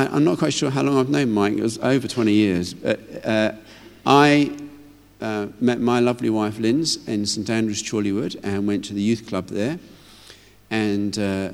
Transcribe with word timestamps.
I, 0.00 0.16
am 0.16 0.24
not 0.24 0.38
quite 0.38 0.54
sure 0.54 0.70
how 0.70 0.82
long 0.82 0.96
I've 0.98 1.10
known 1.10 1.30
Mike. 1.30 1.54
It 1.54 1.62
was 1.62 1.76
over 1.78 2.08
20 2.08 2.32
years. 2.32 2.72
But, 2.72 3.00
uh, 3.22 3.52
I 4.06 4.56
uh, 5.20 5.48
met 5.60 5.78
my 5.78 6.00
lovely 6.00 6.30
wife 6.30 6.58
Linz 6.58 7.06
in 7.06 7.26
St 7.26 7.50
Andrews, 7.50 7.82
Chorleywood, 7.82 8.40
and 8.42 8.66
went 8.66 8.86
to 8.86 8.94
the 8.94 9.02
youth 9.02 9.26
club 9.26 9.48
there. 9.48 9.78
And 10.70 11.18
uh, 11.18 11.50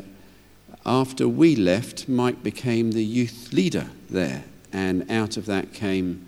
after 0.85 1.27
we 1.27 1.56
left, 1.56 2.09
Mike 2.09 2.45
became 2.45 2.92
the 2.92 3.04
youth 3.04 3.53
leader 3.53 3.88
there. 4.09 4.45
And 4.72 5.10
out 5.10 5.37
of 5.37 5.47
that 5.47 5.72
came 5.72 6.26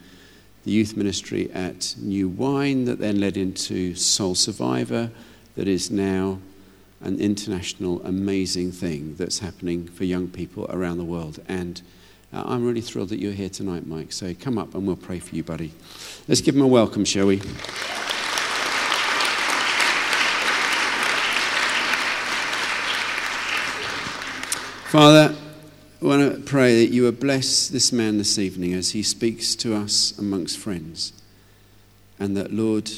the 0.64 0.73
youth 0.73 0.96
ministry 0.96 1.53
at 1.53 1.95
New 1.98 2.29
Wine, 2.29 2.85
that 2.87 2.98
then 2.98 3.21
led 3.21 3.37
into 3.37 3.95
Soul 3.95 4.35
Survivor, 4.35 5.12
that 5.55 5.69
is 5.69 5.89
now 5.89 6.41
an 7.00 7.21
international 7.21 8.05
amazing 8.05 8.73
thing 8.73 9.14
that's 9.14 9.39
happening 9.39 9.87
for 9.87 10.03
young 10.03 10.27
people 10.27 10.66
around 10.69 10.98
the 10.98 11.05
world. 11.05 11.41
And 11.46 11.80
uh, 12.32 12.43
I'm 12.46 12.67
really 12.67 12.81
thrilled 12.81 13.09
that 13.09 13.18
you're 13.18 13.32
here 13.32 13.49
tonight, 13.49 13.87
Mike. 13.87 14.13
So 14.13 14.35
come 14.35 14.59
up 14.59 14.75
and 14.75 14.86
we'll 14.86 14.96
pray 14.96 15.19
for 15.19 15.35
you, 15.35 15.43
buddy. 15.43 15.73
Let's 16.27 16.41
give 16.41 16.55
him 16.55 16.63
a 16.63 16.67
welcome, 16.67 17.05
shall 17.05 17.27
we? 17.27 17.39
Father, 24.89 25.35
I 26.00 26.05
want 26.05 26.35
to 26.35 26.41
pray 26.41 26.85
that 26.85 26.93
you 26.93 27.03
would 27.03 27.19
bless 27.19 27.69
this 27.69 27.93
man 27.93 28.19
this 28.19 28.39
evening 28.39 28.72
as 28.72 28.91
he 28.91 29.03
speaks 29.03 29.55
to 29.57 29.75
us 29.75 30.17
amongst 30.19 30.58
friends. 30.58 31.13
And 32.19 32.36
that, 32.36 32.53
Lord, 32.53 32.91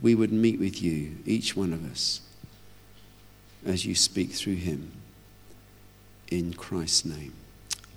we 0.00 0.14
would 0.14 0.32
meet 0.32 0.58
with 0.58 0.80
you, 0.82 1.16
each 1.26 1.56
one 1.56 1.72
of 1.72 1.90
us, 1.90 2.20
as 3.64 3.84
you 3.84 3.94
speak 3.94 4.32
through 4.32 4.56
him. 4.56 4.92
In 6.30 6.54
Christ's 6.54 7.04
name. 7.04 7.32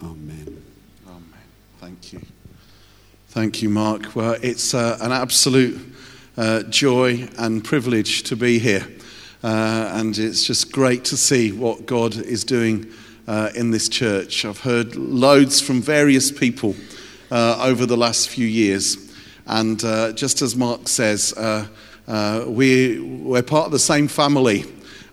Amen. 0.02 0.64
Amen. 1.08 1.24
Thank 1.80 2.14
you. 2.14 2.22
Thank 3.30 3.62
you, 3.62 3.70
Mark. 3.70 4.16
Well, 4.16 4.38
it's 4.42 4.74
uh, 4.74 4.98
an 5.02 5.12
absolute 5.12 5.80
uh, 6.36 6.64
joy 6.64 7.28
and 7.38 7.64
privilege 7.64 8.24
to 8.24 8.36
be 8.36 8.60
here. 8.60 8.88
Uh, 9.44 9.92
and 9.94 10.18
it's 10.18 10.46
just 10.46 10.72
great 10.72 11.06
to 11.06 11.18
see 11.18 11.52
what 11.52 11.86
God 11.86 12.16
is 12.16 12.44
doing 12.44 12.92
uh, 13.28 13.50
in 13.56 13.72
this 13.72 13.88
church. 13.88 14.46
I've 14.46 14.62
heard 14.62 14.96
loads 14.96 15.62
from 15.62 15.82
various 15.82 16.32
people 16.32 16.76
uh, 17.30 17.60
over 17.62 17.86
the 17.86 17.98
last 17.98 18.30
few 18.30 18.48
years. 18.48 19.14
And 19.46 19.84
uh, 19.84 20.14
just 20.14 20.42
as 20.42 20.56
Mark 20.56 20.88
says, 20.88 21.34
we, 22.48 23.00
we're 23.00 23.44
part 23.44 23.66
of 23.68 23.72
the 23.72 23.80
same 23.80 24.08
family. 24.08 24.66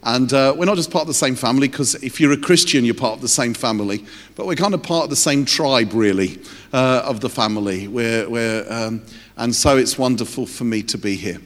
And 0.03 0.33
uh, 0.33 0.55
we're 0.57 0.65
not 0.65 0.77
just 0.77 0.91
part 0.91 1.03
of 1.03 1.09
the 1.09 1.15
same 1.15 1.35
family, 1.35 1.69
because 1.69 1.95
if 1.97 2.21
you're 2.21 2.33
a 2.33 2.37
Christian, 2.39 2.87
you're 2.87 2.95
part 2.95 3.17
of 3.17 3.21
the 3.21 3.29
same 3.29 3.53
family, 3.53 4.05
but 4.35 4.47
we're 4.47 4.55
kind 4.55 4.73
of 4.73 4.83
part 4.83 5.05
of 5.05 5.11
the 5.11 5.17
same 5.17 5.45
tribe, 5.45 5.93
really, 5.93 6.41
uh, 6.73 7.03
of 7.05 7.21
the 7.21 7.29
family. 7.29 7.87
We're, 7.87 8.29
we're, 8.29 8.65
um, 8.71 9.03
and 9.37 9.55
so 9.55 9.77
it's 9.77 9.99
wonderful 9.99 10.47
for 10.47 10.65
me 10.65 10.83
to 10.85 10.97
be 10.97 11.17
here. 11.17 11.39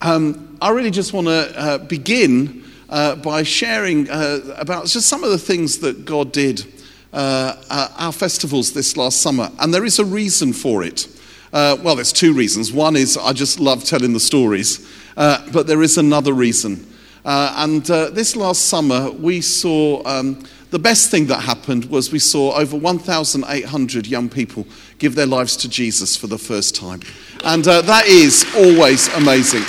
Um, 0.00 0.58
I 0.60 0.70
really 0.70 0.90
just 0.90 1.12
want 1.12 1.28
to 1.28 1.58
uh, 1.58 1.78
begin 1.78 2.64
uh, 2.88 3.16
by 3.16 3.44
sharing 3.44 4.10
uh, 4.10 4.40
about 4.56 4.86
just 4.86 5.08
some 5.08 5.22
of 5.22 5.30
the 5.30 5.38
things 5.38 5.78
that 5.78 6.04
God 6.04 6.32
did 6.32 6.66
uh, 7.12 7.54
at 7.70 7.92
our 7.96 8.12
festivals 8.12 8.72
this 8.72 8.96
last 8.96 9.22
summer. 9.22 9.48
And 9.60 9.72
there 9.72 9.84
is 9.84 10.00
a 10.00 10.04
reason 10.04 10.52
for 10.52 10.82
it. 10.82 11.06
well, 11.52 11.94
there's 11.94 12.12
two 12.12 12.32
reasons. 12.32 12.72
One 12.72 12.96
is 12.96 13.16
I 13.16 13.32
just 13.32 13.60
love 13.60 13.84
telling 13.84 14.12
the 14.12 14.20
stories, 14.20 14.84
but 15.14 15.68
there 15.68 15.82
is 15.82 15.96
another 15.98 16.32
reason. 16.32 16.84
Uh, 17.26 17.52
and 17.56 17.90
uh, 17.90 18.08
this 18.10 18.36
last 18.36 18.66
summer, 18.66 19.10
we 19.10 19.40
saw 19.40 20.00
um, 20.06 20.40
the 20.70 20.78
best 20.78 21.10
thing 21.10 21.26
that 21.26 21.40
happened 21.40 21.86
was 21.86 22.12
we 22.12 22.20
saw 22.20 22.54
over 22.54 22.76
1,800 22.76 24.06
young 24.06 24.28
people 24.28 24.64
give 24.98 25.16
their 25.16 25.26
lives 25.26 25.56
to 25.56 25.68
Jesus 25.68 26.16
for 26.16 26.28
the 26.28 26.38
first 26.38 26.76
time. 26.76 27.00
And 27.42 27.66
uh, 27.66 27.82
that 27.82 28.06
is 28.06 28.46
always 28.54 29.08
amazing. 29.14 29.64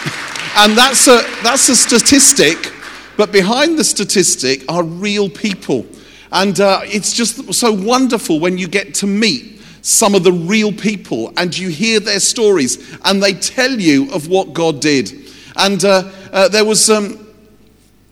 And 0.55 0.77
that's 0.77 1.07
a, 1.07 1.23
that's 1.41 1.67
a 1.69 1.75
statistic, 1.75 2.71
but 3.17 3.31
behind 3.31 3.79
the 3.79 3.83
statistic 3.83 4.63
are 4.69 4.83
real 4.83 5.27
people. 5.27 5.87
And 6.31 6.59
uh, 6.59 6.81
it's 6.83 7.11
just 7.11 7.55
so 7.55 7.71
wonderful 7.71 8.39
when 8.39 8.59
you 8.59 8.67
get 8.67 8.93
to 8.95 9.07
meet 9.07 9.61
some 9.81 10.13
of 10.13 10.23
the 10.23 10.31
real 10.31 10.71
people 10.71 11.33
and 11.37 11.57
you 11.57 11.69
hear 11.69 11.99
their 11.99 12.19
stories 12.19 12.99
and 13.03 13.23
they 13.23 13.33
tell 13.33 13.71
you 13.71 14.13
of 14.13 14.27
what 14.27 14.53
God 14.53 14.79
did. 14.79 15.31
And 15.55 15.83
uh, 15.83 16.11
uh, 16.31 16.49
there 16.49 16.63
was. 16.63 16.91
Um, 16.91 17.23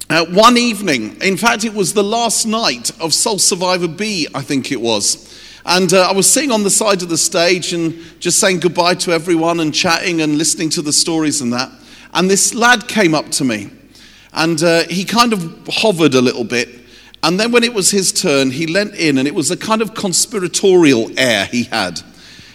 uh, 0.09 0.25
one 0.25 0.55
evening, 0.57 1.19
in 1.21 1.35
fact, 1.35 1.63
it 1.63 1.73
was 1.73 1.93
the 1.93 2.03
last 2.03 2.45
night 2.45 2.91
of 3.01 3.13
Soul 3.13 3.39
Survivor 3.39 3.88
B, 3.88 4.27
I 4.35 4.41
think 4.41 4.71
it 4.71 4.79
was. 4.79 5.33
And 5.66 5.91
uh, 5.93 6.09
I 6.09 6.13
was 6.13 6.31
sitting 6.31 6.51
on 6.51 6.61
the 6.61 6.69
side 6.69 7.01
of 7.01 7.09
the 7.09 7.17
stage 7.17 7.73
and 7.73 7.99
just 8.19 8.39
saying 8.39 8.59
goodbye 8.59 8.95
to 8.95 9.11
everyone 9.11 9.59
and 9.59 9.73
chatting 9.73 10.21
and 10.21 10.38
listening 10.38 10.69
to 10.71 10.83
the 10.83 10.94
stories 10.94 11.41
and 11.41 11.51
that. 11.53 11.71
And 12.13 12.29
this 12.29 12.53
lad 12.53 12.88
came 12.88 13.15
up 13.15 13.29
to 13.31 13.44
me 13.44 13.71
and 14.31 14.61
uh, 14.61 14.83
he 14.83 15.05
kind 15.05 15.33
of 15.33 15.67
hovered 15.67 16.13
a 16.13 16.21
little 16.21 16.44
bit. 16.44 16.69
And 17.23 17.39
then 17.39 17.51
when 17.51 17.63
it 17.63 17.73
was 17.73 17.89
his 17.89 18.11
turn, 18.11 18.51
he 18.51 18.67
leant 18.67 18.94
in 18.94 19.17
and 19.17 19.27
it 19.27 19.33
was 19.33 19.49
a 19.49 19.57
kind 19.57 19.81
of 19.81 19.95
conspiratorial 19.95 21.09
air 21.17 21.45
he 21.45 21.63
had. 21.63 21.99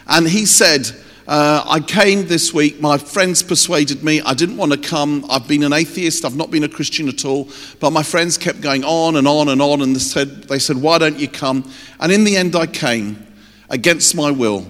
And 0.06 0.28
he 0.28 0.46
said, 0.46 0.88
uh, 1.30 1.62
I 1.64 1.78
came 1.78 2.26
this 2.26 2.52
week. 2.52 2.80
My 2.80 2.98
friends 2.98 3.40
persuaded 3.40 4.02
me. 4.02 4.20
I 4.20 4.34
didn't 4.34 4.56
want 4.56 4.72
to 4.72 4.78
come. 4.78 5.24
I've 5.30 5.46
been 5.46 5.62
an 5.62 5.72
atheist. 5.72 6.24
I've 6.24 6.34
not 6.34 6.50
been 6.50 6.64
a 6.64 6.68
Christian 6.68 7.08
at 7.08 7.24
all. 7.24 7.48
But 7.78 7.90
my 7.90 8.02
friends 8.02 8.36
kept 8.36 8.60
going 8.60 8.82
on 8.82 9.14
and 9.14 9.28
on 9.28 9.48
and 9.48 9.62
on. 9.62 9.80
And 9.80 9.94
they 9.94 10.00
said, 10.00 10.48
they 10.48 10.58
said, 10.58 10.78
Why 10.78 10.98
don't 10.98 11.20
you 11.20 11.28
come? 11.28 11.70
And 12.00 12.10
in 12.10 12.24
the 12.24 12.36
end, 12.36 12.56
I 12.56 12.66
came 12.66 13.24
against 13.68 14.16
my 14.16 14.32
will. 14.32 14.66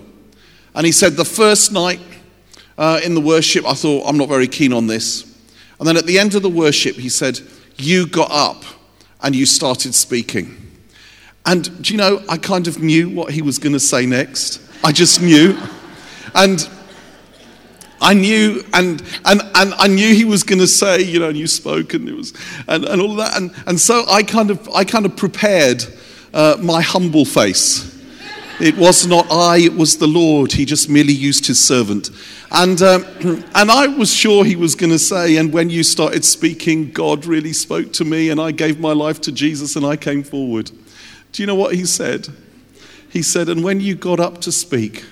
And 0.75 0.85
he 0.85 0.93
said, 0.93 1.15
The 1.15 1.25
first 1.25 1.73
night 1.73 2.01
uh, 2.77 3.01
in 3.03 3.15
the 3.15 3.23
worship, 3.23 3.65
I 3.65 3.73
thought, 3.73 4.07
I'm 4.07 4.19
not 4.19 4.29
very 4.29 4.47
keen 4.47 4.75
on 4.75 4.87
this. 4.87 5.23
And 5.79 5.89
then 5.89 5.97
at 5.97 6.05
the 6.05 6.19
end 6.19 6.35
of 6.35 6.43
the 6.43 6.51
worship, 6.51 6.97
he 6.97 7.09
said, 7.09 7.41
You 7.79 8.07
got 8.07 8.31
up 8.31 8.65
and 9.23 9.35
you 9.35 9.47
started 9.47 9.95
speaking. 9.95 10.59
And 11.47 11.83
do 11.83 11.95
you 11.95 11.97
know, 11.97 12.23
I 12.29 12.37
kind 12.37 12.69
of 12.69 12.83
knew 12.83 13.09
what 13.09 13.33
he 13.33 13.41
was 13.41 13.59
going 13.59 13.73
to 13.73 13.81
say 13.81 14.05
next. 14.05 14.61
I 14.85 14.93
just 14.93 15.23
knew. 15.23 15.59
And 16.35 16.69
I 18.01 18.15
knew, 18.15 18.65
and, 18.73 19.03
and, 19.27 19.43
and 19.55 19.75
I 19.75 19.87
knew 19.87 20.15
he 20.15 20.25
was 20.25 20.43
going 20.43 20.59
to 20.59 20.67
say, 20.67 21.03
you 21.03 21.21
know, 21.21 21.29
and 21.29 21.37
you 21.37 21.47
spoke, 21.47 21.93
and 21.93 22.09
it 22.09 22.15
was, 22.15 22.33
and, 22.67 22.85
and 22.85 23.01
all 23.01 23.15
that. 23.17 23.37
And, 23.37 23.53
and 23.67 23.79
so 23.79 24.05
I 24.09 24.23
kind 24.23 24.51
of, 24.51 24.69
I 24.71 24.85
kind 24.85 25.05
of 25.05 25.17
prepared 25.17 25.85
uh, 26.33 26.57
my 26.61 26.81
humble 26.81 27.25
face. 27.25 27.99
It 28.59 28.77
was 28.77 29.07
not 29.07 29.27
I, 29.31 29.59
it 29.59 29.75
was 29.75 29.99
the 29.99 30.07
Lord. 30.07 30.53
He 30.53 30.65
just 30.65 30.89
merely 30.89 31.15
used 31.15 31.47
his 31.47 31.63
servant. 31.63 32.11
And, 32.51 32.81
um, 32.83 33.05
and 33.55 33.71
I 33.71 33.87
was 33.87 34.13
sure 34.13 34.45
he 34.45 34.57
was 34.57 34.75
going 34.75 34.93
to 34.93 34.99
say, 34.99 35.37
and 35.37 35.53
when 35.53 35.69
you 35.71 35.83
started 35.83 36.25
speaking, 36.25 36.93
God 36.93 37.27
really 37.27 37.53
spoke 37.53 37.93
to 37.95 38.05
me, 38.05 38.31
and 38.31 38.41
I 38.41 38.51
gave 38.51 38.81
my 38.81 38.93
life 38.93 39.21
to 39.23 39.33
Jesus, 39.33 39.77
and 39.77 39.85
I 39.85 39.97
came 39.97 40.23
forward. 40.23 40.71
Do 41.33 41.43
you 41.43 41.47
know 41.47 41.55
what 41.55 41.75
he 41.75 41.85
said? 41.85 42.29
He 43.11 43.23
said, 43.23 43.49
and 43.49 43.63
when 43.63 43.81
you 43.81 43.95
got 43.95 44.21
up 44.21 44.41
to 44.43 44.53
speak, 44.53 45.05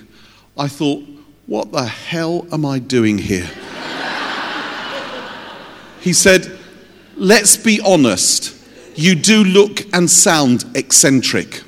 I 0.59 0.67
thought, 0.67 1.05
what 1.47 1.71
the 1.71 1.85
hell 1.85 2.45
am 2.51 2.65
I 2.65 2.79
doing 2.79 3.17
here? 3.17 3.49
he 6.01 6.11
said, 6.11 6.51
let's 7.15 7.55
be 7.55 7.79
honest. 7.79 8.55
You 8.93 9.15
do 9.15 9.45
look 9.45 9.81
and 9.93 10.11
sound 10.11 10.65
eccentric. 10.75 11.63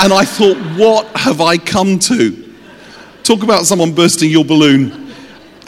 And 0.00 0.12
I 0.12 0.24
thought, 0.24 0.56
what 0.76 1.06
have 1.16 1.40
I 1.40 1.58
come 1.58 2.00
to? 2.00 2.52
Talk 3.22 3.44
about 3.44 3.66
someone 3.66 3.94
bursting 3.94 4.30
your 4.30 4.44
balloon. 4.44 5.12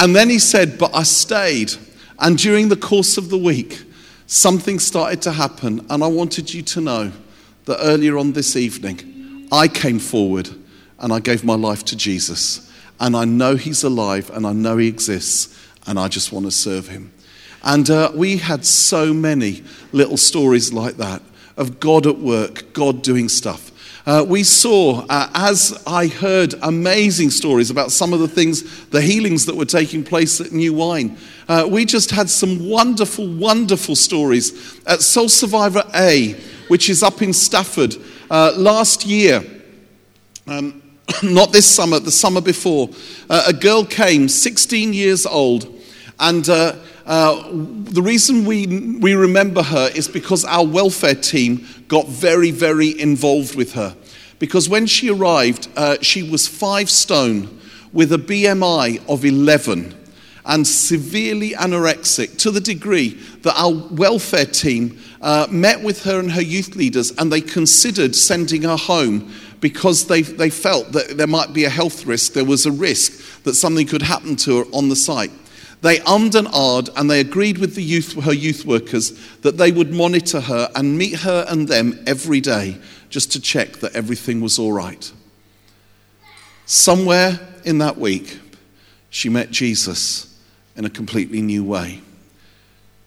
And 0.01 0.17
then 0.17 0.29
he 0.29 0.41
said, 0.41 0.77
but 0.77 0.93
I 0.93 1.05
stayed. 1.05 1.73
And 2.19 2.37
during 2.37 2.69
the 2.69 2.77
course 2.77 3.17
of 3.17 3.31
the 3.31 3.39
week, 3.39 3.85
something 4.27 4.81
started 4.81 5.23
to 5.23 5.33
happen. 5.33 5.87
And 5.89 6.03
I 6.03 6.09
wanted 6.09 6.53
you 6.53 6.63
to 6.63 6.81
know 6.81 7.13
that 7.67 7.79
earlier 7.81 8.19
on 8.19 8.33
this 8.33 8.57
evening, 8.57 9.47
I 9.53 9.69
came 9.69 10.01
forward 10.01 10.60
and 11.01 11.13
I 11.13 11.21
gave 11.21 11.45
my 11.45 11.55
life 11.55 11.85
to 11.87 11.97
Jesus. 11.97 12.71
And 13.01 13.17
I 13.17 13.25
know 13.25 13.57
He's 13.57 13.83
alive 13.83 14.31
and 14.31 14.47
I 14.47 14.53
know 14.53 14.77
He 14.77 14.89
exists 14.89 15.59
and 15.87 15.99
I 15.99 16.09
just 16.09 16.33
want 16.33 16.47
to 16.47 16.51
serve 16.51 16.89
Him. 16.89 17.13
And 17.63 17.91
uh, 17.91 18.13
we 18.15 18.39
had 18.39 18.65
so 18.65 19.13
many 19.13 19.63
little 19.93 20.17
stories 20.17 20.73
like 20.73 20.97
that 20.97 21.23
of 21.57 21.81
God 21.81 22.07
at 22.07 22.19
work, 22.19 22.73
God 22.73 23.03
doing 23.03 23.29
stuff. 23.29 23.71
Uh, 24.07 24.25
we 24.27 24.43
saw, 24.43 25.05
uh, 25.11 25.31
as 25.35 25.83
I 25.87 26.07
heard 26.07 26.55
amazing 26.63 27.31
stories 27.31 27.71
about 27.71 27.93
some 27.93 28.15
of 28.15 28.21
the 28.21 28.29
things, 28.29 28.87
the 28.87 29.03
healings 29.03 29.45
that 29.45 29.55
were 29.55 29.67
taking 29.67 30.03
place 30.03 30.41
at 30.41 30.53
New 30.53 30.73
Wine, 30.73 31.19
uh, 31.49 31.67
we 31.69 31.85
just 31.85 32.11
had 32.11 32.31
some 32.31 32.67
wonderful, 32.67 33.29
wonderful 33.29 33.95
stories 33.95 34.81
at 34.87 35.03
Soul 35.03 35.29
Survivor 35.29 35.85
A, 35.95 36.33
which 36.69 36.89
is 36.89 37.03
up 37.03 37.21
in 37.21 37.35
Stafford. 37.35 37.95
Uh, 38.31 38.53
last 38.57 39.05
year, 39.05 39.45
um, 40.47 40.80
not 41.23 41.53
this 41.53 41.67
summer, 41.67 41.99
the 41.99 42.11
summer 42.11 42.41
before, 42.41 42.91
uh, 43.29 43.45
a 43.47 43.53
girl 43.53 43.85
came, 43.85 44.29
16 44.29 44.93
years 44.93 45.27
old, 45.27 45.67
and 46.19 46.49
uh, 46.49 46.77
uh, 47.07 47.49
the 47.51 48.03
reason 48.03 48.45
we, 48.45 48.99
we 49.01 49.15
remember 49.15 49.63
her 49.63 49.91
is 49.95 50.07
because 50.09 50.45
our 50.45 50.67
welfare 50.67 51.15
team 51.15 51.67
got 51.89 52.07
very, 52.07 52.51
very 52.51 52.99
involved 53.01 53.57
with 53.57 53.73
her. 53.73 53.97
because 54.41 54.69
when 54.69 54.87
she 54.87 55.11
arrived, 55.11 55.69
uh, 55.77 55.99
she 56.01 56.29
was 56.29 56.49
five 56.49 56.91
stone 56.91 57.61
with 57.93 58.13
a 58.13 58.17
BMI 58.17 59.07
of 59.09 59.25
11 59.25 59.95
and 60.47 60.67
severely 60.67 61.51
anorexic 61.51 62.39
to 62.39 62.51
the 62.51 62.61
degree 62.61 63.11
that 63.43 63.55
our 63.57 63.73
welfare 63.91 64.47
team 64.47 64.99
uh, 65.21 65.47
met 65.51 65.83
with 65.83 66.03
her 66.05 66.19
and 66.19 66.33
her 66.33 66.41
youth 66.41 66.75
leaders 66.75 67.13
and 67.19 67.31
they 67.31 67.43
considered 67.43 68.17
sending 68.17 68.63
her 68.63 68.77
home 68.77 69.31
because 69.61 70.07
they, 70.07 70.23
they 70.23 70.51
felt 70.51 70.93
that 70.93 71.17
there 71.17 71.27
might 71.27 71.53
be 71.53 71.65
a 71.65 71.71
health 71.71 72.07
risk, 72.07 72.33
there 72.33 72.45
was 72.45 72.67
a 72.67 72.73
risk 72.73 73.43
that 73.43 73.55
something 73.55 73.87
could 73.87 74.03
happen 74.03 74.37
to 74.37 74.59
her 74.59 74.65
on 74.73 74.89
the 74.89 74.97
site. 74.97 75.31
They 75.83 75.99
ummed 76.01 76.35
and 76.35 76.49
ahed 76.49 76.91
and 76.97 77.11
they 77.11 77.21
agreed 77.21 77.59
with 77.59 77.75
the 77.75 77.83
youth, 77.83 78.15
her 78.25 78.33
youth 78.33 78.67
workers 78.67 79.13
that 79.39 79.57
they 79.57 79.73
would 79.73 79.93
monitor 79.93 80.41
her 80.41 80.71
and 80.75 80.99
meet 80.99 81.21
her 81.21 81.47
and 81.49 81.69
them 81.69 82.03
every 82.07 82.41
day 82.41 82.79
just 83.09 83.33
to 83.33 83.41
check 83.41 83.75
that 83.79 83.95
everything 83.95 84.41
was 84.41 84.59
all 84.59 84.73
right. 84.73 85.11
Somewhere 86.67 87.41
in 87.65 87.79
that 87.79 87.99
week, 87.99 88.39
she 89.09 89.29
met 89.29 89.51
Jesus 89.51 90.39
in 90.77 90.85
a 90.85 90.91
completely 90.91 91.43
new 91.43 91.65
way. 91.65 92.01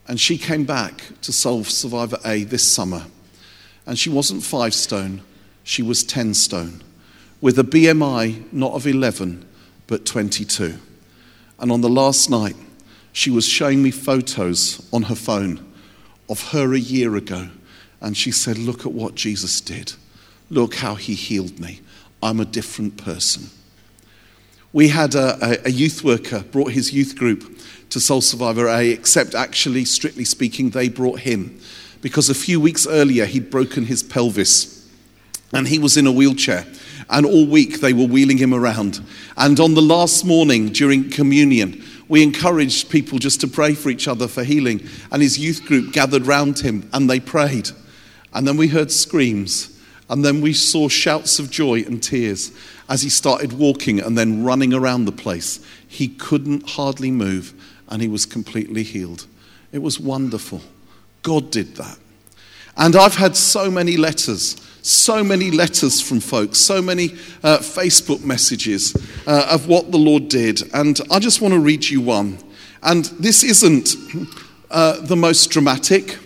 And 0.06 0.20
she 0.20 0.36
came 0.36 0.64
back 0.64 1.00
to 1.22 1.32
Soul 1.32 1.64
Survivor 1.64 2.18
A 2.24 2.44
this 2.44 2.70
summer. 2.70 3.06
And 3.86 3.98
she 3.98 4.10
wasn't 4.10 4.42
five 4.42 4.74
stone, 4.74 5.22
she 5.64 5.82
was 5.82 6.04
10 6.04 6.34
stone, 6.34 6.82
with 7.40 7.58
a 7.58 7.64
BMI 7.64 8.52
not 8.52 8.74
of 8.74 8.86
11, 8.86 9.44
but 9.86 10.06
22. 10.06 10.78
And 11.58 11.72
on 11.72 11.80
the 11.80 11.88
last 11.88 12.30
night, 12.30 12.54
she 13.12 13.30
was 13.30 13.48
showing 13.48 13.82
me 13.82 13.90
photos 13.90 14.86
on 14.92 15.04
her 15.04 15.14
phone 15.14 15.64
of 16.28 16.50
her 16.50 16.74
a 16.74 16.78
year 16.78 17.16
ago. 17.16 17.48
And 18.00 18.16
she 18.16 18.30
said, 18.30 18.58
Look 18.58 18.80
at 18.80 18.92
what 18.92 19.14
Jesus 19.14 19.60
did. 19.60 19.94
Look 20.50 20.76
how 20.76 20.96
he 20.96 21.14
healed 21.14 21.58
me. 21.58 21.80
I'm 22.22 22.40
a 22.40 22.44
different 22.44 22.96
person. 22.96 23.48
We 24.72 24.88
had 24.88 25.14
a, 25.14 25.66
a, 25.66 25.70
youth 25.70 26.02
worker 26.02 26.40
brought 26.50 26.72
his 26.72 26.92
youth 26.92 27.16
group 27.16 27.58
to 27.90 28.00
Soul 28.00 28.20
Survivor 28.20 28.66
A, 28.66 28.90
except 28.90 29.34
actually, 29.34 29.84
strictly 29.84 30.24
speaking, 30.24 30.70
they 30.70 30.88
brought 30.88 31.20
him 31.20 31.60
because 32.00 32.28
a 32.28 32.34
few 32.34 32.60
weeks 32.60 32.86
earlier 32.86 33.24
he'd 33.24 33.50
broken 33.50 33.86
his 33.86 34.02
pelvis 34.02 34.73
and 35.54 35.68
he 35.68 35.78
was 35.78 35.96
in 35.96 36.06
a 36.06 36.12
wheelchair. 36.12 36.66
And 37.08 37.24
all 37.24 37.46
week 37.46 37.80
they 37.80 37.92
were 37.92 38.06
wheeling 38.06 38.38
him 38.38 38.54
around. 38.54 39.00
And 39.36 39.60
on 39.60 39.74
the 39.74 39.82
last 39.82 40.24
morning 40.24 40.68
during 40.68 41.10
communion, 41.10 41.84
we 42.08 42.22
encouraged 42.22 42.90
people 42.90 43.18
just 43.18 43.40
to 43.42 43.48
pray 43.48 43.74
for 43.74 43.90
each 43.90 44.08
other 44.08 44.28
for 44.28 44.44
healing. 44.44 44.86
And 45.10 45.22
his 45.22 45.38
youth 45.38 45.64
group 45.64 45.92
gathered 45.92 46.26
round 46.26 46.58
him 46.60 46.88
and 46.92 47.08
they 47.08 47.20
prayed. 47.20 47.70
And 48.32 48.46
then 48.46 48.56
we 48.56 48.68
heard 48.68 48.90
screams. 48.90 49.70
And 50.10 50.24
then 50.24 50.40
we 50.40 50.52
saw 50.52 50.88
shouts 50.88 51.38
of 51.38 51.50
joy 51.50 51.80
and 51.80 52.02
tears 52.02 52.52
as 52.88 53.02
he 53.02 53.08
started 53.08 53.52
walking 53.54 54.00
and 54.00 54.18
then 54.18 54.44
running 54.44 54.74
around 54.74 55.04
the 55.06 55.12
place. 55.12 55.64
He 55.86 56.08
couldn't 56.08 56.70
hardly 56.70 57.10
move 57.10 57.54
and 57.88 58.02
he 58.02 58.08
was 58.08 58.26
completely 58.26 58.82
healed. 58.82 59.26
It 59.72 59.78
was 59.78 59.98
wonderful. 59.98 60.60
God 61.22 61.50
did 61.50 61.76
that. 61.76 61.98
And 62.76 62.96
I've 62.96 63.16
had 63.16 63.36
so 63.36 63.70
many 63.70 63.96
letters 63.96 64.56
so 64.84 65.24
many 65.24 65.50
letters 65.50 66.02
from 66.02 66.20
folks, 66.20 66.58
so 66.58 66.82
many 66.82 67.12
uh, 67.42 67.56
Facebook 67.58 68.22
messages 68.22 68.94
uh, 69.26 69.48
of 69.50 69.66
what 69.66 69.90
the 69.90 69.96
Lord 69.96 70.28
did. 70.28 70.60
And 70.74 71.00
I 71.10 71.18
just 71.18 71.40
want 71.40 71.54
to 71.54 71.58
read 71.58 71.86
you 71.86 72.02
one. 72.02 72.38
And 72.82 73.06
this 73.18 73.42
isn't 73.42 73.96
uh, 74.70 75.00
the 75.00 75.16
most 75.16 75.50
dramatic, 75.50 76.18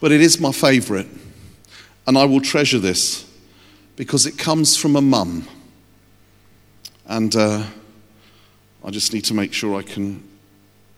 but 0.00 0.12
it 0.12 0.22
is 0.22 0.40
my 0.40 0.50
favorite. 0.50 1.06
And 2.06 2.16
I 2.16 2.24
will 2.24 2.40
treasure 2.40 2.78
this 2.78 3.30
because 3.96 4.24
it 4.24 4.38
comes 4.38 4.74
from 4.74 4.96
a 4.96 5.02
mum. 5.02 5.46
And 7.06 7.36
uh, 7.36 7.64
I 8.82 8.90
just 8.90 9.12
need 9.12 9.26
to 9.26 9.34
make 9.34 9.52
sure 9.52 9.78
I 9.78 9.82
can 9.82 10.26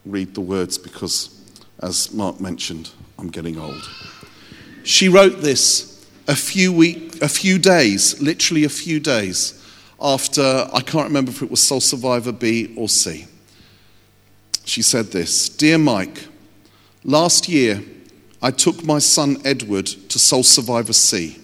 read 0.06 0.34
the 0.34 0.40
words 0.40 0.78
because, 0.78 1.36
as 1.82 2.14
Mark 2.14 2.40
mentioned, 2.40 2.90
I'm 3.18 3.28
getting 3.28 3.58
old. 3.58 3.90
She 4.84 5.08
wrote 5.08 5.40
this 5.40 5.93
a 6.26 6.36
few 6.36 6.72
week, 6.72 7.20
a 7.22 7.28
few 7.28 7.58
days, 7.58 8.20
literally 8.20 8.64
a 8.64 8.68
few 8.68 9.00
days 9.00 9.60
after 10.00 10.68
I 10.72 10.80
can't 10.80 11.06
remember 11.06 11.30
if 11.30 11.42
it 11.42 11.50
was 11.50 11.62
Soul 11.62 11.80
Survivor 11.80 12.32
B 12.32 12.72
or 12.76 12.88
C. 12.88 13.26
She 14.64 14.82
said 14.82 15.12
this, 15.12 15.48
"Dear 15.48 15.78
Mike, 15.78 16.26
last 17.04 17.48
year 17.48 17.82
I 18.42 18.50
took 18.50 18.84
my 18.84 18.98
son 18.98 19.40
Edward 19.44 19.86
to 19.86 20.18
Soul 20.18 20.42
Survivor 20.42 20.92
C. 20.92 21.38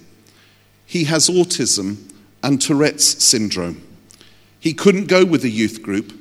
He 0.86 1.04
has 1.04 1.28
autism 1.28 1.96
and 2.42 2.60
Tourette's 2.60 3.22
syndrome. 3.22 3.82
He 4.58 4.74
couldn't 4.74 5.06
go 5.06 5.24
with 5.24 5.42
the 5.42 5.50
youth 5.50 5.82
group 5.82 6.12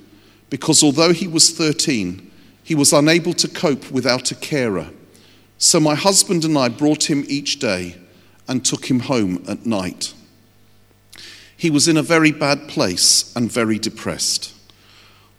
because 0.49 0.83
although 0.83 1.11
he 1.11 1.27
was 1.27 1.49
13, 1.51 2.29
he 2.63 2.75
was 2.75 2.93
unable 2.93 3.33
to 3.33 3.47
cope 3.47 3.89
without 3.91 4.31
a 4.31 4.35
carer. 4.35 4.89
So 5.57 5.79
my 5.79 5.95
husband 5.95 6.45
and 6.45 6.57
I 6.57 6.69
brought 6.69 7.09
him 7.09 7.25
each 7.27 7.59
day 7.59 7.95
and 8.49 8.65
took 8.65 8.89
him 8.89 9.01
home 9.01 9.45
at 9.47 9.65
night. 9.65 10.13
He 11.55 11.69
was 11.69 11.87
in 11.87 11.97
a 11.97 12.03
very 12.03 12.31
bad 12.31 12.67
place 12.67 13.31
and 13.35 13.51
very 13.51 13.77
depressed. 13.77 14.53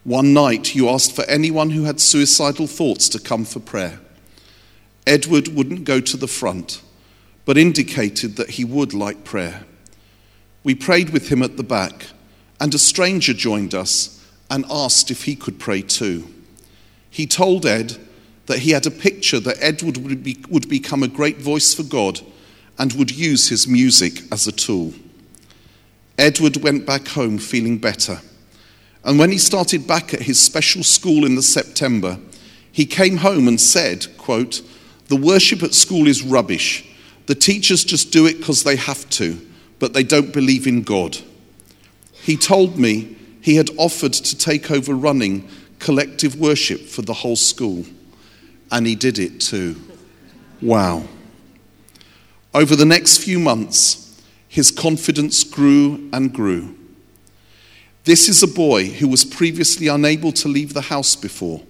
One 0.04 0.32
night, 0.32 0.74
you 0.74 0.88
asked 0.88 1.14
for 1.14 1.24
anyone 1.24 1.70
who 1.70 1.84
had 1.84 2.00
suicidal 2.00 2.68
thoughts 2.68 3.08
to 3.10 3.18
come 3.18 3.44
for 3.44 3.58
prayer. 3.58 4.00
Edward 5.06 5.48
wouldn't 5.48 5.84
go 5.84 6.00
to 6.00 6.16
the 6.16 6.28
front, 6.28 6.82
but 7.44 7.58
indicated 7.58 8.36
that 8.36 8.50
he 8.50 8.64
would 8.64 8.94
like 8.94 9.24
prayer. 9.24 9.64
We 10.62 10.74
prayed 10.74 11.10
with 11.10 11.30
him 11.30 11.42
at 11.42 11.56
the 11.56 11.62
back, 11.64 12.06
and 12.60 12.72
a 12.74 12.78
stranger 12.78 13.34
joined 13.34 13.74
us 13.74 14.24
and 14.50 14.64
asked 14.70 15.10
if 15.10 15.24
he 15.24 15.34
could 15.34 15.58
pray 15.58 15.82
too. 15.82 16.32
He 17.10 17.26
told 17.26 17.66
Ed 17.66 17.96
that 18.46 18.60
he 18.60 18.70
had 18.70 18.86
a 18.86 18.90
picture 18.90 19.40
that 19.40 19.56
Edward 19.60 19.96
would, 19.96 20.22
be, 20.22 20.38
would 20.48 20.68
become 20.68 21.02
a 21.02 21.08
great 21.08 21.38
voice 21.38 21.74
for 21.74 21.82
God 21.82 22.20
and 22.80 22.94
would 22.94 23.10
use 23.10 23.50
his 23.50 23.68
music 23.68 24.22
as 24.32 24.46
a 24.46 24.52
tool. 24.52 24.94
Edward 26.16 26.56
went 26.56 26.86
back 26.86 27.08
home 27.08 27.36
feeling 27.36 27.76
better. 27.76 28.22
And 29.04 29.18
when 29.18 29.30
he 29.30 29.36
started 29.36 29.86
back 29.86 30.14
at 30.14 30.22
his 30.22 30.40
special 30.40 30.82
school 30.82 31.26
in 31.26 31.34
the 31.34 31.42
September, 31.42 32.18
he 32.72 32.86
came 32.86 33.18
home 33.18 33.48
and 33.48 33.60
said, 33.60 34.06
quote, 34.16 34.62
"The 35.08 35.16
worship 35.16 35.62
at 35.62 35.74
school 35.74 36.08
is 36.08 36.22
rubbish. 36.22 36.84
The 37.26 37.34
teachers 37.34 37.84
just 37.84 38.12
do 38.12 38.24
it 38.26 38.38
because 38.38 38.62
they 38.62 38.76
have 38.76 39.08
to, 39.10 39.38
but 39.78 39.92
they 39.92 40.02
don't 40.02 40.32
believe 40.32 40.66
in 40.66 40.82
God." 40.82 41.18
He 42.22 42.36
told 42.36 42.78
me 42.78 43.14
he 43.42 43.56
had 43.56 43.70
offered 43.76 44.14
to 44.14 44.36
take 44.36 44.70
over 44.70 44.94
running 44.94 45.46
collective 45.80 46.36
worship 46.36 46.88
for 46.88 47.02
the 47.02 47.14
whole 47.14 47.36
school, 47.36 47.84
and 48.70 48.86
he 48.86 48.94
did 48.94 49.18
it 49.18 49.38
too. 49.38 49.76
Wow. 50.62 51.06
Over 52.52 52.74
the 52.74 52.84
next 52.84 53.18
few 53.18 53.38
months, 53.38 54.20
his 54.48 54.72
confidence 54.72 55.44
grew 55.44 56.10
and 56.12 56.32
grew. 56.32 56.76
This 58.04 58.28
is 58.28 58.42
a 58.42 58.48
boy 58.48 58.86
who 58.86 59.06
was 59.06 59.24
previously 59.24 59.86
unable 59.86 60.32
to 60.32 60.48
leave 60.48 60.74
the 60.74 60.80
house 60.80 61.14
before. 61.14 61.62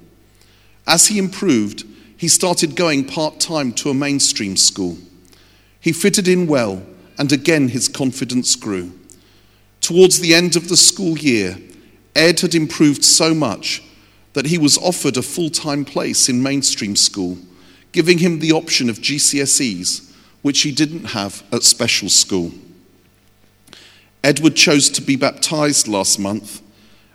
As 0.86 1.08
he 1.08 1.18
improved, 1.18 1.84
he 2.16 2.28
started 2.28 2.76
going 2.76 3.04
part 3.04 3.40
time 3.40 3.72
to 3.74 3.90
a 3.90 3.94
mainstream 3.94 4.56
school. 4.56 4.96
He 5.80 5.92
fitted 5.92 6.26
in 6.26 6.46
well, 6.46 6.82
and 7.18 7.30
again 7.30 7.68
his 7.68 7.86
confidence 7.86 8.56
grew. 8.56 8.98
Towards 9.82 10.20
the 10.20 10.34
end 10.34 10.56
of 10.56 10.70
the 10.70 10.78
school 10.78 11.18
year, 11.18 11.58
Ed 12.16 12.40
had 12.40 12.54
improved 12.54 13.04
so 13.04 13.34
much 13.34 13.82
that 14.32 14.46
he 14.46 14.56
was 14.56 14.78
offered 14.78 15.18
a 15.18 15.22
full 15.22 15.50
time 15.50 15.84
place 15.84 16.30
in 16.30 16.42
mainstream 16.42 16.96
school, 16.96 17.36
giving 17.92 18.18
him 18.18 18.38
the 18.38 18.52
option 18.52 18.88
of 18.88 19.00
GCSEs 19.00 20.09
which 20.42 20.62
he 20.62 20.72
didn't 20.72 21.06
have 21.06 21.42
at 21.52 21.62
special 21.62 22.08
school. 22.08 22.52
Edward 24.22 24.54
chose 24.54 24.90
to 24.90 25.02
be 25.02 25.16
baptized 25.16 25.88
last 25.88 26.18
month 26.18 26.62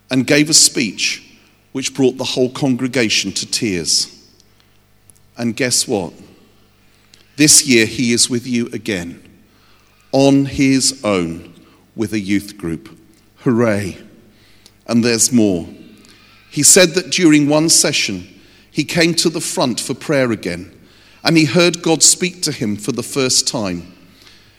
and 0.09 0.27
gave 0.27 0.49
a 0.49 0.53
speech 0.53 1.37
which 1.71 1.93
brought 1.93 2.17
the 2.17 2.23
whole 2.23 2.49
congregation 2.49 3.31
to 3.31 3.45
tears. 3.45 4.11
And 5.37 5.55
guess 5.55 5.87
what? 5.87 6.13
This 7.35 7.67
year 7.67 7.85
he 7.85 8.13
is 8.13 8.29
with 8.29 8.47
you 8.47 8.67
again, 8.67 9.21
on 10.11 10.45
his 10.45 11.01
own 11.03 11.53
with 11.95 12.13
a 12.13 12.19
youth 12.19 12.57
group. 12.57 12.97
Hooray! 13.39 13.97
And 14.87 15.03
there's 15.03 15.31
more. 15.31 15.67
He 16.49 16.63
said 16.63 16.91
that 16.91 17.11
during 17.11 17.49
one 17.49 17.69
session, 17.69 18.27
he 18.71 18.83
came 18.83 19.13
to 19.15 19.29
the 19.29 19.41
front 19.41 19.79
for 19.79 19.93
prayer 19.93 20.31
again 20.31 20.74
and 21.25 21.35
he 21.35 21.45
heard 21.45 21.81
God 21.81 22.03
speak 22.03 22.43
to 22.43 22.51
him 22.51 22.77
for 22.77 22.91
the 22.91 23.03
first 23.03 23.47
time. 23.47 23.91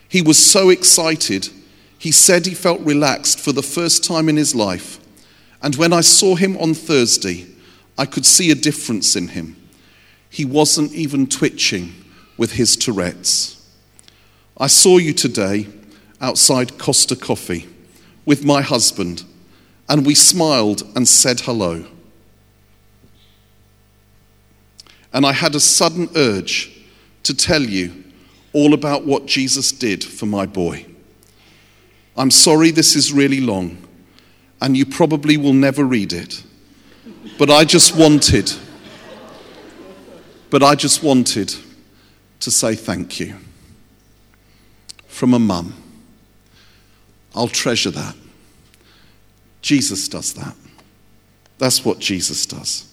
He 0.08 0.20
was 0.20 0.44
so 0.44 0.68
excited, 0.68 1.48
he 1.96 2.10
said 2.10 2.44
he 2.44 2.54
felt 2.54 2.80
relaxed 2.80 3.38
for 3.38 3.52
the 3.52 3.62
first 3.62 4.04
time 4.04 4.28
in 4.28 4.36
his 4.36 4.54
life. 4.54 4.98
And 5.62 5.76
when 5.76 5.92
I 5.92 6.00
saw 6.00 6.34
him 6.34 6.56
on 6.58 6.74
Thursday, 6.74 7.46
I 7.96 8.04
could 8.04 8.26
see 8.26 8.50
a 8.50 8.56
difference 8.56 9.14
in 9.14 9.28
him. 9.28 9.56
He 10.28 10.44
wasn't 10.44 10.92
even 10.92 11.28
twitching 11.28 11.94
with 12.36 12.52
his 12.52 12.76
Tourette's. 12.76 13.64
I 14.58 14.66
saw 14.66 14.98
you 14.98 15.12
today, 15.12 15.68
outside 16.20 16.78
Costa 16.78 17.14
Coffee 17.14 17.68
with 18.24 18.44
my 18.44 18.60
husband, 18.60 19.22
and 19.88 20.04
we 20.04 20.14
smiled 20.14 20.82
and 20.96 21.06
said 21.06 21.40
hello. 21.40 21.86
And 25.16 25.24
I 25.24 25.32
had 25.32 25.54
a 25.54 25.60
sudden 25.60 26.10
urge 26.14 26.78
to 27.22 27.34
tell 27.34 27.62
you 27.62 28.04
all 28.52 28.74
about 28.74 29.06
what 29.06 29.24
Jesus 29.24 29.72
did 29.72 30.04
for 30.04 30.26
my 30.26 30.44
boy. 30.44 30.84
I'm 32.18 32.30
sorry 32.30 32.70
this 32.70 32.94
is 32.94 33.14
really 33.14 33.40
long, 33.40 33.78
and 34.60 34.76
you 34.76 34.84
probably 34.84 35.38
will 35.38 35.54
never 35.54 35.84
read 35.84 36.12
it, 36.12 36.44
but 37.38 37.50
I 37.50 37.64
just 37.64 37.96
wanted, 37.96 38.52
but 40.50 40.62
I 40.62 40.74
just 40.74 41.02
wanted 41.02 41.54
to 42.40 42.50
say 42.50 42.74
thank 42.74 43.18
you 43.18 43.36
from 45.08 45.32
a 45.32 45.38
mum. 45.38 45.72
I'll 47.34 47.48
treasure 47.48 47.90
that. 47.92 48.14
Jesus 49.62 50.08
does 50.08 50.34
that. 50.34 50.54
That's 51.56 51.86
what 51.86 52.00
Jesus 52.00 52.44
does. 52.44 52.92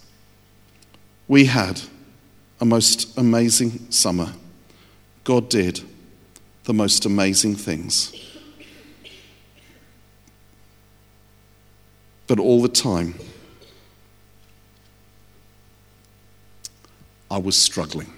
We 1.28 1.44
had 1.48 1.82
a 2.64 2.66
most 2.66 3.18
amazing 3.18 3.92
summer. 3.92 4.32
God 5.26 5.50
did 5.50 5.82
the 6.64 6.74
most 6.74 7.06
amazing 7.06 7.58
things. 7.58 8.14
But 12.26 12.40
all 12.40 12.62
the 12.62 12.70
time, 12.70 13.16
I 17.30 17.38
was 17.38 17.58
struggling. 17.58 18.14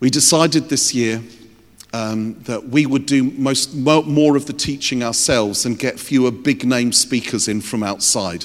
We 0.00 0.10
decided 0.10 0.68
this 0.68 0.92
year 0.92 1.22
um, 1.94 2.34
that 2.42 2.68
we 2.68 2.84
would 2.84 3.06
do 3.06 3.24
most, 3.38 3.74
more 3.74 4.36
of 4.36 4.44
the 4.44 4.52
teaching 4.52 5.02
ourselves 5.02 5.64
and 5.64 5.78
get 5.78 5.98
fewer 5.98 6.30
big 6.30 6.66
name 6.66 6.92
speakers 6.92 7.48
in 7.48 7.62
from 7.62 7.82
outside. 7.82 8.44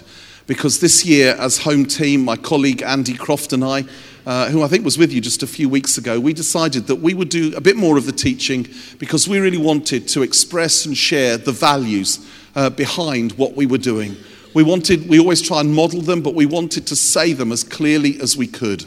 Because 0.50 0.80
this 0.80 1.06
year, 1.06 1.36
as 1.38 1.60
home 1.60 1.86
team, 1.86 2.26
my 2.26 2.36
colleague 2.36 2.82
Andy 2.82 3.14
Croft 3.14 3.54
and 3.54 3.64
I, 3.64 3.86
uh, 4.26 4.50
who 4.50 4.64
I 4.64 4.68
think 4.68 4.84
was 4.84 4.98
with 4.98 5.14
you 5.14 5.22
just 5.22 5.44
a 5.44 5.48
few 5.48 5.70
weeks 5.70 6.00
ago, 6.00 6.20
we 6.20 6.34
decided 6.34 6.88
that 6.88 6.96
we 6.96 7.14
would 7.14 7.30
do 7.30 7.56
a 7.56 7.62
bit 7.62 7.76
more 7.76 8.00
of 8.00 8.08
the 8.08 8.12
teaching 8.12 8.68
because 8.98 9.28
we 9.28 9.38
really 9.38 9.60
wanted 9.60 10.08
to 10.08 10.24
express 10.24 10.88
and 10.88 10.98
share 10.98 11.38
the 11.38 11.52
values 11.52 12.28
uh, 12.56 12.72
behind 12.72 13.34
what 13.34 13.56
we 13.56 13.68
were 13.68 13.78
doing. 13.78 14.18
We 14.56 14.64
wanted, 14.64 15.08
we 15.08 15.20
always 15.20 15.40
try 15.40 15.60
and 15.60 15.72
model 15.72 16.02
them, 16.02 16.24
but 16.24 16.34
we 16.34 16.48
wanted 16.48 16.88
to 16.88 16.96
say 16.96 17.34
them 17.34 17.52
as 17.52 17.64
clearly 17.64 18.20
as 18.20 18.36
we 18.36 18.48
could. 18.48 18.86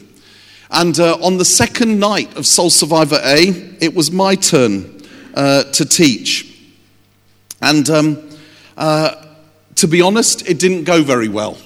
And 0.68 0.98
uh, 0.98 1.16
on 1.22 1.38
the 1.38 1.44
second 1.44 2.00
night 2.00 2.36
of 2.36 2.44
Soul 2.44 2.70
Survivor 2.70 3.20
A, 3.22 3.76
it 3.80 3.94
was 3.94 4.10
my 4.10 4.34
turn 4.34 5.00
uh, 5.34 5.62
to 5.62 5.84
teach. 5.84 6.60
And 7.60 7.88
um, 7.88 8.30
uh, 8.76 9.31
to 9.82 9.88
be 9.88 10.00
honest, 10.00 10.48
it 10.48 10.60
didn't 10.60 10.84
go 10.84 11.02
very 11.02 11.26
well. 11.26 11.58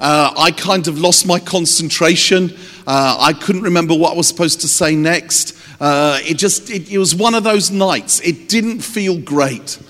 Uh, 0.00 0.34
I 0.36 0.50
kind 0.50 0.88
of 0.88 0.98
lost 0.98 1.24
my 1.24 1.38
concentration. 1.38 2.52
Uh, 2.84 3.16
I 3.20 3.32
couldn't 3.32 3.62
remember 3.62 3.94
what 3.94 4.12
I 4.12 4.16
was 4.16 4.26
supposed 4.26 4.62
to 4.62 4.66
say 4.66 4.96
next. 4.96 5.56
Uh, 5.80 6.18
it 6.24 6.34
just, 6.34 6.68
it, 6.68 6.90
it 6.90 6.98
was 6.98 7.14
one 7.14 7.32
of 7.32 7.44
those 7.44 7.70
nights. 7.70 8.18
It 8.22 8.48
didn't 8.48 8.80
feel 8.80 9.20
great. 9.20 9.80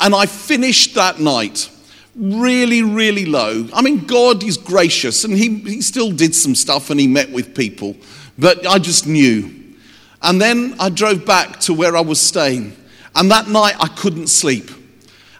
And 0.00 0.16
I 0.16 0.26
finished 0.26 0.96
that 0.96 1.20
night 1.20 1.70
really, 2.16 2.82
really 2.82 3.24
low. 3.24 3.68
I 3.72 3.82
mean, 3.82 4.04
God 4.04 4.42
is 4.42 4.56
gracious 4.56 5.22
and 5.22 5.38
he, 5.38 5.60
he 5.60 5.80
still 5.80 6.10
did 6.10 6.34
some 6.34 6.56
stuff 6.56 6.90
and 6.90 6.98
he 6.98 7.06
met 7.06 7.30
with 7.30 7.54
people, 7.54 7.94
but 8.36 8.66
I 8.66 8.80
just 8.80 9.06
knew. 9.06 9.76
And 10.22 10.42
then 10.42 10.74
I 10.80 10.88
drove 10.88 11.24
back 11.24 11.60
to 11.60 11.72
where 11.72 11.96
I 11.96 12.00
was 12.00 12.20
staying, 12.20 12.76
and 13.14 13.30
that 13.30 13.46
night 13.46 13.76
I 13.78 13.86
couldn't 13.86 14.26
sleep. 14.26 14.72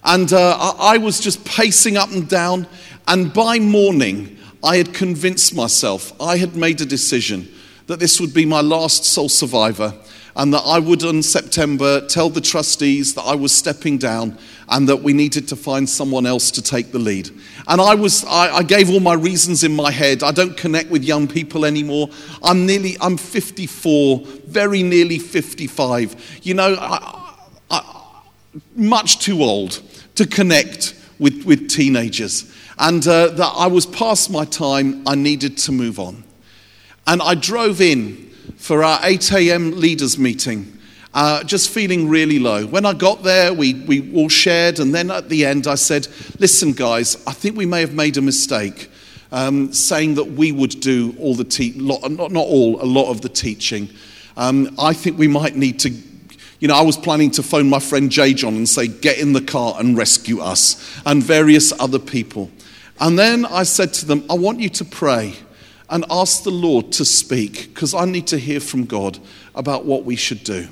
And 0.04 0.32
uh, 0.32 0.74
I, 0.78 0.98
was 0.98 1.20
just 1.20 1.44
pacing 1.44 1.96
up 1.96 2.10
and 2.10 2.28
down, 2.28 2.66
and 3.06 3.32
by 3.32 3.58
morning, 3.60 4.36
I 4.64 4.76
had 4.76 4.92
convinced 4.92 5.54
myself, 5.54 6.12
I 6.20 6.36
had 6.38 6.56
made 6.56 6.80
a 6.80 6.86
decision 6.86 7.48
that 7.86 8.00
this 8.00 8.20
would 8.20 8.34
be 8.34 8.44
my 8.44 8.60
last 8.60 9.04
soul 9.04 9.28
survivor 9.28 9.94
and 10.34 10.52
that 10.54 10.62
I 10.64 10.78
would, 10.78 11.02
in 11.02 11.22
September, 11.22 12.06
tell 12.06 12.30
the 12.30 12.40
trustees 12.40 13.14
that 13.14 13.22
I 13.22 13.34
was 13.34 13.52
stepping 13.52 13.98
down 13.98 14.38
and 14.68 14.88
that 14.88 15.02
we 15.02 15.12
needed 15.12 15.46
to 15.48 15.56
find 15.56 15.88
someone 15.88 16.24
else 16.24 16.50
to 16.52 16.62
take 16.62 16.90
the 16.90 16.98
lead. 16.98 17.28
And 17.68 17.80
I 17.80 17.94
was, 17.94 18.24
I, 18.24 18.56
I, 18.56 18.62
gave 18.62 18.88
all 18.88 19.00
my 19.00 19.12
reasons 19.12 19.62
in 19.62 19.76
my 19.76 19.90
head. 19.90 20.22
I 20.22 20.32
don't 20.32 20.56
connect 20.56 20.90
with 20.90 21.04
young 21.04 21.28
people 21.28 21.66
anymore. 21.66 22.08
I'm 22.42 22.64
nearly, 22.64 22.96
I'm 23.00 23.18
54, 23.18 24.20
very 24.46 24.82
nearly 24.82 25.18
55. 25.18 26.40
You 26.42 26.54
know, 26.54 26.76
I, 26.80 27.36
I, 27.70 28.12
much 28.74 29.18
too 29.18 29.42
old 29.42 29.82
to 30.14 30.26
connect 30.26 30.94
with, 31.18 31.44
with 31.44 31.68
teenagers. 31.68 32.52
And 32.78 33.06
uh, 33.06 33.28
that 33.28 33.52
I 33.56 33.66
was 33.66 33.86
past 33.86 34.30
my 34.30 34.44
time. 34.44 35.06
I 35.06 35.14
needed 35.14 35.56
to 35.58 35.72
move 35.72 35.98
on. 35.98 36.24
And 37.06 37.22
I 37.22 37.34
drove 37.34 37.80
in 37.80 38.30
for 38.56 38.82
our 38.84 39.00
8 39.02 39.32
a.m. 39.32 39.72
leaders 39.72 40.18
meeting, 40.18 40.78
uh, 41.14 41.44
just 41.44 41.70
feeling 41.70 42.08
really 42.08 42.38
low. 42.38 42.66
When 42.66 42.86
I 42.86 42.92
got 42.92 43.22
there, 43.22 43.52
we, 43.52 43.74
we 43.74 44.14
all 44.14 44.28
shared, 44.28 44.78
and 44.78 44.94
then 44.94 45.10
at 45.10 45.28
the 45.28 45.44
end, 45.44 45.66
I 45.66 45.74
said, 45.74 46.06
Listen, 46.38 46.72
guys, 46.72 47.22
I 47.26 47.32
think 47.32 47.56
we 47.56 47.66
may 47.66 47.80
have 47.80 47.94
made 47.94 48.16
a 48.16 48.22
mistake. 48.22 48.88
Um, 49.34 49.72
saying 49.72 50.16
that 50.16 50.32
we 50.32 50.52
would 50.52 50.78
do 50.80 51.16
all 51.18 51.34
the 51.34 51.44
te- 51.44 51.72
not, 51.74 52.02
not 52.10 52.36
all, 52.36 52.82
a 52.82 52.84
lot 52.84 53.10
of 53.10 53.22
the 53.22 53.30
teaching. 53.30 53.88
Um, 54.36 54.74
I 54.78 54.92
think 54.92 55.18
we 55.18 55.26
might 55.26 55.56
need 55.56 55.80
to 55.80 55.90
you 56.62 56.68
know, 56.68 56.76
I 56.76 56.82
was 56.82 56.96
planning 56.96 57.32
to 57.32 57.42
phone 57.42 57.68
my 57.68 57.80
friend 57.80 58.08
J.John 58.08 58.54
and 58.54 58.68
say, 58.68 58.86
get 58.86 59.18
in 59.18 59.32
the 59.32 59.40
car 59.40 59.74
and 59.80 59.98
rescue 59.98 60.38
us, 60.38 60.96
and 61.04 61.20
various 61.20 61.72
other 61.80 61.98
people. 61.98 62.52
And 63.00 63.18
then 63.18 63.44
I 63.44 63.64
said 63.64 63.92
to 63.94 64.06
them, 64.06 64.24
I 64.30 64.34
want 64.34 64.60
you 64.60 64.68
to 64.68 64.84
pray 64.84 65.34
and 65.90 66.04
ask 66.08 66.44
the 66.44 66.52
Lord 66.52 66.92
to 66.92 67.04
speak 67.04 67.74
because 67.74 67.94
I 67.94 68.04
need 68.04 68.28
to 68.28 68.38
hear 68.38 68.60
from 68.60 68.84
God 68.84 69.18
about 69.56 69.86
what 69.86 70.04
we 70.04 70.14
should 70.14 70.44
do. 70.44 70.68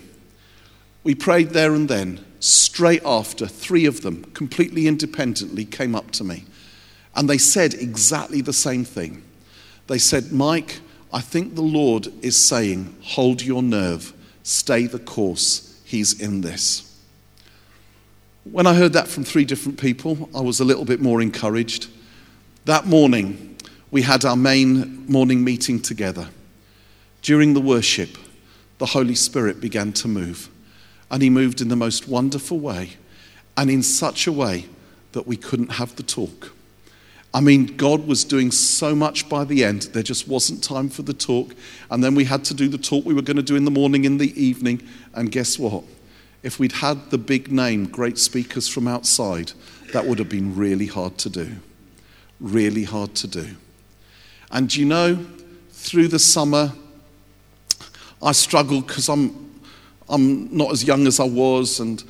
We 1.03 1.17
prayed 1.17 1.51
there 1.51 1.75
and 1.75 1.89
then. 1.89 2.25
Straight 2.39 3.03
after, 3.05 3.49
three 3.49 3.85
of 3.85 4.03
them, 4.03 4.23
completely 4.27 4.87
independently, 4.87 5.65
came 5.65 5.97
up 5.97 6.13
to 6.13 6.23
me. 6.23 6.45
And 7.17 7.29
they 7.29 7.37
said 7.39 7.75
exactly 7.75 8.43
the 8.43 8.53
same 8.53 8.85
thing. 8.85 9.25
They 9.89 9.99
said, 9.99 10.31
Mike, 10.31 10.83
I 11.13 11.21
think 11.21 11.57
the 11.57 11.63
Lord 11.63 12.13
is 12.23 12.37
saying, 12.37 12.97
hold 13.03 13.43
your 13.43 13.65
nerve, 13.65 14.13
stay 14.45 14.87
the 14.87 15.01
course. 15.01 15.67
He's 15.91 16.21
in 16.21 16.41
this. 16.41 16.89
When 18.45 18.65
I 18.65 18.75
heard 18.75 18.93
that 18.93 19.09
from 19.09 19.25
three 19.25 19.45
different 19.45 19.81
people, 19.81 20.31
I 20.33 20.41
was 20.41 20.61
a 20.61 20.65
little 20.65 20.85
bit 20.85 21.01
more 21.01 21.21
encouraged. 21.21 21.89
That 22.65 22.87
morning, 22.87 23.57
we 23.91 24.03
had 24.03 24.25
our 24.25 24.37
main 24.37 25.05
morning 25.11 25.43
meeting 25.43 25.81
together. 25.81 26.29
During 27.23 27.55
the 27.55 27.61
worship, 27.61 28.17
the 28.79 28.87
Holy 28.87 29.17
Spirit 29.17 29.61
began 29.61 29.93
to 29.95 30.07
move. 30.07 30.49
And 31.11 31.25
He 31.25 31.29
moved 31.29 31.61
in 31.61 31.71
the 31.71 31.75
most 31.75 32.07
wonderful 32.07 32.61
way 32.61 32.91
and 33.57 33.69
in 33.69 33.83
such 33.83 34.29
a 34.29 34.33
way 34.33 34.67
that 35.11 35.27
we 35.27 35.37
couldn't 35.37 35.73
have 35.73 35.97
the 35.97 36.05
talk. 36.05 36.53
I 37.33 37.41
mean, 37.41 37.77
God 37.77 38.09
was 38.09 38.25
doing 38.25 38.51
so 38.51 38.95
much 38.95 39.29
by 39.29 39.45
the 39.45 39.65
end, 39.65 39.83
there 39.93 40.03
just 40.03 40.27
wasn't 40.27 40.65
time 40.65 40.89
for 40.89 41.03
the 41.03 41.13
talk. 41.13 41.55
And 41.91 42.03
then 42.03 42.15
we 42.15 42.25
had 42.25 42.45
to 42.47 42.55
do 42.55 42.69
the 42.69 42.79
talk 42.79 43.05
we 43.05 43.15
were 43.15 43.23
going 43.23 43.37
to 43.37 43.43
do 43.43 43.55
in 43.55 43.65
the 43.65 43.71
morning, 43.71 44.05
in 44.05 44.19
the 44.19 44.41
evening. 44.41 44.83
And 45.15 45.31
guess 45.31 45.59
what? 45.59 45.85
If 46.43 46.59
we'd 46.59 46.73
had 46.73 47.11
the 47.11 47.19
big 47.19 47.53
name, 47.53 47.87
great 47.87 48.19
speakers 48.19 48.67
from 48.67 48.89
outside, 48.89 49.53
that 49.93 50.07
would 50.07 50.19
have 50.19 50.29
been 50.29 50.57
really 50.57 50.87
hard 50.87 51.19
to 51.19 51.31
do. 51.31 51.57
Really 52.41 52.85
hard 52.85 53.15
to 53.17 53.29
do. 53.29 53.57
And 54.51 54.75
you 54.75 54.87
know, 54.87 55.25
through 55.71 56.09
the 56.09 56.19
summer, 56.19 56.73
I 58.23 58.33
struggled 58.33 58.87
because 58.87 59.09
I'm, 59.09 59.61
I'm 60.09 60.55
not 60.55 60.73
as 60.73 60.83
young 60.83 61.07
as 61.07 61.21
I 61.21 61.25
was, 61.25 61.79
and 61.79 62.03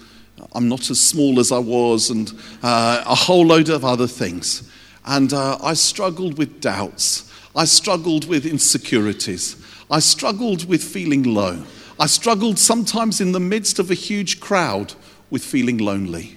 I'm 0.52 0.68
not 0.68 0.88
as 0.90 0.98
small 0.98 1.38
as 1.38 1.52
I 1.52 1.58
was, 1.58 2.10
and 2.10 2.32
uh, 2.62 3.02
a 3.04 3.14
whole 3.14 3.44
load 3.44 3.68
of 3.68 3.84
other 3.84 4.06
things. 4.06 4.69
And 5.10 5.32
uh, 5.32 5.58
I 5.60 5.74
struggled 5.74 6.38
with 6.38 6.60
doubts. 6.60 7.28
I 7.56 7.64
struggled 7.64 8.28
with 8.28 8.46
insecurities. 8.46 9.56
I 9.90 9.98
struggled 9.98 10.68
with 10.68 10.84
feeling 10.84 11.24
low. 11.24 11.64
I 11.98 12.06
struggled 12.06 12.60
sometimes 12.60 13.20
in 13.20 13.32
the 13.32 13.40
midst 13.40 13.80
of 13.80 13.90
a 13.90 13.94
huge 13.94 14.38
crowd 14.38 14.94
with 15.28 15.42
feeling 15.42 15.78
lonely. 15.78 16.36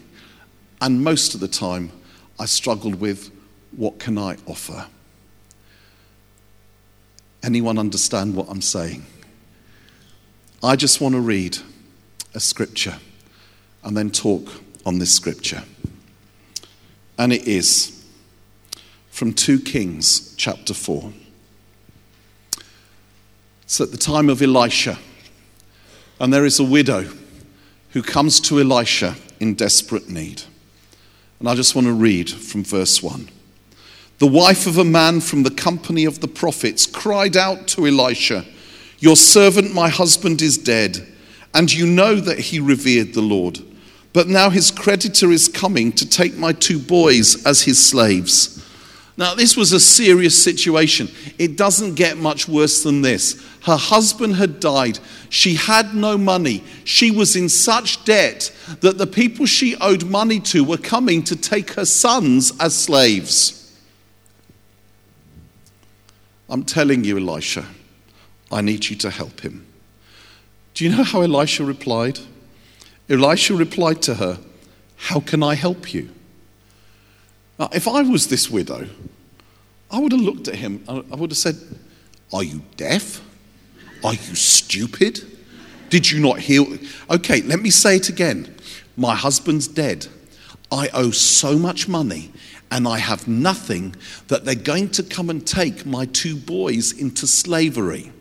And 0.82 1.03
most 1.03 1.36
of 1.36 1.39
the 1.39 1.48
time, 1.48 1.92
I 2.39 2.46
struggled 2.46 2.96
with 2.96 3.30
what 3.77 4.00
can 4.00 4.18
I 4.18 4.38
offer? 4.48 4.88
Anyone 7.44 7.77
understand 7.77 8.36
what 8.36 8.48
I'm 8.50 8.62
saying? 8.63 9.06
I 10.63 10.75
just 10.77 11.00
want 11.00 11.13
to 11.13 11.22
read 11.22 11.60
a 12.34 12.39
scripture 12.39 12.98
and 13.84 13.96
then 13.96 14.10
talk 14.10 14.50
on 14.84 14.98
this 14.98 15.15
scripture. 15.15 15.62
And 17.20 17.32
it 17.32 17.48
is 17.48 18.02
from 19.24 19.32
2 19.32 19.62
Kings 19.62 20.36
chapter 20.36 20.74
4. 20.74 21.13
It's 23.62 23.80
at 23.80 23.92
the 23.92 23.98
time 23.98 24.27
of 24.27 24.42
Elisha, 24.42 25.00
and 26.20 26.34
there 26.34 26.44
is 26.44 26.60
a 26.60 26.63
widow 26.65 27.06
who 27.92 28.03
comes 28.03 28.42
to 28.42 28.60
Elisha 28.60 29.15
in 29.39 29.53
desperate 29.53 30.10
need. 30.10 30.44
And 31.39 31.48
I 31.48 31.56
just 31.56 31.74
want 31.74 31.88
to 31.88 31.94
read 31.94 32.30
from 32.30 32.65
verse 32.65 33.01
1. 33.01 33.30
The 34.18 34.27
wife 34.27 34.68
of 34.68 34.77
a 34.77 34.84
man 34.84 35.22
from 35.22 35.44
the 35.44 35.51
company 35.51 36.03
of 36.03 36.20
the 36.20 36.27
prophets 36.27 36.86
cried 36.86 37.38
out 37.38 37.65
to 37.70 37.88
Elisha, 37.88 38.44
Your 39.00 39.15
servant, 39.15 39.74
my 39.74 39.88
husband, 39.88 40.42
is 40.42 40.58
dead, 40.58 40.98
and 41.53 41.72
you 41.72 41.88
know 41.88 42.15
that 42.15 42.39
he 42.39 42.60
revered 42.60 43.13
the 43.13 43.22
Lord. 43.22 43.62
But 44.12 44.27
now 44.27 44.50
his 44.50 44.70
creditor 44.70 45.32
is 45.32 45.48
coming 45.48 45.94
to 45.94 46.10
take 46.10 46.36
my 46.36 46.51
two 46.51 46.77
boys 46.77 47.46
as 47.46 47.62
his 47.62 47.80
slaves. 47.82 48.60
Now, 49.15 49.36
this 49.36 49.55
was 49.55 49.74
a 49.74 49.79
serious 49.79 50.43
situation. 50.43 51.08
It 51.38 51.55
doesn't 51.55 51.93
get 51.93 52.17
much 52.17 52.48
worse 52.48 52.82
than 52.82 53.03
this. 53.03 53.43
Her 53.62 53.77
husband 53.77 54.36
had 54.38 54.60
died. 54.60 54.98
She 55.29 55.53
had 55.53 55.93
no 55.93 56.17
money. 56.17 56.63
She 56.84 57.12
was 57.12 57.36
in 57.36 57.48
such 57.48 58.03
debt 58.05 58.51
that 58.82 58.98
the 58.98 59.05
people 59.05 59.46
she 59.46 59.75
owed 59.77 60.05
money 60.05 60.39
to 60.41 60.63
were 60.63 60.77
coming 60.77 61.24
to 61.24 61.36
take 61.36 61.72
her 61.72 61.86
sons 61.86 62.51
as 62.60 62.75
slaves. 62.75 63.60
I'm 66.50 66.63
telling 66.63 67.03
you, 67.03 67.17
Elisha, 67.17 67.65
I 68.51 68.62
need 68.62 68.89
you 68.89 68.96
to 68.98 69.10
help 69.12 69.41
him. 69.41 69.65
Do 70.74 70.86
you 70.86 70.96
know 70.96 71.03
how 71.03 71.22
Elisha 71.22 71.63
replied? 71.63 72.20
Elisha 73.10 73.53
replied 73.53 74.01
to 74.03 74.15
her, 74.15 74.39
How 74.96 75.20
can 75.20 75.43
I 75.43 75.53
help 75.53 75.93
you? 75.93 76.10
Now, 77.63 77.70
if 77.72 77.88
I 77.88 78.01
was 78.01 78.27
this 78.27 78.50
widow, 78.50 78.89
I 79.89 79.98
would 79.98 80.12
have 80.12 80.20
looked 80.20 80.50
at 80.50 80.55
him 80.55 80.84
uh, 80.86 81.01
I 81.10 81.15
would 81.15 81.32
have 81.32 81.38
said, 81.38 81.55
Are 82.34 82.43
you 82.43 82.62
deaf? 82.75 83.22
Are 84.03 84.12
you 84.12 84.36
stupid? 84.36 85.22
Did 85.89 86.12
you 86.12 86.20
not 86.20 86.39
hear? 86.39 86.65
Okay, 87.10 87.41
let 87.43 87.62
me 87.62 87.70
say 87.70 87.96
it 87.96 88.10
again. 88.10 88.53
My 88.98 89.15
husband's 89.15 89.70
dead. 89.70 90.08
I 90.74 90.89
owe 90.93 91.12
so 91.12 91.58
much 91.58 91.88
money 91.88 92.34
and 92.70 92.86
I 92.86 92.98
have 92.98 93.29
nothing 93.29 93.96
that 94.27 94.43
they're 94.43 94.55
going 94.55 94.89
to 94.89 95.03
come 95.03 95.29
and 95.29 95.48
take 95.48 95.86
my 95.86 96.05
two 96.08 96.36
boys 96.36 96.91
into 96.91 97.25
slavery. 97.27 98.12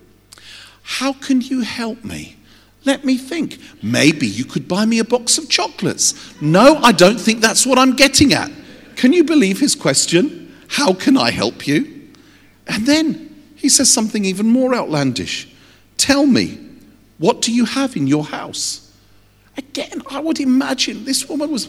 How 0.84 1.14
can 1.14 1.40
you 1.40 1.62
help 1.62 2.04
me? 2.04 2.36
Let 2.84 3.04
me 3.04 3.16
think. 3.18 3.58
Maybe 3.82 4.28
you 4.28 4.44
could 4.44 4.68
buy 4.68 4.86
me 4.86 5.00
a 5.00 5.04
box 5.04 5.36
of 5.36 5.48
chocolates. 5.48 6.40
No, 6.40 6.76
I 6.76 6.92
don't 6.92 7.20
think 7.20 7.40
that's 7.40 7.66
what 7.66 7.76
I'm 7.76 7.96
getting 7.96 8.34
at. 8.34 8.52
Can 9.02 9.12
you 9.12 9.24
believe 9.24 9.58
his 9.58 9.74
question? 9.74 10.54
How 10.68 10.92
can 10.92 11.16
I 11.16 11.32
help 11.32 11.66
you? 11.66 12.08
And 12.68 12.86
then 12.86 13.34
he 13.56 13.68
says 13.68 13.92
something 13.92 14.24
even 14.24 14.46
more 14.46 14.76
outlandish. 14.76 15.52
Tell 15.96 16.24
me, 16.24 16.60
what 17.18 17.42
do 17.42 17.52
you 17.52 17.64
have 17.64 17.96
in 17.96 18.06
your 18.06 18.22
house? 18.22 18.92
Again, 19.56 20.02
I 20.08 20.20
would 20.20 20.38
imagine 20.38 21.04
this 21.04 21.28
woman 21.28 21.50
was. 21.50 21.68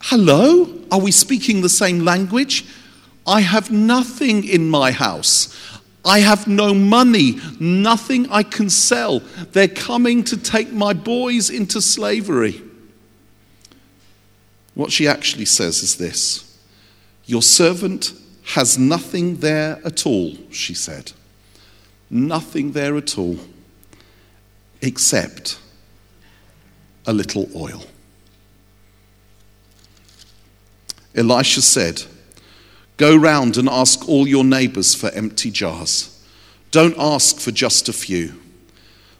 Hello? 0.00 0.82
Are 0.90 0.98
we 0.98 1.12
speaking 1.12 1.60
the 1.60 1.68
same 1.68 2.00
language? 2.00 2.64
I 3.24 3.40
have 3.42 3.70
nothing 3.70 4.42
in 4.42 4.68
my 4.68 4.90
house. 4.90 5.56
I 6.04 6.18
have 6.18 6.48
no 6.48 6.74
money, 6.74 7.38
nothing 7.60 8.28
I 8.32 8.42
can 8.42 8.68
sell. 8.68 9.20
They're 9.52 9.68
coming 9.68 10.24
to 10.24 10.36
take 10.36 10.72
my 10.72 10.92
boys 10.92 11.50
into 11.50 11.80
slavery. 11.80 12.60
What 14.74 14.92
she 14.92 15.06
actually 15.06 15.44
says 15.44 15.82
is 15.82 15.96
this 15.96 16.58
Your 17.26 17.42
servant 17.42 18.12
has 18.54 18.78
nothing 18.78 19.36
there 19.36 19.80
at 19.84 20.06
all, 20.06 20.36
she 20.50 20.74
said. 20.74 21.12
Nothing 22.10 22.72
there 22.72 22.96
at 22.96 23.16
all, 23.16 23.38
except 24.82 25.58
a 27.06 27.12
little 27.12 27.48
oil. 27.56 27.84
Elisha 31.14 31.62
said, 31.62 32.02
Go 32.96 33.16
round 33.16 33.56
and 33.56 33.68
ask 33.68 34.08
all 34.08 34.28
your 34.28 34.44
neighbors 34.44 34.94
for 34.94 35.10
empty 35.10 35.50
jars. 35.50 36.10
Don't 36.70 36.96
ask 36.98 37.38
for 37.38 37.50
just 37.50 37.88
a 37.88 37.92
few. 37.92 38.40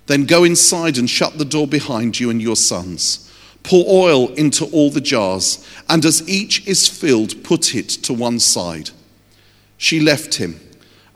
Then 0.07 0.26
go 0.26 0.44
inside 0.44 0.98
and 0.98 1.09
shut 1.09 1.38
the 1.38 1.44
door 1.44 1.66
behind 1.66 2.20
you 2.20 2.31
and 2.31 2.42
your 2.42 2.57
sons. 2.57 3.31
Pour 3.64 3.85
oil 3.88 4.29
into 4.35 4.66
all 4.66 4.90
the 4.90 5.00
jars, 5.00 5.66
and 5.88 6.05
as 6.05 6.29
each 6.29 6.66
is 6.68 6.87
filled, 6.87 7.42
put 7.42 7.74
it 7.74 7.88
to 7.88 8.12
one 8.12 8.38
side. 8.38 8.90
She 9.79 10.00
left 10.00 10.35
him, 10.35 10.61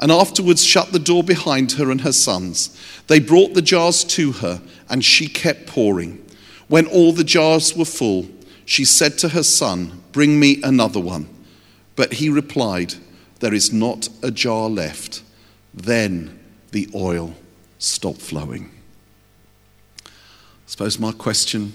and 0.00 0.10
afterwards 0.10 0.64
shut 0.64 0.90
the 0.90 0.98
door 0.98 1.22
behind 1.22 1.72
her 1.72 1.90
and 1.90 2.00
her 2.00 2.12
sons. 2.12 2.76
They 3.06 3.20
brought 3.20 3.52
the 3.52 3.62
jars 3.62 4.02
to 4.04 4.32
her, 4.32 4.62
and 4.88 5.04
she 5.04 5.28
kept 5.28 5.66
pouring. 5.66 6.24
When 6.68 6.86
all 6.86 7.12
the 7.12 7.22
jars 7.22 7.76
were 7.76 7.84
full, 7.84 8.26
she 8.64 8.84
said 8.84 9.18
to 9.18 9.30
her 9.30 9.42
son, 9.42 10.02
Bring 10.12 10.40
me 10.40 10.60
another 10.62 11.00
one. 11.00 11.28
But 11.96 12.14
he 12.14 12.30
replied, 12.30 12.94
There 13.40 13.54
is 13.54 13.72
not 13.72 14.08
a 14.22 14.30
jar 14.30 14.70
left. 14.70 15.22
Then 15.74 16.38
the 16.70 16.88
oil 16.94 17.34
stopped 17.78 18.22
flowing. 18.22 18.70
I 20.06 20.10
suppose 20.66 20.98
my 20.98 21.12
question 21.12 21.72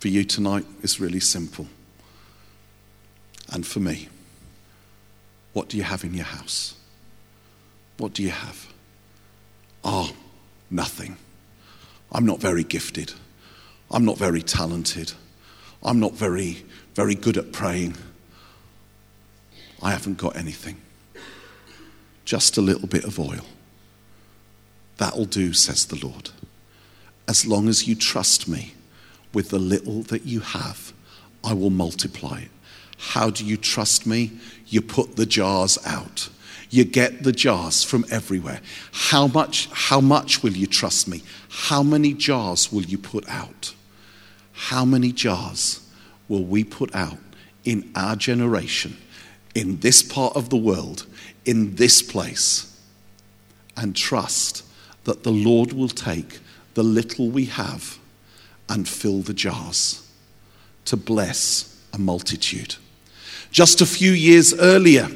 for 0.00 0.08
you 0.08 0.24
tonight 0.24 0.64
is 0.82 0.98
really 0.98 1.20
simple. 1.20 1.68
And 3.52 3.66
for 3.66 3.80
me, 3.80 4.08
what 5.52 5.68
do 5.68 5.76
you 5.76 5.82
have 5.82 6.04
in 6.04 6.14
your 6.14 6.24
house? 6.24 6.74
What 7.98 8.14
do 8.14 8.22
you 8.22 8.30
have? 8.30 8.66
Ah, 9.84 10.10
oh, 10.10 10.16
nothing. 10.70 11.18
I'm 12.10 12.24
not 12.24 12.40
very 12.40 12.64
gifted. 12.64 13.12
I'm 13.90 14.06
not 14.06 14.16
very 14.16 14.40
talented. 14.40 15.12
I'm 15.82 16.00
not 16.00 16.14
very, 16.14 16.64
very 16.94 17.14
good 17.14 17.36
at 17.36 17.52
praying. 17.52 17.94
I 19.82 19.90
haven't 19.90 20.16
got 20.16 20.34
anything. 20.34 20.80
Just 22.24 22.56
a 22.56 22.62
little 22.62 22.88
bit 22.88 23.04
of 23.04 23.18
oil. 23.18 23.44
That'll 24.96 25.26
do, 25.26 25.52
says 25.52 25.84
the 25.84 26.06
Lord. 26.06 26.30
As 27.28 27.46
long 27.46 27.68
as 27.68 27.86
you 27.86 27.94
trust 27.94 28.48
me 28.48 28.72
with 29.32 29.50
the 29.50 29.58
little 29.58 30.02
that 30.02 30.24
you 30.26 30.40
have, 30.40 30.92
I 31.44 31.54
will 31.54 31.70
multiply 31.70 32.40
it. 32.40 32.50
How 32.98 33.30
do 33.30 33.44
you 33.44 33.56
trust 33.56 34.06
me? 34.06 34.32
You 34.66 34.82
put 34.82 35.16
the 35.16 35.26
jars 35.26 35.78
out. 35.86 36.28
You 36.68 36.84
get 36.84 37.24
the 37.24 37.32
jars 37.32 37.82
from 37.82 38.04
everywhere. 38.10 38.60
How 38.92 39.26
much, 39.26 39.68
how 39.72 40.00
much 40.00 40.42
will 40.42 40.52
you 40.52 40.66
trust 40.66 41.08
me? 41.08 41.22
How 41.48 41.82
many 41.82 42.12
jars 42.12 42.70
will 42.72 42.82
you 42.82 42.98
put 42.98 43.28
out? 43.28 43.74
How 44.52 44.84
many 44.84 45.12
jars 45.12 45.80
will 46.28 46.44
we 46.44 46.62
put 46.62 46.94
out 46.94 47.18
in 47.64 47.90
our 47.96 48.16
generation 48.16 48.96
in 49.54 49.80
this 49.80 50.02
part 50.02 50.36
of 50.36 50.50
the 50.50 50.56
world, 50.56 51.06
in 51.44 51.74
this 51.74 52.02
place, 52.02 52.78
and 53.76 53.96
trust 53.96 54.62
that 55.04 55.22
the 55.22 55.32
Lord 55.32 55.72
will 55.72 55.88
take 55.88 56.38
the 56.74 56.84
little 56.84 57.30
we 57.30 57.46
have 57.46 57.98
and 58.70 58.88
fill 58.88 59.20
the 59.20 59.34
jars 59.34 60.08
to 60.86 60.96
bless 60.96 61.84
a 61.92 61.98
multitude. 61.98 62.76
Just 63.50 63.80
a 63.80 63.86
few 63.86 64.12
years 64.12 64.54
earlier, 64.54 65.08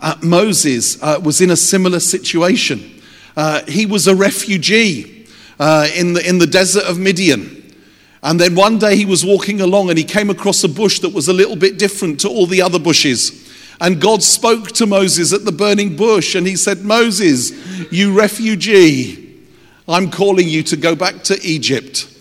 uh, 0.00 0.14
Moses 0.22 1.02
uh, 1.02 1.20
was 1.22 1.40
in 1.40 1.50
a 1.50 1.56
similar 1.56 2.00
situation. 2.00 3.02
Uh, 3.36 3.62
he 3.66 3.86
was 3.86 4.06
a 4.06 4.14
refugee 4.14 5.26
uh, 5.58 5.88
in, 5.96 6.12
the, 6.12 6.26
in 6.26 6.38
the 6.38 6.46
desert 6.46 6.84
of 6.84 6.98
Midian. 6.98 7.58
And 8.22 8.38
then 8.38 8.54
one 8.54 8.78
day 8.78 8.96
he 8.96 9.04
was 9.04 9.24
walking 9.24 9.60
along 9.60 9.88
and 9.90 9.98
he 9.98 10.04
came 10.04 10.30
across 10.30 10.62
a 10.62 10.68
bush 10.68 11.00
that 11.00 11.12
was 11.12 11.26
a 11.26 11.32
little 11.32 11.56
bit 11.56 11.78
different 11.78 12.20
to 12.20 12.28
all 12.28 12.46
the 12.46 12.62
other 12.62 12.78
bushes. 12.78 13.50
And 13.80 14.00
God 14.00 14.22
spoke 14.22 14.68
to 14.72 14.86
Moses 14.86 15.32
at 15.32 15.44
the 15.44 15.50
burning 15.50 15.96
bush 15.96 16.36
and 16.36 16.46
he 16.46 16.54
said, 16.54 16.82
Moses, 16.82 17.50
you 17.92 18.16
refugee, 18.16 19.40
I'm 19.88 20.08
calling 20.08 20.48
you 20.48 20.62
to 20.64 20.76
go 20.76 20.94
back 20.94 21.24
to 21.24 21.40
Egypt 21.42 22.11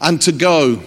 and 0.00 0.20
to 0.22 0.32
go 0.32 0.82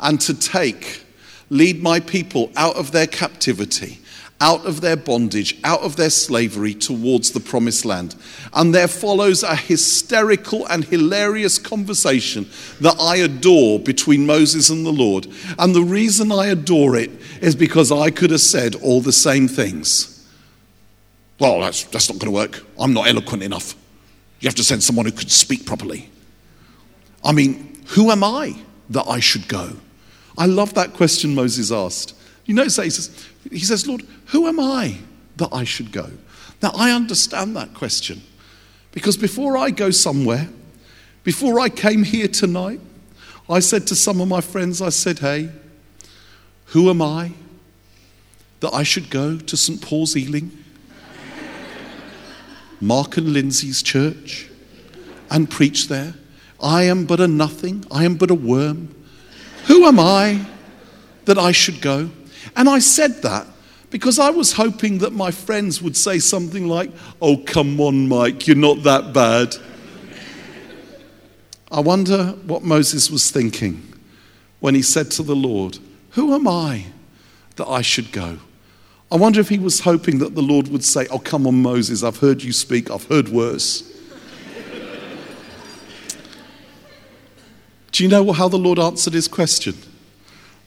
and 0.00 0.20
to 0.22 0.34
take, 0.34 1.04
lead 1.50 1.82
my 1.82 2.00
people 2.00 2.50
out 2.56 2.76
of 2.76 2.92
their 2.92 3.06
captivity 3.06 3.98
out 4.40 4.66
of 4.66 4.80
their 4.80 4.96
bondage, 4.96 5.58
out 5.64 5.80
of 5.80 5.96
their 5.96 6.10
slavery 6.10 6.72
towards 6.72 7.32
the 7.32 7.40
promised 7.40 7.84
land. 7.84 8.14
And 8.52 8.74
there 8.74 8.88
follows 8.88 9.42
a 9.42 9.56
hysterical 9.56 10.66
and 10.68 10.84
hilarious 10.84 11.58
conversation 11.58 12.48
that 12.80 12.96
I 13.00 13.16
adore 13.16 13.80
between 13.80 14.26
Moses 14.26 14.70
and 14.70 14.86
the 14.86 14.92
Lord. 14.92 15.26
And 15.58 15.74
the 15.74 15.82
reason 15.82 16.30
I 16.30 16.46
adore 16.46 16.96
it 16.96 17.10
is 17.40 17.56
because 17.56 17.90
I 17.90 18.10
could 18.10 18.30
have 18.30 18.40
said 18.40 18.76
all 18.76 19.00
the 19.00 19.12
same 19.12 19.48
things. 19.48 20.14
Well, 21.40 21.60
that's, 21.60 21.84
that's 21.84 22.08
not 22.08 22.18
going 22.18 22.32
to 22.32 22.34
work. 22.34 22.64
I'm 22.78 22.92
not 22.92 23.08
eloquent 23.08 23.42
enough. 23.42 23.74
You 24.40 24.46
have 24.46 24.56
to 24.56 24.64
send 24.64 24.82
someone 24.82 25.06
who 25.06 25.12
could 25.12 25.30
speak 25.30 25.66
properly. 25.66 26.10
I 27.24 27.32
mean, 27.32 27.77
who 27.88 28.10
am 28.10 28.22
I 28.22 28.56
that 28.90 29.06
I 29.06 29.20
should 29.20 29.48
go? 29.48 29.72
I 30.36 30.46
love 30.46 30.74
that 30.74 30.94
question 30.94 31.34
Moses 31.34 31.72
asked. 31.72 32.14
You 32.44 32.54
notice 32.54 32.76
that 32.76 32.84
he 32.84 32.90
says, 32.90 33.28
he 33.50 33.58
says, 33.60 33.86
Lord, 33.86 34.06
who 34.26 34.46
am 34.46 34.60
I 34.60 34.98
that 35.36 35.48
I 35.52 35.64
should 35.64 35.92
go? 35.92 36.10
Now, 36.62 36.72
I 36.74 36.90
understand 36.90 37.56
that 37.56 37.74
question 37.74 38.22
because 38.92 39.16
before 39.16 39.56
I 39.56 39.70
go 39.70 39.90
somewhere, 39.90 40.48
before 41.24 41.60
I 41.60 41.68
came 41.68 42.04
here 42.04 42.28
tonight, 42.28 42.80
I 43.50 43.60
said 43.60 43.86
to 43.88 43.94
some 43.94 44.20
of 44.20 44.28
my 44.28 44.40
friends, 44.40 44.82
I 44.82 44.90
said, 44.90 45.20
hey, 45.20 45.50
who 46.66 46.90
am 46.90 47.00
I 47.00 47.32
that 48.60 48.74
I 48.74 48.82
should 48.82 49.08
go 49.08 49.38
to 49.38 49.56
St. 49.56 49.80
Paul's 49.80 50.16
Ealing, 50.16 50.52
Mark 52.80 53.16
and 53.16 53.32
Lindsay's 53.32 53.82
church, 53.82 54.50
and 55.30 55.48
preach 55.48 55.88
there? 55.88 56.14
I 56.60 56.84
am 56.84 57.04
but 57.04 57.20
a 57.20 57.28
nothing, 57.28 57.84
I 57.90 58.04
am 58.04 58.16
but 58.16 58.30
a 58.30 58.34
worm. 58.34 58.94
Who 59.66 59.86
am 59.86 60.00
I 60.00 60.44
that 61.26 61.38
I 61.38 61.52
should 61.52 61.80
go? 61.80 62.10
And 62.56 62.68
I 62.68 62.78
said 62.78 63.22
that 63.22 63.46
because 63.90 64.18
I 64.18 64.30
was 64.30 64.52
hoping 64.52 64.98
that 64.98 65.12
my 65.12 65.30
friends 65.30 65.80
would 65.80 65.96
say 65.96 66.18
something 66.18 66.66
like, 66.66 66.90
Oh, 67.22 67.36
come 67.36 67.80
on, 67.80 68.08
Mike, 68.08 68.46
you're 68.46 68.56
not 68.56 68.82
that 68.82 69.12
bad. 69.12 69.54
I 71.70 71.80
wonder 71.80 72.28
what 72.46 72.62
Moses 72.62 73.10
was 73.10 73.30
thinking 73.30 73.82
when 74.60 74.74
he 74.74 74.82
said 74.82 75.10
to 75.12 75.22
the 75.22 75.36
Lord, 75.36 75.78
Who 76.12 76.34
am 76.34 76.48
I 76.48 76.86
that 77.56 77.68
I 77.68 77.82
should 77.82 78.10
go? 78.10 78.38
I 79.10 79.16
wonder 79.16 79.40
if 79.40 79.48
he 79.48 79.58
was 79.58 79.80
hoping 79.80 80.18
that 80.18 80.34
the 80.34 80.42
Lord 80.42 80.68
would 80.68 80.84
say, 80.84 81.06
Oh, 81.10 81.18
come 81.18 81.46
on, 81.46 81.62
Moses, 81.62 82.02
I've 82.02 82.18
heard 82.18 82.42
you 82.42 82.52
speak, 82.52 82.90
I've 82.90 83.04
heard 83.04 83.28
worse. 83.28 83.97
Do 87.98 88.04
you 88.04 88.10
know 88.10 88.30
how 88.30 88.46
the 88.46 88.58
Lord 88.58 88.78
answered 88.78 89.12
his 89.12 89.26
question? 89.26 89.74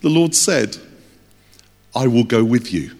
The 0.02 0.10
Lord 0.10 0.36
said, 0.36 0.76
I 1.96 2.06
will 2.06 2.26
go 2.26 2.44
with 2.44 2.74
you. 2.74 2.92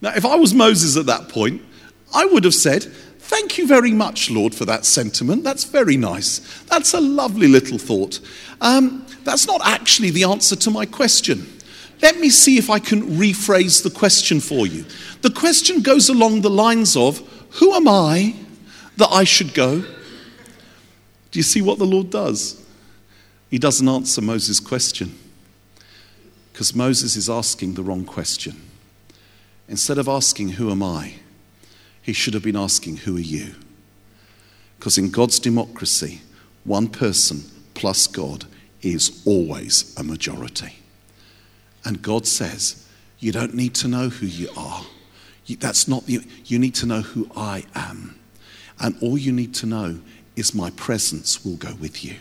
Now, 0.00 0.14
if 0.16 0.26
I 0.26 0.34
was 0.34 0.52
Moses 0.52 0.96
at 0.96 1.06
that 1.06 1.28
point, 1.28 1.62
I 2.12 2.24
would 2.24 2.42
have 2.42 2.56
said, 2.56 2.82
Thank 3.20 3.56
you 3.56 3.68
very 3.68 3.92
much, 3.92 4.32
Lord, 4.32 4.52
for 4.52 4.64
that 4.64 4.84
sentiment. 4.84 5.44
That's 5.44 5.62
very 5.62 5.96
nice. 5.96 6.40
That's 6.64 6.92
a 6.92 7.00
lovely 7.00 7.46
little 7.46 7.78
thought. 7.78 8.18
Um, 8.60 9.06
that's 9.22 9.46
not 9.46 9.60
actually 9.64 10.10
the 10.10 10.24
answer 10.24 10.56
to 10.56 10.72
my 10.72 10.86
question. 10.86 11.46
Let 12.02 12.18
me 12.18 12.30
see 12.30 12.58
if 12.58 12.68
I 12.68 12.80
can 12.80 13.02
rephrase 13.16 13.84
the 13.84 13.90
question 13.90 14.40
for 14.40 14.66
you. 14.66 14.84
The 15.20 15.30
question 15.30 15.82
goes 15.82 16.08
along 16.08 16.40
the 16.40 16.50
lines 16.50 16.96
of 16.96 17.20
Who 17.60 17.74
am 17.74 17.86
I 17.86 18.34
that 18.96 19.10
I 19.12 19.22
should 19.22 19.54
go? 19.54 19.84
Do 21.32 21.38
you 21.38 21.42
see 21.42 21.62
what 21.62 21.78
the 21.78 21.84
Lord 21.84 22.10
does? 22.10 22.64
He 23.50 23.58
doesn't 23.58 23.88
answer 23.88 24.20
Moses' 24.20 24.60
question 24.60 25.18
because 26.52 26.74
Moses 26.74 27.16
is 27.16 27.28
asking 27.28 27.74
the 27.74 27.82
wrong 27.82 28.04
question. 28.04 28.62
Instead 29.68 29.98
of 29.98 30.08
asking, 30.08 30.50
Who 30.50 30.70
am 30.70 30.82
I? 30.82 31.14
he 32.02 32.12
should 32.12 32.34
have 32.34 32.42
been 32.42 32.56
asking, 32.56 32.98
Who 32.98 33.16
are 33.16 33.20
you? 33.20 33.54
Because 34.78 34.98
in 34.98 35.10
God's 35.10 35.38
democracy, 35.38 36.20
one 36.64 36.88
person 36.88 37.44
plus 37.74 38.06
God 38.06 38.44
is 38.82 39.22
always 39.24 39.96
a 39.96 40.02
majority. 40.02 40.76
And 41.84 42.02
God 42.02 42.26
says, 42.26 42.86
You 43.20 43.32
don't 43.32 43.54
need 43.54 43.74
to 43.76 43.88
know 43.88 44.08
who 44.08 44.26
you 44.26 44.48
are. 44.56 44.84
You, 45.46 45.56
that's 45.56 45.88
not 45.88 46.06
the, 46.06 46.20
you 46.44 46.58
need 46.58 46.74
to 46.76 46.86
know 46.86 47.00
who 47.00 47.30
I 47.36 47.64
am. 47.74 48.18
And 48.80 48.96
all 49.00 49.16
you 49.16 49.32
need 49.32 49.54
to 49.54 49.66
know 49.66 50.00
is 50.36 50.54
my 50.54 50.70
presence 50.70 51.44
will 51.44 51.56
go 51.56 51.74
with 51.74 52.04
you. 52.04 52.16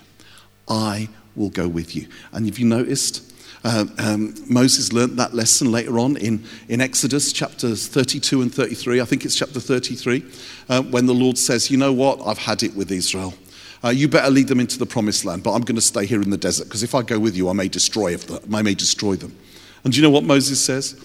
I 0.67 1.09
will 1.35 1.49
go 1.49 1.67
with 1.67 1.95
you. 1.95 2.07
And 2.31 2.45
have 2.45 2.59
you 2.59 2.65
noticed 2.65 3.31
uh, 3.63 3.85
um, 3.99 4.33
Moses 4.49 4.91
learnt 4.91 5.17
that 5.17 5.35
lesson 5.35 5.71
later 5.71 5.99
on 5.99 6.17
in, 6.17 6.43
in 6.67 6.81
Exodus 6.81 7.31
chapters 7.31 7.87
32 7.87 8.41
and 8.41 8.53
33. 8.53 9.01
I 9.01 9.05
think 9.05 9.23
it's 9.23 9.35
chapter 9.35 9.59
33, 9.59 10.25
uh, 10.67 10.81
when 10.83 11.05
the 11.05 11.13
Lord 11.13 11.37
says, 11.37 11.69
You 11.69 11.77
know 11.77 11.93
what? 11.93 12.25
I've 12.25 12.39
had 12.39 12.63
it 12.63 12.75
with 12.75 12.91
Israel. 12.91 13.35
Uh, 13.83 13.89
you 13.89 14.07
better 14.07 14.29
lead 14.29 14.47
them 14.47 14.59
into 14.59 14.77
the 14.77 14.85
promised 14.85 15.25
land, 15.25 15.43
but 15.43 15.53
I'm 15.53 15.61
going 15.61 15.75
to 15.75 15.81
stay 15.81 16.05
here 16.05 16.21
in 16.21 16.29
the 16.29 16.37
desert 16.37 16.65
because 16.65 16.83
if 16.83 16.93
I 16.93 17.01
go 17.01 17.19
with 17.19 17.35
you, 17.35 17.49
I 17.49 17.53
may 17.53 17.67
destroy 17.67 18.15
them. 18.15 18.53
I 18.53 18.61
may 18.61 18.75
destroy 18.75 19.15
them. 19.15 19.35
And 19.83 19.93
do 19.93 19.97
you 19.97 20.03
know 20.03 20.11
what 20.11 20.23
Moses 20.23 20.63
says? 20.63 21.03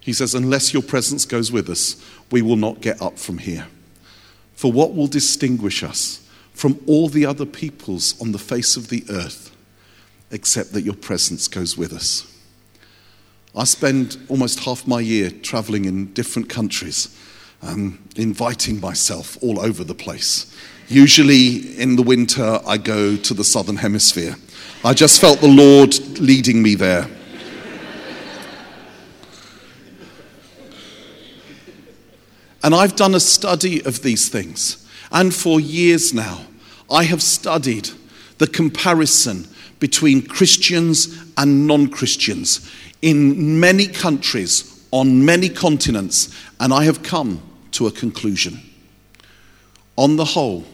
He 0.00 0.12
says, 0.12 0.34
Unless 0.34 0.72
your 0.72 0.82
presence 0.82 1.24
goes 1.24 1.50
with 1.50 1.68
us, 1.68 2.02
we 2.30 2.42
will 2.42 2.56
not 2.56 2.80
get 2.80 3.00
up 3.02 3.18
from 3.18 3.38
here. 3.38 3.66
For 4.54 4.70
what 4.72 4.94
will 4.94 5.06
distinguish 5.06 5.82
us 5.82 6.25
from 6.56 6.80
all 6.86 7.08
the 7.08 7.26
other 7.26 7.44
peoples 7.44 8.18
on 8.18 8.32
the 8.32 8.38
face 8.38 8.78
of 8.78 8.88
the 8.88 9.04
earth 9.10 9.54
except 10.30 10.72
that 10.72 10.82
your 10.82 10.94
presence 10.94 11.48
goes 11.48 11.76
with 11.76 11.92
us. 11.92 12.26
I 13.54 13.64
spend 13.64 14.16
almost 14.28 14.60
half 14.60 14.86
my 14.86 15.00
year 15.00 15.30
traveling 15.30 15.84
in 15.84 16.14
different 16.14 16.48
countries, 16.48 17.14
um, 17.60 18.02
inviting 18.16 18.80
myself 18.80 19.36
all 19.42 19.60
over 19.60 19.84
the 19.84 19.94
place. 19.94 20.50
Usually 20.88 21.78
in 21.78 21.94
the 21.94 22.02
winter, 22.02 22.58
I 22.66 22.78
go 22.78 23.16
to 23.16 23.34
the 23.34 23.44
southern 23.44 23.76
hemisphere. 23.76 24.36
I 24.82 24.94
just 24.94 25.20
felt 25.20 25.42
the 25.42 25.48
Lord 25.48 25.94
leading 26.18 26.62
me 26.62 26.74
there. 26.74 27.06
And 32.64 32.74
I've 32.74 32.96
done 32.96 33.14
a 33.14 33.20
study 33.20 33.84
of 33.84 34.02
these 34.02 34.30
things. 34.30 34.85
And 35.16 35.34
for 35.34 35.58
years 35.58 36.12
now, 36.12 36.44
I 36.90 37.04
have 37.04 37.22
studied 37.22 37.88
the 38.36 38.46
comparison 38.46 39.48
between 39.80 40.20
Christians 40.20 41.32
and 41.38 41.66
non 41.66 41.88
Christians 41.88 42.70
in 43.00 43.58
many 43.58 43.86
countries, 43.86 44.86
on 44.90 45.24
many 45.24 45.48
continents, 45.48 46.36
and 46.60 46.70
I 46.70 46.84
have 46.84 47.02
come 47.02 47.40
to 47.70 47.86
a 47.86 47.90
conclusion. 47.90 48.60
On 49.96 50.16
the 50.16 50.24
whole, 50.26 50.66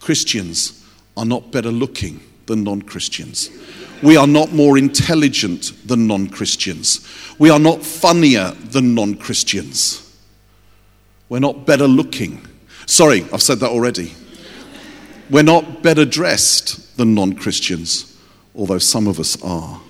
Christians 0.00 0.82
are 1.14 1.26
not 1.26 1.52
better 1.52 1.70
looking 1.70 2.22
than 2.46 2.64
non 2.64 2.80
Christians. 2.80 3.50
We 4.02 4.16
are 4.16 4.26
not 4.26 4.50
more 4.50 4.78
intelligent 4.78 5.74
than 5.86 6.06
non 6.06 6.28
Christians. 6.28 7.06
We 7.38 7.50
are 7.50 7.58
not 7.58 7.82
funnier 7.82 8.52
than 8.52 8.94
non 8.94 9.16
Christians. 9.16 10.18
We're 11.28 11.40
not 11.40 11.66
better 11.66 11.86
looking. 11.86 12.47
Sorry, 12.88 13.24
I've 13.32 13.42
said 13.42 13.60
that 13.60 13.70
already. 13.70 14.14
We're 15.30 15.42
not 15.42 15.82
better 15.82 16.04
dressed 16.04 16.96
than 16.96 17.14
non 17.14 17.34
Christians 17.34 18.08
although 18.58 18.78
some 18.78 19.06
of 19.06 19.20
us 19.20 19.40
are. 19.42 19.80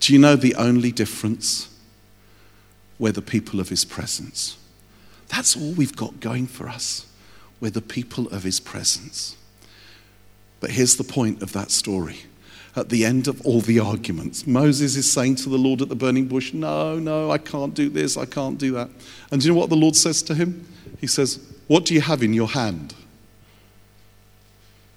Do 0.00 0.12
you 0.12 0.18
know 0.18 0.36
the 0.36 0.54
only 0.56 0.92
difference? 0.92 1.74
We're 2.98 3.12
the 3.12 3.22
people 3.22 3.58
of 3.58 3.70
His 3.70 3.86
presence. 3.86 4.58
That's 5.28 5.56
all 5.56 5.72
we've 5.72 5.96
got 5.96 6.20
going 6.20 6.46
for 6.46 6.68
us. 6.68 7.06
We're 7.58 7.70
the 7.70 7.80
people 7.80 8.28
of 8.28 8.42
His 8.42 8.60
presence. 8.60 9.34
But 10.60 10.72
here's 10.72 10.96
the 10.96 11.04
point 11.04 11.42
of 11.42 11.52
that 11.54 11.70
story. 11.70 12.18
At 12.76 12.88
the 12.88 13.04
end 13.04 13.28
of 13.28 13.40
all 13.46 13.60
the 13.60 13.78
arguments, 13.78 14.46
Moses 14.46 14.96
is 14.96 15.10
saying 15.10 15.36
to 15.36 15.48
the 15.48 15.58
Lord 15.58 15.80
at 15.80 15.88
the 15.88 15.94
burning 15.94 16.26
bush, 16.26 16.52
No, 16.52 16.98
no, 16.98 17.30
I 17.30 17.38
can't 17.38 17.72
do 17.72 17.88
this, 17.88 18.16
I 18.16 18.24
can't 18.24 18.58
do 18.58 18.72
that. 18.72 18.90
And 19.30 19.40
do 19.40 19.46
you 19.46 19.54
know 19.54 19.60
what 19.60 19.70
the 19.70 19.76
Lord 19.76 19.94
says 19.94 20.22
to 20.24 20.34
him? 20.34 20.66
He 21.00 21.06
says, 21.06 21.38
What 21.68 21.84
do 21.84 21.94
you 21.94 22.00
have 22.00 22.22
in 22.22 22.32
your 22.32 22.48
hand? 22.48 22.94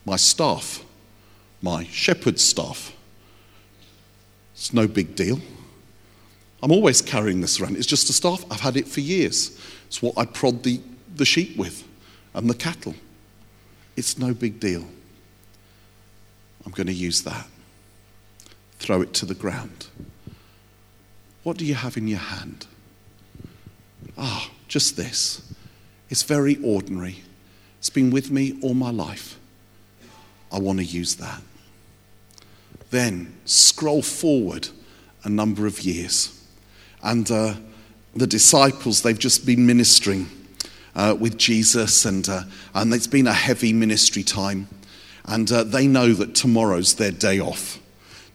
my 0.08 0.16
staff, 0.16 0.86
my 1.62 1.84
shepherd's 1.84 2.42
staff. 2.42 2.96
It's 4.54 4.72
no 4.72 4.88
big 4.88 5.18
deal. 5.18 5.42
I'm 6.64 6.72
always 6.72 7.02
carrying 7.02 7.42
this 7.42 7.60
around. 7.60 7.76
It's 7.76 7.86
just 7.86 8.10
a 8.10 8.14
staff. 8.14 8.46
I've 8.50 8.62
had 8.62 8.78
it 8.78 8.88
for 8.88 9.02
years. 9.02 9.60
It's 9.88 10.02
what 10.02 10.18
I 10.18 10.24
prod 10.24 10.64
the, 10.64 10.80
the 11.14 11.26
sheep 11.26 11.58
with 11.58 11.86
and 12.34 12.50
the 12.50 12.56
cattle. 12.56 12.96
It's 13.98 14.18
no 14.18 14.34
big 14.34 14.62
deal. 14.62 14.88
I'm 16.66 16.72
going 16.72 16.88
to 16.88 16.94
use 16.94 17.22
that. 17.24 17.46
Throw 18.80 19.02
it 19.02 19.14
to 19.16 19.26
the 19.26 19.36
ground. 19.36 19.88
What 21.44 21.58
do 21.58 21.66
you 21.66 21.76
have 21.76 21.98
in 21.98 22.08
your 22.08 22.20
hand? 22.20 22.68
Ah, 24.18 24.52
just 24.68 24.98
this. 24.98 25.42
It's 26.10 26.24
very 26.24 26.58
ordinary. 26.64 27.24
It's 27.80 27.90
been 27.90 28.12
with 28.12 28.32
me 28.32 28.58
all 28.62 28.74
my 28.74 28.92
life. 28.92 29.40
I 30.52 30.60
want 30.60 30.80
to 30.80 30.86
use 30.86 31.16
that. 31.16 31.42
Then 32.90 33.34
scroll 33.46 34.02
forward 34.02 34.70
a 35.24 35.30
number 35.30 35.68
of 35.68 35.82
years. 35.82 36.34
And 37.04 37.30
uh, 37.30 37.56
the 38.16 38.28
disciples, 38.28 39.02
they've 39.02 39.18
just 39.18 39.46
been 39.46 39.66
ministering 39.66 40.30
uh, 40.96 41.16
with 41.20 41.38
Jesus, 41.38 42.06
and, 42.06 42.28
uh, 42.28 42.44
and 42.74 42.94
it's 42.94 43.08
been 43.08 43.28
a 43.28 43.34
heavy 43.34 43.74
ministry 43.74 44.24
time. 44.24 44.68
And 45.26 45.52
uh, 45.52 45.64
they 45.64 45.88
know 45.88 46.14
that 46.14 46.34
tomorrow's 46.34 46.96
their 46.96 47.12
day 47.12 47.40
off. 47.40 47.80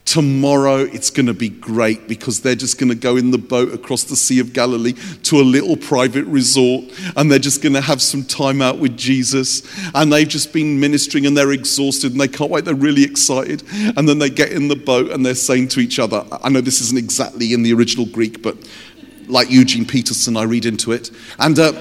Tomorrow 0.05 0.79
it's 0.79 1.09
going 1.09 1.27
to 1.27 1.33
be 1.33 1.49
great 1.49 2.07
because 2.07 2.41
they're 2.41 2.55
just 2.55 2.77
going 2.77 2.89
to 2.89 2.95
go 2.95 3.15
in 3.15 3.31
the 3.31 3.37
boat 3.37 3.73
across 3.73 4.03
the 4.03 4.17
Sea 4.17 4.39
of 4.39 4.51
Galilee 4.51 4.93
to 5.23 5.39
a 5.39 5.43
little 5.43 5.77
private 5.77 6.25
resort 6.25 6.83
and 7.15 7.31
they're 7.31 7.39
just 7.39 7.61
going 7.61 7.73
to 7.73 7.81
have 7.81 8.01
some 8.01 8.23
time 8.23 8.61
out 8.61 8.79
with 8.79 8.97
Jesus. 8.97 9.63
And 9.95 10.11
they've 10.11 10.27
just 10.27 10.51
been 10.51 10.79
ministering 10.79 11.25
and 11.25 11.37
they're 11.37 11.53
exhausted 11.53 12.11
and 12.11 12.21
they 12.21 12.27
can't 12.27 12.51
wait. 12.51 12.65
They're 12.65 12.75
really 12.75 13.03
excited. 13.03 13.63
And 13.97 14.07
then 14.07 14.19
they 14.19 14.29
get 14.29 14.51
in 14.51 14.67
the 14.67 14.75
boat 14.75 15.09
and 15.11 15.25
they're 15.25 15.35
saying 15.35 15.69
to 15.69 15.79
each 15.79 15.99
other, 15.99 16.25
I 16.31 16.49
know 16.49 16.61
this 16.61 16.81
isn't 16.81 16.97
exactly 16.97 17.53
in 17.53 17.63
the 17.63 17.73
original 17.73 18.05
Greek, 18.05 18.41
but 18.41 18.57
like 19.27 19.49
Eugene 19.49 19.85
Peterson, 19.85 20.35
I 20.35 20.43
read 20.43 20.65
into 20.65 20.91
it. 20.91 21.11
And 21.39 21.57
uh, 21.57 21.71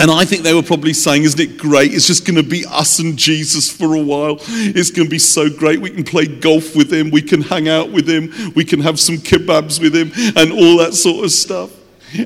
And 0.00 0.10
I 0.10 0.24
think 0.24 0.44
they 0.44 0.54
were 0.54 0.62
probably 0.62 0.94
saying, 0.94 1.24
Isn't 1.24 1.40
it 1.40 1.58
great? 1.58 1.92
It's 1.92 2.06
just 2.06 2.24
going 2.24 2.42
to 2.42 2.48
be 2.48 2.64
us 2.66 3.00
and 3.00 3.18
Jesus 3.18 3.70
for 3.70 3.94
a 3.94 4.02
while. 4.02 4.38
It's 4.48 4.90
going 4.90 5.06
to 5.06 5.10
be 5.10 5.18
so 5.18 5.50
great. 5.50 5.78
We 5.78 5.90
can 5.90 6.04
play 6.04 6.26
golf 6.26 6.74
with 6.74 6.90
him. 6.90 7.10
We 7.10 7.20
can 7.20 7.42
hang 7.42 7.68
out 7.68 7.92
with 7.92 8.08
him. 8.08 8.32
We 8.54 8.64
can 8.64 8.80
have 8.80 8.98
some 8.98 9.16
kebabs 9.16 9.78
with 9.78 9.94
him 9.94 10.10
and 10.36 10.52
all 10.52 10.78
that 10.78 10.94
sort 10.94 11.26
of 11.26 11.30
stuff. 11.30 11.70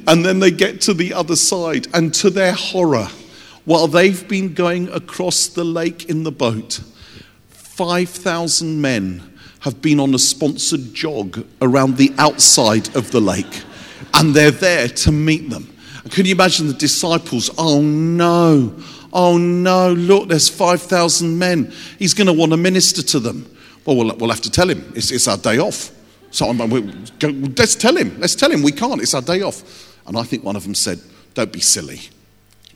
And 0.07 0.25
then 0.25 0.39
they 0.39 0.53
get 0.53 0.81
to 0.83 0.95
the 0.95 1.13
other 1.13 1.37
side, 1.37 1.89
and 1.93 2.15
to 2.15 2.31
their 2.31 2.53
horror, 2.53 3.09
while 3.65 3.89
they've 3.89 4.27
been 4.29 4.55
going 4.55 4.89
across 4.91 5.49
the 5.49 5.65
lake 5.65 6.09
in 6.09 6.23
the 6.23 6.33
boat, 6.33 6.81
5,000 7.49 8.81
men 8.81 9.37
have 9.61 9.83
been 9.83 9.99
on 9.99 10.15
a 10.15 10.19
sponsored 10.19 10.95
jog 10.95 11.45
around 11.61 11.97
the 11.97 12.13
outside 12.19 12.95
of 12.95 13.11
the 13.11 13.21
lake, 13.21 13.63
and 14.15 14.33
they're 14.33 14.51
there 14.51 14.89
to 14.89 15.11
meet 15.11 15.51
them. 15.51 15.74
Can 16.11 16.27
you 16.27 16.35
imagine 16.35 16.67
the 16.67 16.75
disciples? 16.75 17.51
Oh 17.57 17.81
no, 17.81 18.75
oh 19.13 19.39
no, 19.39 19.93
look, 19.93 20.29
there's 20.29 20.49
5,000 20.49 21.39
men. 21.39 21.73
He's 21.99 22.15
going 22.15 22.27
to 22.27 22.33
want 22.33 22.53
to 22.53 22.59
minister 22.59 23.03
to 23.03 23.21
them. 23.21 23.51
Well, 23.87 23.97
we'll, 23.97 24.17
we'll 24.17 24.31
have 24.31 24.43
to 24.43 24.51
tell 24.51 24.69
him. 24.69 24.93
It's, 24.95 25.11
it's 25.11 25.29
our 25.29 25.37
day 25.37 25.59
off. 25.59 25.91
So 26.31 26.49
I'm, 26.49 26.59
let's 26.59 27.75
tell 27.75 27.97
him. 27.97 28.19
Let's 28.19 28.35
tell 28.35 28.51
him 28.51 28.63
we 28.63 28.73
can't. 28.73 29.01
It's 29.01 29.15
our 29.15 29.23
day 29.23 29.43
off. 29.43 29.97
And 30.07 30.19
I 30.19 30.25
think 30.25 30.45
one 30.45 30.57
of 30.57 30.65
them 30.65 30.75
said, 30.75 31.01
Don't 31.35 31.53
be 31.53 31.61
silly. 31.61 32.01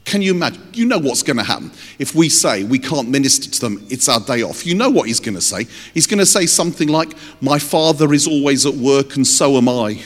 Can 0.04 0.22
you 0.22 0.32
imagine? 0.32 0.62
You 0.72 0.86
know 0.86 0.98
what's 0.98 1.22
going 1.22 1.36
to 1.36 1.42
happen 1.42 1.70
if 1.98 2.14
we 2.14 2.30
say 2.30 2.64
we 2.64 2.78
can't 2.78 3.10
minister 3.10 3.50
to 3.50 3.60
them, 3.60 3.86
it's 3.90 4.08
our 4.08 4.20
day 4.20 4.42
off. 4.42 4.64
You 4.64 4.74
know 4.74 4.88
what 4.88 5.06
he's 5.06 5.20
going 5.20 5.34
to 5.34 5.40
say. 5.40 5.66
He's 5.92 6.06
going 6.06 6.18
to 6.18 6.26
say 6.26 6.46
something 6.46 6.88
like, 6.88 7.12
My 7.40 7.58
father 7.58 8.14
is 8.14 8.26
always 8.26 8.64
at 8.64 8.74
work 8.74 9.16
and 9.16 9.26
so 9.26 9.56
am 9.56 9.68
I. 9.68 10.00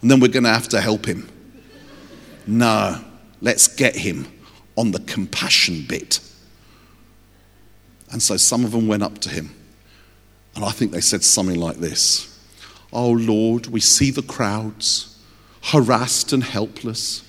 And 0.00 0.10
then 0.10 0.20
we're 0.20 0.28
going 0.28 0.44
to 0.44 0.50
have 0.50 0.68
to 0.68 0.80
help 0.80 1.06
him. 1.06 1.28
No, 2.46 3.02
let's 3.40 3.68
get 3.68 3.96
him 3.96 4.26
on 4.76 4.90
the 4.90 5.00
compassion 5.00 5.84
bit. 5.88 6.20
And 8.10 8.22
so 8.22 8.36
some 8.36 8.64
of 8.64 8.72
them 8.72 8.86
went 8.86 9.02
up 9.02 9.18
to 9.20 9.28
him. 9.28 9.54
And 10.54 10.64
I 10.64 10.70
think 10.70 10.92
they 10.92 11.00
said 11.00 11.24
something 11.24 11.58
like 11.58 11.76
this 11.76 12.30
Oh 12.92 13.10
Lord, 13.10 13.66
we 13.66 13.80
see 13.80 14.10
the 14.10 14.22
crowds, 14.22 15.18
harassed 15.62 16.32
and 16.32 16.44
helpless. 16.44 17.22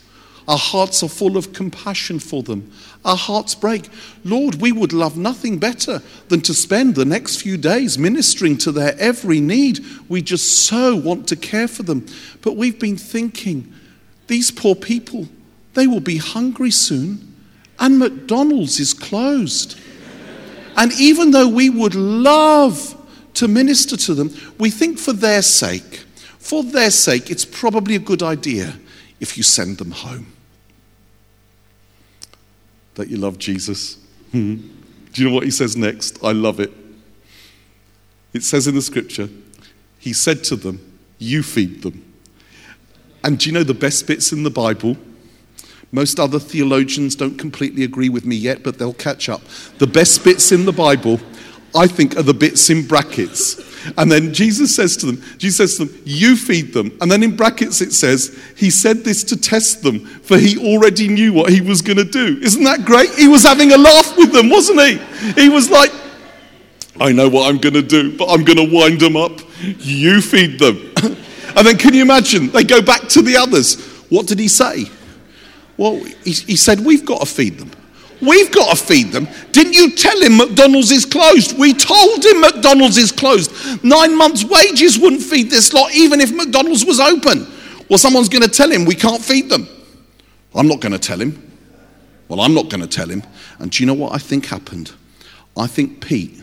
Our 0.48 0.60
hearts 0.60 1.02
are 1.02 1.10
full 1.10 1.38
of 1.38 1.54
compassion 1.54 2.20
for 2.20 2.44
them. 2.44 2.72
Our 3.04 3.18
hearts 3.18 3.56
break. 3.56 3.90
Lord, 4.24 4.62
we 4.62 4.72
would 4.72 4.94
love 4.94 5.18
nothing 5.18 5.58
better 5.58 6.04
than 6.28 6.42
to 6.42 6.54
spend 6.54 6.94
the 6.94 7.06
next 7.06 7.42
few 7.42 7.58
days 7.58 7.98
ministering 7.98 8.58
to 8.60 8.72
their 8.72 8.96
every 9.00 9.40
need. 9.40 9.80
We 10.08 10.22
just 10.22 10.68
so 10.68 10.96
want 10.96 11.28
to 11.30 11.36
care 11.36 11.68
for 11.68 11.82
them. 11.82 12.06
But 12.44 12.58
we've 12.58 12.80
been 12.80 12.98
thinking, 12.98 13.74
these 14.28 14.52
poor 14.52 14.76
people, 14.76 15.28
they 15.74 15.88
will 15.88 16.00
be 16.00 16.18
hungry 16.18 16.72
soon, 16.72 17.36
and 17.80 18.00
McDonald's 18.00 18.80
is 18.80 18.94
closed. 18.94 19.80
And 20.78 20.92
even 20.94 21.32
though 21.32 21.48
we 21.48 21.70
would 21.70 21.96
love 21.96 22.96
to 23.36 23.48
minister 23.48 23.98
to 23.98 24.14
them, 24.14 24.34
we 24.58 24.70
think 24.70 24.98
for 24.98 25.14
their 25.14 25.42
sake, 25.42 26.04
for 26.40 26.64
their 26.64 26.92
sake, 26.92 27.30
it's 27.30 27.46
probably 27.46 27.96
a 27.96 28.00
good 28.00 28.24
idea 28.24 28.76
if 29.20 29.38
you 29.38 29.44
send 29.44 29.78
them 29.78 29.92
home. 29.92 30.28
That 32.96 33.10
you 33.10 33.18
love 33.18 33.38
Jesus. 33.38 33.98
Hmm. 34.32 34.56
Do 35.14 35.24
you 35.24 35.30
know 35.30 35.36
what 35.36 35.44
he 35.44 35.52
says 35.52 35.78
next? 35.78 36.24
I 36.24 36.32
love 36.32 36.60
it. 36.60 36.72
It 38.34 38.44
says 38.44 38.68
in 38.68 38.76
the 38.76 38.82
scripture, 38.82 39.30
he 39.98 40.12
said 40.12 40.44
to 40.46 40.56
them, 40.56 40.80
You 41.18 41.42
feed 41.42 41.82
them. 41.84 42.05
And 43.26 43.38
do 43.38 43.50
you 43.50 43.54
know 43.54 43.64
the 43.64 43.74
best 43.74 44.08
bits 44.08 44.32
in 44.32 44.44
the 44.44 44.50
Bible? 44.50 44.96
Most 45.92 46.20
other 46.20 46.40
theologians 46.40 47.16
don't 47.16 47.38
completely 47.38 47.84
agree 47.84 48.10
with 48.10 48.26
me 48.26 48.38
yet, 48.38 48.64
but 48.64 48.80
they'll 48.80 48.94
catch 48.94 49.28
up. 49.28 49.42
The 49.80 49.88
best 49.88 50.24
bits 50.24 50.54
in 50.54 50.66
the 50.66 50.72
Bible 50.72 51.20
I 51.76 51.88
think, 51.88 52.18
are 52.18 52.24
the 52.24 52.34
bits 52.34 52.70
in 52.70 52.88
brackets. 52.88 53.62
And 53.98 54.12
then 54.12 54.34
Jesus 54.34 54.74
says 54.74 54.96
to 54.98 55.06
them, 55.06 55.22
Jesus 55.38 55.58
says 55.58 55.78
to 55.78 55.86
them, 55.86 56.02
You 56.06 56.38
feed 56.38 56.74
them. 56.74 56.98
And 57.02 57.12
then 57.12 57.22
in 57.22 57.36
brackets 57.36 57.82
it 57.82 57.92
says, 57.92 58.42
He 58.56 58.72
said 58.72 59.04
this 59.04 59.24
to 59.26 59.38
test 59.38 59.84
them, 59.84 60.00
for 60.00 60.38
He 60.38 60.58
already 60.58 61.10
knew 61.10 61.34
what 61.34 61.52
He 61.52 61.62
was 61.62 61.82
going 61.82 61.98
to 61.98 62.06
do. 62.06 62.40
Isn't 62.42 62.64
that 62.64 62.86
great? 62.86 63.14
He 63.16 63.28
was 63.28 63.44
having 63.44 63.74
a 63.74 63.78
laugh 63.78 64.18
with 64.18 64.32
them, 64.32 64.50
wasn't 64.50 64.82
He? 64.82 65.42
He 65.42 65.50
was 65.50 65.70
like, 65.70 65.92
I 67.00 67.12
know 67.12 67.28
what 67.28 67.50
I'm 67.50 67.58
going 67.58 67.74
to 67.74 67.82
do, 67.82 68.18
but 68.18 68.30
I'm 68.30 68.46
going 68.46 68.58
to 68.58 68.74
wind 68.74 69.02
them 69.02 69.18
up. 69.18 69.42
You 69.80 70.22
feed 70.22 70.60
them. 70.60 70.94
and 71.56 71.66
then 71.68 71.78
can 71.78 71.94
you 71.94 72.02
imagine? 72.02 72.50
They 72.50 72.64
go 72.64 72.82
back 72.82 73.08
to 73.10 73.22
the 73.22 73.38
others. 73.38 73.82
What 74.10 74.28
did 74.28 74.40
He 74.40 74.48
say? 74.48 74.86
Well, 75.78 75.96
He, 76.24 76.32
he 76.32 76.56
said, 76.56 76.80
We've 76.80 77.06
got 77.06 77.20
to 77.22 77.26
feed 77.26 77.58
them. 77.58 77.72
We've 78.22 78.52
got 78.52 78.76
to 78.76 78.84
feed 78.84 79.12
them. 79.12 79.28
Didn't 79.52 79.74
you 79.74 79.92
tell 79.92 80.20
him 80.22 80.38
McDonald's 80.38 80.92
is 80.92 81.06
closed? 81.06 81.58
We 81.58 81.74
told 81.74 82.24
him 82.24 82.42
McDonald's 82.42 82.98
is 82.98 83.12
closed. 83.12 83.52
Nine 83.84 84.18
months' 84.18 84.44
wages 84.44 84.98
wouldn't 84.98 85.22
feed 85.22 85.50
this 85.50 85.74
lot, 85.74 85.94
even 85.94 86.22
if 86.22 86.34
McDonald's 86.34 86.86
was 86.86 87.00
open. 87.00 87.46
Well, 87.90 88.00
someone's 88.00 88.30
going 88.30 88.44
to 88.44 88.50
tell 88.50 88.72
him 88.72 88.86
we 88.86 88.96
can't 88.96 89.22
feed 89.22 89.50
them. 89.50 89.68
I'm 90.56 90.68
not 90.68 90.80
going 90.80 90.94
to 90.94 91.00
tell 91.00 91.20
him. 91.20 91.42
Well, 92.28 92.40
I'm 92.40 92.54
not 92.54 92.70
going 92.70 92.82
to 92.82 92.88
tell 92.88 93.10
him. 93.10 93.22
And 93.60 93.70
do 93.72 93.84
you 93.84 93.88
know 93.88 93.94
what 93.94 94.14
I 94.14 94.18
think 94.18 94.46
happened? 94.48 94.92
I 95.58 95.68
think 95.68 96.06
Pete 96.06 96.42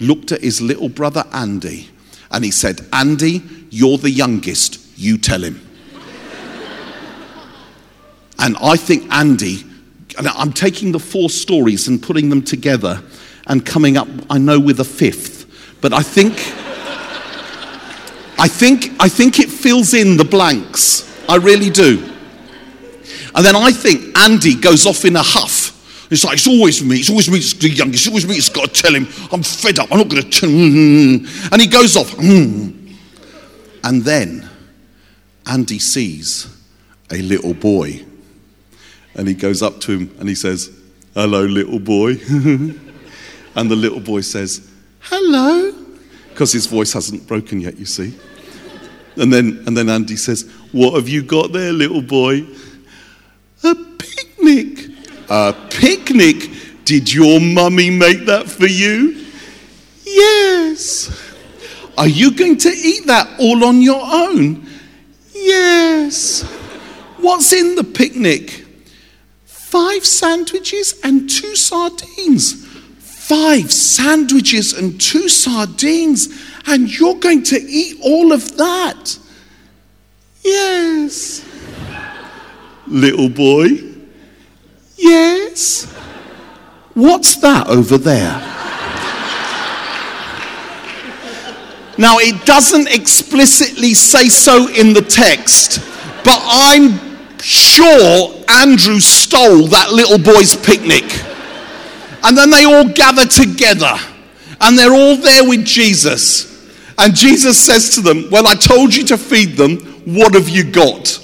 looked 0.00 0.32
at 0.32 0.40
his 0.40 0.60
little 0.60 0.88
brother 0.88 1.24
Andy 1.32 1.88
and 2.30 2.44
he 2.44 2.50
said, 2.50 2.80
Andy, 2.92 3.38
you're 3.72 3.98
the 3.98 4.10
youngest. 4.10 4.78
You 4.96 5.18
tell 5.18 5.42
him. 5.42 5.66
and 8.38 8.56
I 8.62 8.76
think 8.76 9.12
Andy 9.12 9.64
I'm 10.18 10.52
taking 10.52 10.92
the 10.92 10.98
four 10.98 11.30
stories 11.30 11.88
and 11.88 12.02
putting 12.02 12.28
them 12.28 12.42
together 12.42 13.02
and 13.46 13.64
coming 13.64 13.96
up, 13.96 14.08
I 14.30 14.38
know, 14.38 14.58
with 14.60 14.80
a 14.80 14.84
fifth. 14.84 15.78
But 15.80 15.92
I 15.92 16.02
think, 16.02 16.34
I 18.38 18.48
think, 18.48 18.90
I 19.00 19.08
think 19.08 19.40
it 19.40 19.48
fills 19.48 19.94
in 19.94 20.16
the 20.16 20.24
blanks. 20.24 21.08
I 21.28 21.36
really 21.36 21.70
do. 21.70 22.08
And 23.34 23.44
then 23.44 23.56
I 23.56 23.72
think 23.72 24.16
Andy 24.18 24.54
goes 24.54 24.86
off 24.86 25.04
in 25.04 25.16
a 25.16 25.22
huff. 25.22 25.70
It's 26.10 26.24
like, 26.24 26.34
it's 26.34 26.46
always 26.46 26.84
me, 26.84 26.96
it's 26.96 27.08
always 27.08 27.30
me, 27.30 27.38
it's 27.38 27.54
the 27.54 27.70
youngest, 27.70 28.04
it's 28.04 28.08
always 28.08 28.28
me, 28.28 28.34
it's 28.34 28.50
got 28.50 28.74
to 28.74 28.82
tell 28.82 28.94
him, 28.94 29.08
I'm 29.32 29.42
fed 29.42 29.78
up, 29.78 29.90
I'm 29.90 29.96
not 29.96 30.08
going 30.08 30.28
to. 30.28 30.46
And 31.50 31.60
he 31.60 31.66
goes 31.66 31.96
off. 31.96 32.10
Hmm. 32.10 32.81
And 33.84 34.02
then 34.02 34.48
Andy 35.46 35.78
sees 35.78 36.46
a 37.10 37.20
little 37.20 37.54
boy 37.54 38.04
and 39.14 39.28
he 39.28 39.34
goes 39.34 39.62
up 39.62 39.80
to 39.82 39.98
him 39.98 40.16
and 40.18 40.28
he 40.28 40.34
says, 40.34 40.70
Hello, 41.14 41.44
little 41.44 41.78
boy. 41.78 42.12
and 43.54 43.70
the 43.70 43.76
little 43.76 44.00
boy 44.00 44.22
says, 44.22 44.70
Hello. 45.00 45.72
Because 46.30 46.52
his 46.52 46.66
voice 46.66 46.92
hasn't 46.92 47.26
broken 47.26 47.60
yet, 47.60 47.76
you 47.78 47.84
see. 47.84 48.18
And 49.16 49.30
then, 49.32 49.62
and 49.66 49.76
then 49.76 49.90
Andy 49.90 50.16
says, 50.16 50.50
What 50.72 50.94
have 50.94 51.08
you 51.08 51.22
got 51.22 51.52
there, 51.52 51.72
little 51.72 52.00
boy? 52.00 52.46
A 53.64 53.74
picnic. 53.74 54.88
A 55.28 55.54
picnic? 55.70 56.84
Did 56.84 57.12
your 57.12 57.40
mummy 57.40 57.90
make 57.90 58.24
that 58.26 58.48
for 58.48 58.66
you? 58.66 59.26
Yes. 60.04 61.31
Are 61.98 62.08
you 62.08 62.32
going 62.34 62.56
to 62.58 62.68
eat 62.68 63.06
that 63.06 63.28
all 63.38 63.64
on 63.64 63.82
your 63.82 64.00
own? 64.02 64.66
Yes. 65.32 66.42
What's 67.18 67.52
in 67.52 67.74
the 67.74 67.84
picnic? 67.84 68.66
Five 69.44 70.04
sandwiches 70.04 71.00
and 71.02 71.28
two 71.28 71.56
sardines. 71.56 72.66
Five 72.98 73.72
sandwiches 73.72 74.72
and 74.72 75.00
two 75.00 75.28
sardines, 75.28 76.28
and 76.66 76.90
you're 76.90 77.14
going 77.14 77.42
to 77.44 77.60
eat 77.60 77.98
all 78.02 78.32
of 78.32 78.56
that. 78.56 79.18
Yes. 80.42 81.48
Little 82.86 83.28
boy. 83.28 83.68
Yes. 84.96 85.84
What's 86.94 87.36
that 87.36 87.68
over 87.68 87.96
there? 87.96 88.61
Now, 91.98 92.18
it 92.18 92.46
doesn't 92.46 92.88
explicitly 92.88 93.94
say 93.94 94.28
so 94.28 94.68
in 94.68 94.92
the 94.92 95.02
text, 95.02 95.80
but 96.24 96.40
I'm 96.40 96.98
sure 97.38 98.34
Andrew 98.48 99.00
stole 99.00 99.66
that 99.68 99.92
little 99.92 100.18
boy's 100.18 100.54
picnic. 100.54 101.04
And 102.24 102.36
then 102.36 102.50
they 102.50 102.64
all 102.64 102.88
gather 102.88 103.26
together 103.26 103.94
and 104.60 104.78
they're 104.78 104.94
all 104.94 105.16
there 105.16 105.48
with 105.48 105.64
Jesus. 105.64 106.48
And 106.98 107.14
Jesus 107.14 107.58
says 107.58 107.94
to 107.96 108.00
them, 108.00 108.28
Well, 108.30 108.46
I 108.46 108.54
told 108.54 108.94
you 108.94 109.04
to 109.06 109.18
feed 109.18 109.56
them. 109.56 109.78
What 110.04 110.34
have 110.34 110.48
you 110.48 110.64
got? 110.64 111.18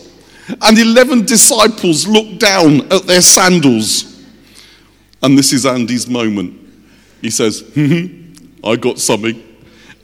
And 0.62 0.78
11 0.78 1.26
disciples 1.26 2.07
look 2.07 2.38
down 2.38 2.92
at 2.92 3.02
their 3.07 3.20
sandals. 3.20 4.26
And 5.22 5.37
this 5.37 5.52
is 5.52 5.66
Andy's 5.66 6.09
moment. 6.09 6.59
He 7.20 7.31
says, 7.31 7.61
hmm, 7.74 8.33
I 8.64 8.76
got 8.76 8.98
something. 8.98 9.42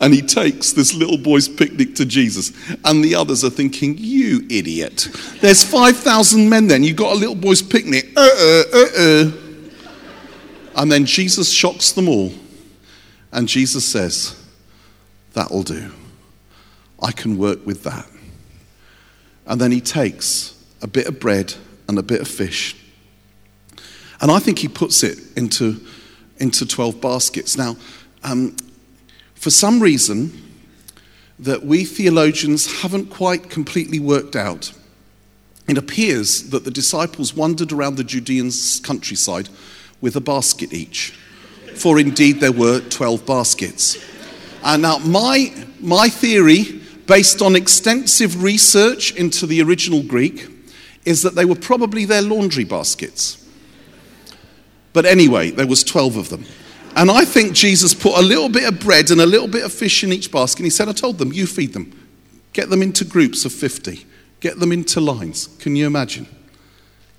And 0.05 0.13
he 0.13 0.21
takes 0.21 0.73
this 0.73 0.93
little 0.93 1.17
boy's 1.17 1.49
picnic 1.49 1.95
to 1.95 2.05
Jesus. 2.05 2.53
And 2.85 3.03
the 3.03 3.15
others 3.15 3.43
are 3.43 3.49
thinking, 3.49 3.97
You 3.97 4.47
idiot. 4.51 5.09
There's 5.41 5.65
5,000 5.65 6.47
men 6.47 6.67
then. 6.67 6.85
You've 6.85 6.99
got 6.99 7.15
a 7.15 7.19
little 7.19 7.35
boy's 7.35 7.63
picnic. 7.63 8.11
Uh 8.15 8.21
uh, 8.21 8.63
uh 8.75 8.87
uh. 8.99 9.33
And 10.77 10.93
then 10.93 11.07
Jesus 11.07 11.51
shocks 11.51 11.93
them 11.93 12.11
all. 12.11 12.35
And 13.33 13.49
Jesus 13.49 13.83
says, 13.87 14.39
That'll 15.33 15.63
do. 15.63 15.91
I 17.03 17.11
can 17.11 17.39
work 17.39 17.65
with 17.65 17.83
that. 17.85 18.07
And 19.47 19.59
then 19.59 19.73
he 19.73 19.81
takes 19.81 20.63
a 20.83 20.87
bit 20.87 21.07
of 21.07 21.19
bread 21.19 21.55
and 21.89 21.99
a 21.99 22.03
bit 22.03 22.21
of 22.21 22.29
fish. 22.29 22.77
And 24.21 24.31
I 24.31 24.39
think 24.39 24.59
he 24.59 24.69
puts 24.69 25.03
it 25.03 25.19
into, 25.35 25.81
into 26.37 26.67
12 26.67 27.01
baskets. 27.01 27.57
Now, 27.57 27.79
um, 28.23 28.55
for 29.45 29.51
some 29.51 29.79
reason 29.79 30.33
that 31.39 31.67
we 31.67 31.85
theologians 31.85 32.81
haven't 32.81 33.11
quite 33.11 33.51
completely 33.51 34.01
worked 34.01 34.35
out, 34.35 34.73
it 35.69 35.77
appears 35.77 36.49
that 36.49 36.65
the 36.65 36.71
disciples 36.71 37.35
wandered 37.35 37.71
around 37.71 37.97
the 37.99 38.05
Judean 38.05 38.51
countryside 38.83 39.51
with 40.01 40.17
a 40.17 40.21
basket 40.23 40.73
each. 40.73 41.11
For 41.75 42.01
indeed, 42.01 42.41
there 42.41 42.53
were 42.53 42.81
12 42.81 43.27
baskets. 43.27 44.03
And 44.63 44.81
now, 44.81 44.97
my, 45.01 45.53
my 45.79 46.09
theory, 46.09 46.81
based 47.07 47.43
on 47.43 47.55
extensive 47.55 48.43
research 48.43 49.15
into 49.15 49.45
the 49.45 49.61
original 49.61 50.03
Greek, 50.03 50.49
is 51.05 51.21
that 51.21 51.35
they 51.35 51.45
were 51.45 51.55
probably 51.55 52.07
their 52.07 52.23
laundry 52.23 52.65
baskets. 52.65 53.47
But 54.95 55.05
anyway, 55.05 55.51
there 55.51 55.67
was 55.67 55.85
12 55.85 56.17
of 56.17 56.31
them. 56.31 56.47
And 56.97 57.11
I 57.11 57.25
think 57.25 57.55
Jesus 57.55 57.93
put 57.93 58.17
a 58.17 58.23
little 58.23 58.49
bit 58.49 58.65
of 58.69 58.79
bread 58.79 59.11
and 59.11 59.21
a 59.21 59.27
little 59.27 59.49
bit 59.49 59.65
of 59.65 59.73
fish 59.73 60.05
in 60.05 60.13
each 60.13 60.31
basket. 60.31 60.61
And 60.61 60.67
he 60.67 60.71
said, 60.71 60.89
I 60.89 60.93
told 60.93 61.19
them, 61.19 61.33
you 61.33 61.47
feed 61.47 61.73
them. 61.73 61.93
Get 62.53 62.71
them 62.71 62.83
into 62.83 63.05
groups 63.05 63.45
of 63.45 63.53
50. 63.53 64.07
Get 64.41 64.61
them 64.61 64.71
into 64.71 65.01
lines. 65.01 65.49
Can 65.59 65.75
you 65.75 65.87
imagine? 65.87 66.27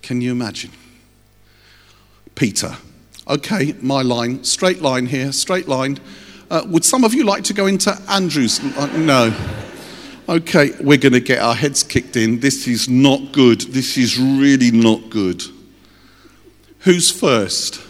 Can 0.01 0.21
you 0.21 0.31
imagine? 0.31 0.71
Peter. 2.35 2.77
Okay, 3.27 3.73
my 3.81 4.01
line, 4.01 4.43
straight 4.43 4.81
line 4.81 5.07
here, 5.07 5.31
straight 5.31 5.67
line. 5.67 5.99
Uh, 6.49 6.63
would 6.67 6.85
some 6.85 7.03
of 7.03 7.13
you 7.13 7.23
like 7.23 7.43
to 7.45 7.53
go 7.53 7.65
into 7.65 7.91
Andrew's? 8.07 8.59
Uh, 8.77 8.85
no. 8.97 9.35
Okay, 10.29 10.71
we're 10.79 10.97
going 10.97 11.13
to 11.13 11.19
get 11.19 11.39
our 11.39 11.55
heads 11.55 11.83
kicked 11.83 12.15
in. 12.15 12.39
This 12.39 12.67
is 12.67 12.87
not 12.87 13.31
good. 13.31 13.61
This 13.61 13.97
is 13.97 14.17
really 14.19 14.71
not 14.71 15.09
good. 15.09 15.43
Who's 16.79 17.11
first? 17.11 17.81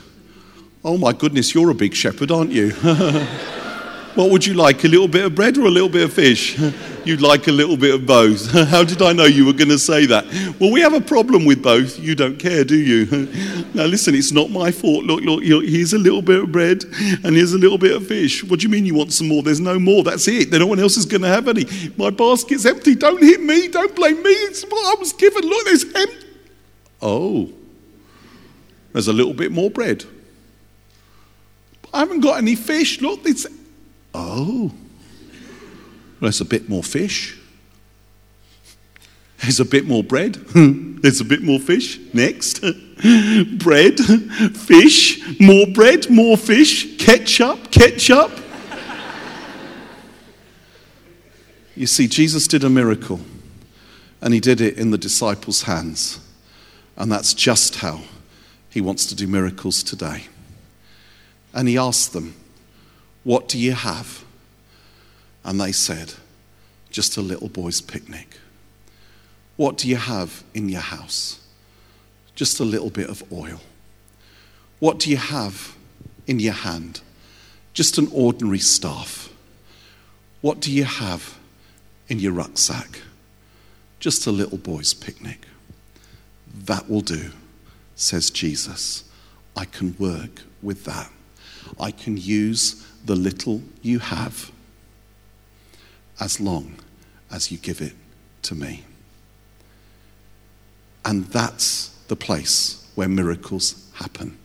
Oh 0.85 0.99
my 0.99 1.13
goodness, 1.13 1.55
you're 1.55 1.71
a 1.71 1.73
big 1.73 1.95
shepherd, 1.95 2.29
aren't 2.29 2.51
you? 2.51 2.69
what 4.13 4.29
would 4.29 4.45
you 4.45 4.53
like, 4.53 4.83
a 4.83 4.87
little 4.87 5.07
bit 5.07 5.25
of 5.25 5.33
bread 5.33 5.57
or 5.57 5.65
a 5.65 5.71
little 5.71 5.89
bit 5.89 6.03
of 6.03 6.13
fish? 6.13 6.59
You'd 7.05 7.21
like 7.21 7.47
a 7.47 7.51
little 7.51 7.75
bit 7.75 7.95
of 7.95 8.05
both. 8.05 8.51
How 8.69 8.83
did 8.83 9.01
I 9.01 9.11
know 9.11 9.25
you 9.25 9.47
were 9.47 9.53
going 9.53 9.69
to 9.69 9.79
say 9.79 10.05
that? 10.05 10.25
Well, 10.59 10.71
we 10.71 10.81
have 10.81 10.93
a 10.93 11.01
problem 11.01 11.43
with 11.43 11.63
both. 11.63 11.97
You 11.97 12.13
don't 12.13 12.37
care, 12.37 12.63
do 12.63 12.75
you? 12.75 13.07
now, 13.73 13.85
listen, 13.85 14.13
it's 14.13 14.31
not 14.31 14.51
my 14.51 14.69
fault. 14.69 15.05
Look, 15.05 15.21
look, 15.23 15.41
here's 15.41 15.93
a 15.93 15.97
little 15.97 16.21
bit 16.21 16.43
of 16.43 16.51
bread 16.51 16.83
and 17.23 17.35
here's 17.35 17.53
a 17.53 17.57
little 17.57 17.79
bit 17.79 17.95
of 17.95 18.05
fish. 18.05 18.43
What 18.43 18.59
do 18.59 18.67
you 18.67 18.69
mean 18.69 18.85
you 18.85 18.93
want 18.93 19.11
some 19.11 19.27
more? 19.27 19.41
There's 19.41 19.59
no 19.59 19.79
more. 19.79 20.03
That's 20.03 20.27
it. 20.27 20.51
Then 20.51 20.59
no 20.59 20.67
one 20.67 20.79
else 20.79 20.97
is 20.97 21.07
going 21.07 21.23
to 21.23 21.29
have 21.29 21.47
any. 21.47 21.65
My 21.97 22.11
basket's 22.11 22.63
empty. 22.63 22.93
Don't 22.93 23.23
hit 23.23 23.41
me. 23.41 23.69
Don't 23.69 23.95
blame 23.95 24.21
me. 24.21 24.29
It's 24.29 24.63
what 24.63 24.95
I 24.95 24.99
was 24.99 25.13
given. 25.13 25.49
Look, 25.49 25.65
there's 25.65 25.83
empty. 25.95 26.27
Oh, 27.01 27.49
there's 28.93 29.07
a 29.07 29.13
little 29.13 29.33
bit 29.33 29.51
more 29.51 29.71
bread. 29.71 30.05
I 31.95 31.99
haven't 31.99 32.19
got 32.19 32.37
any 32.37 32.55
fish. 32.55 32.99
Look, 32.99 33.21
it's. 33.23 33.47
Oh. 34.13 34.65
Well, 34.65 34.73
There's 36.19 36.41
a 36.41 36.45
bit 36.45 36.67
more 36.67 36.83
fish. 36.83 37.39
There's 39.37 39.61
a 39.61 39.65
bit 39.65 39.85
more 39.85 40.03
bread. 40.03 40.35
There's 40.55 41.21
a 41.21 41.25
bit 41.25 41.41
more 41.41 41.57
fish. 41.57 41.97
Next. 42.13 42.59
bread, 43.59 43.97
fish, 44.57 45.39
more 45.39 45.67
bread, 45.67 46.09
more 46.09 46.35
fish, 46.35 46.97
ketchup, 46.97 47.71
ketchup. 47.71 48.31
you 51.77 51.87
see, 51.87 52.07
Jesus 52.07 52.45
did 52.45 52.65
a 52.65 52.69
miracle, 52.69 53.21
and 54.21 54.33
he 54.33 54.41
did 54.41 54.59
it 54.59 54.77
in 54.77 54.91
the 54.91 54.97
disciples' 54.97 55.61
hands. 55.61 56.19
And 56.97 57.09
that's 57.09 57.33
just 57.33 57.77
how 57.77 58.01
he 58.69 58.81
wants 58.81 59.05
to 59.05 59.15
do 59.15 59.27
miracles 59.27 59.81
today 59.81 60.25
and 61.55 61.69
he 61.69 61.77
asked 61.77 62.11
them, 62.11 62.35
What 63.23 63.47
do 63.47 63.57
you 63.57 63.71
have? 63.71 64.23
And 65.43 65.59
they 65.59 65.71
said, 65.71 66.13
Just 66.91 67.17
a 67.17 67.21
little 67.21 67.47
boy's 67.47 67.81
picnic. 67.81 68.37
What 69.55 69.77
do 69.77 69.87
you 69.87 69.95
have 69.95 70.43
in 70.53 70.67
your 70.67 70.81
house? 70.81 71.39
Just 72.35 72.59
a 72.59 72.65
little 72.65 72.89
bit 72.89 73.09
of 73.09 73.23
oil. 73.31 73.61
What 74.79 74.99
do 74.99 75.09
you 75.09 75.15
have 75.17 75.75
in 76.27 76.41
your 76.41 76.53
hand? 76.53 76.99
Just 77.73 77.97
an 77.97 78.09
ordinary 78.11 78.59
staff. 78.59 79.29
What 80.41 80.59
do 80.59 80.71
you 80.71 80.83
have 80.83 81.39
in 82.09 82.19
your 82.19 82.33
rucksack? 82.33 83.01
Just 84.01 84.27
a 84.27 84.31
little 84.31 84.57
boy's 84.57 84.93
picnic. 84.93 85.47
That 86.53 86.89
will 86.89 87.01
do, 87.01 87.31
says 87.95 88.29
Jesus. 88.29 89.05
I 89.55 89.63
can 89.63 89.95
work 89.97 90.41
with 90.61 90.83
that. 90.83 91.09
I 91.79 91.91
can 91.91 92.17
use 92.17 92.85
the 93.05 93.15
little 93.15 93.61
you 93.81 93.99
have 93.99 94.51
as 96.19 96.39
long 96.39 96.75
as 97.31 97.51
you 97.51 97.57
give 97.57 97.81
it 97.81 97.93
to 98.43 98.55
me. 98.55 98.83
And 101.03 101.25
that's 101.25 101.89
the 102.07 102.15
place 102.15 102.87
where 102.95 103.07
miracles 103.07 103.89
happen. 103.93 104.37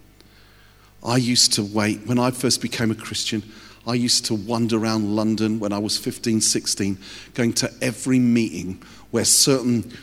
I 1.05 1.17
used 1.17 1.55
to 1.55 1.63
wait, 1.63 2.07
when 2.07 2.19
I 2.19 2.31
first 2.31 2.61
became 2.61 2.91
a 2.91 2.95
Christian, 2.95 3.43
I 3.87 3.95
used 3.95 4.27
to 4.27 4.35
wander 4.35 4.77
around 4.77 5.17
London 5.17 5.59
when 5.59 5.73
I 5.73 5.79
was 5.79 5.97
15, 5.97 6.43
16, 6.43 6.99
going 7.33 7.55
to 7.55 7.73
every 7.81 8.19
meeting 8.19 8.83
where 9.11 9.25
certain 9.25 9.97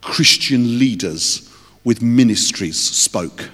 Christian 0.00 0.78
leaders 0.78 1.48
with 1.84 2.02
ministries 2.02 2.80
spoke 2.80 3.50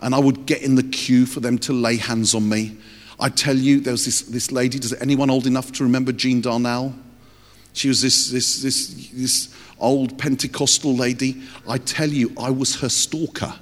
and 0.00 0.14
I 0.14 0.18
would 0.18 0.46
get 0.46 0.62
in 0.62 0.74
the 0.74 0.82
queue 0.82 1.26
for 1.26 1.40
them 1.40 1.58
to 1.58 1.72
lay 1.72 1.96
hands 1.96 2.34
on 2.34 2.48
me. 2.48 2.76
I 3.18 3.28
tell 3.28 3.56
you, 3.56 3.80
there 3.80 3.92
was 3.92 4.04
this, 4.04 4.22
this 4.22 4.50
lady, 4.50 4.78
does 4.78 4.94
anyone 4.94 5.30
old 5.30 5.46
enough 5.46 5.72
to 5.72 5.84
remember 5.84 6.12
Jean 6.12 6.42
Darnall? 6.42 6.94
She 7.74 7.88
was 7.88 8.00
this, 8.00 8.30
this, 8.30 8.62
this, 8.62 9.10
this 9.12 9.54
old 9.78 10.18
Pentecostal 10.18 10.94
lady. 10.94 11.42
I 11.68 11.78
tell 11.78 12.08
you, 12.08 12.32
I 12.38 12.50
was 12.50 12.76
her 12.76 12.88
stalker. 12.88 13.54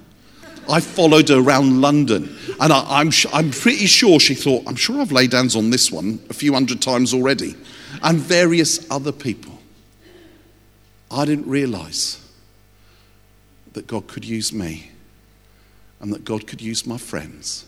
I 0.70 0.81
followed 0.81 1.31
her 1.31 1.40
around 1.40 1.81
London, 1.81 2.37
and 2.61 2.72
I, 2.72 3.01
I'm, 3.01 3.11
I'm 3.33 3.51
pretty 3.51 3.87
sure 3.87 4.20
she 4.20 4.35
thought, 4.35 4.64
I'm 4.66 4.77
sure 4.77 5.01
I've 5.01 5.12
laid 5.12 5.33
hands 5.33 5.57
on 5.57 5.70
this 5.70 5.90
one 5.90 6.20
a 6.29 6.35
few 6.35 6.53
hundred 6.53 6.83
times 6.83 7.14
already, 7.14 7.57
and 8.03 8.18
various 8.18 8.88
other 8.90 9.12
people. 9.12 9.59
I 11.11 11.24
didn't 11.24 11.48
realize 11.48 12.22
that 13.72 13.87
God 13.87 14.09
could 14.09 14.27
use 14.27 14.53
me 14.53 14.90
and 16.00 16.12
that 16.12 16.24
God 16.24 16.46
could 16.46 16.61
use 16.61 16.87
my 16.87 16.98
friends, 16.98 17.66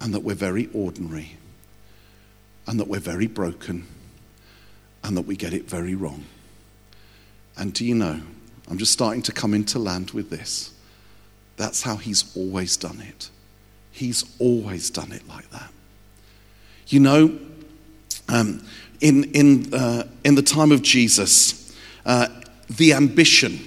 and 0.00 0.12
that 0.14 0.20
we're 0.20 0.34
very 0.34 0.68
ordinary, 0.72 1.36
and 2.66 2.78
that 2.80 2.88
we're 2.88 3.00
very 3.00 3.26
broken, 3.26 3.86
and 5.02 5.16
that 5.16 5.22
we 5.22 5.36
get 5.36 5.52
it 5.52 5.68
very 5.68 5.94
wrong. 5.94 6.24
And 7.56 7.72
do 7.72 7.84
you 7.84 7.94
know, 7.94 8.20
I'm 8.68 8.78
just 8.78 8.92
starting 8.92 9.22
to 9.22 9.32
come 9.32 9.54
into 9.54 9.78
land 9.78 10.12
with 10.12 10.30
this. 10.30 10.72
That's 11.56 11.82
how 11.82 11.96
He's 11.96 12.36
always 12.36 12.76
done 12.76 13.00
it. 13.00 13.30
He's 13.90 14.24
always 14.38 14.90
done 14.90 15.12
it 15.12 15.26
like 15.28 15.50
that. 15.50 15.70
You 16.86 17.00
know, 17.00 17.38
um, 18.28 18.64
in, 19.00 19.24
in, 19.32 19.74
uh, 19.74 20.04
in 20.24 20.34
the 20.34 20.42
time 20.42 20.72
of 20.72 20.82
Jesus, 20.82 21.76
uh, 22.06 22.28
the 22.68 22.92
ambition 22.92 23.58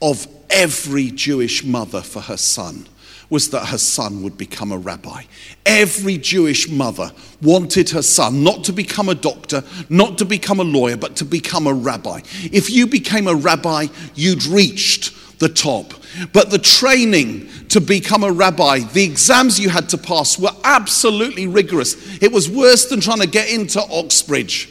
of 0.00 0.26
every 0.50 1.10
Jewish 1.10 1.64
mother 1.64 2.02
for 2.02 2.20
her 2.20 2.36
son 2.36 2.86
was 3.30 3.50
that 3.50 3.66
her 3.66 3.78
son 3.78 4.22
would 4.22 4.36
become 4.36 4.72
a 4.72 4.78
rabbi. 4.78 5.22
Every 5.64 6.18
Jewish 6.18 6.68
mother 6.68 7.12
wanted 7.40 7.90
her 7.90 8.02
son 8.02 8.42
not 8.42 8.64
to 8.64 8.72
become 8.72 9.08
a 9.08 9.14
doctor, 9.14 9.62
not 9.88 10.18
to 10.18 10.24
become 10.24 10.58
a 10.58 10.64
lawyer, 10.64 10.96
but 10.96 11.16
to 11.16 11.24
become 11.24 11.68
a 11.68 11.72
rabbi. 11.72 12.20
If 12.52 12.70
you 12.70 12.88
became 12.88 13.28
a 13.28 13.34
rabbi, 13.34 13.86
you'd 14.16 14.44
reached 14.46 15.38
the 15.38 15.48
top. 15.48 15.94
But 16.32 16.50
the 16.50 16.58
training 16.58 17.48
to 17.68 17.80
become 17.80 18.24
a 18.24 18.32
rabbi, 18.32 18.80
the 18.80 19.04
exams 19.04 19.60
you 19.60 19.68
had 19.68 19.88
to 19.90 19.98
pass 19.98 20.38
were 20.38 20.50
absolutely 20.64 21.46
rigorous. 21.46 22.20
It 22.20 22.32
was 22.32 22.50
worse 22.50 22.86
than 22.86 23.00
trying 23.00 23.20
to 23.20 23.28
get 23.28 23.48
into 23.48 23.80
Oxbridge. 23.80 24.68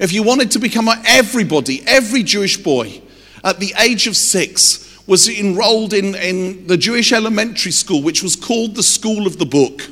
If 0.00 0.12
you 0.12 0.24
wanted 0.24 0.50
to 0.50 0.58
become 0.58 0.88
a, 0.88 1.00
everybody, 1.06 1.82
every 1.86 2.24
Jewish 2.24 2.56
boy, 2.56 3.00
at 3.44 3.60
the 3.60 3.74
age 3.78 4.08
of 4.08 4.16
six, 4.16 4.85
was 5.06 5.28
enrolled 5.28 5.92
in, 5.92 6.14
in 6.16 6.66
the 6.66 6.76
Jewish 6.76 7.12
elementary 7.12 7.72
school, 7.72 8.02
which 8.02 8.22
was 8.22 8.34
called 8.34 8.74
the 8.74 8.82
School 8.82 9.26
of 9.26 9.38
the 9.38 9.46
Book, 9.46 9.82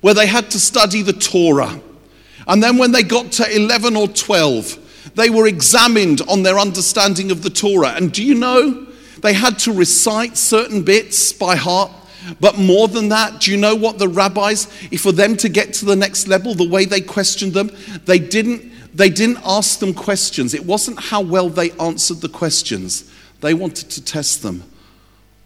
where 0.00 0.14
they 0.14 0.26
had 0.26 0.50
to 0.52 0.60
study 0.60 1.02
the 1.02 1.12
Torah. 1.12 1.80
And 2.46 2.62
then 2.62 2.78
when 2.78 2.92
they 2.92 3.02
got 3.02 3.32
to 3.32 3.56
11 3.56 3.96
or 3.96 4.08
12, 4.08 5.12
they 5.14 5.30
were 5.30 5.46
examined 5.46 6.20
on 6.28 6.42
their 6.42 6.58
understanding 6.58 7.30
of 7.30 7.42
the 7.42 7.50
Torah. 7.50 7.90
And 7.90 8.12
do 8.12 8.22
you 8.22 8.34
know, 8.34 8.86
they 9.20 9.32
had 9.32 9.58
to 9.60 9.72
recite 9.72 10.36
certain 10.36 10.82
bits 10.82 11.32
by 11.32 11.56
heart. 11.56 11.90
But 12.40 12.58
more 12.58 12.88
than 12.88 13.10
that, 13.10 13.40
do 13.40 13.50
you 13.50 13.56
know 13.56 13.74
what 13.74 13.98
the 13.98 14.08
rabbis, 14.08 14.66
if 14.90 15.02
for 15.02 15.12
them 15.12 15.36
to 15.38 15.48
get 15.48 15.74
to 15.74 15.84
the 15.84 15.96
next 15.96 16.26
level, 16.26 16.54
the 16.54 16.68
way 16.68 16.84
they 16.86 17.00
questioned 17.00 17.52
them, 17.52 17.70
they 18.06 18.18
didn't, 18.18 18.70
they 18.94 19.10
didn't 19.10 19.38
ask 19.44 19.78
them 19.78 19.92
questions. 19.92 20.54
It 20.54 20.64
wasn't 20.64 21.00
how 21.00 21.20
well 21.20 21.50
they 21.50 21.70
answered 21.72 22.22
the 22.22 22.28
questions. 22.30 23.10
They 23.44 23.52
wanted 23.52 23.90
to 23.90 24.02
test 24.02 24.42
them 24.42 24.64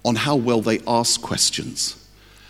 on 0.05 0.15
how 0.15 0.37
well 0.37 0.61
they 0.61 0.79
asked 0.87 1.21
questions. 1.21 1.97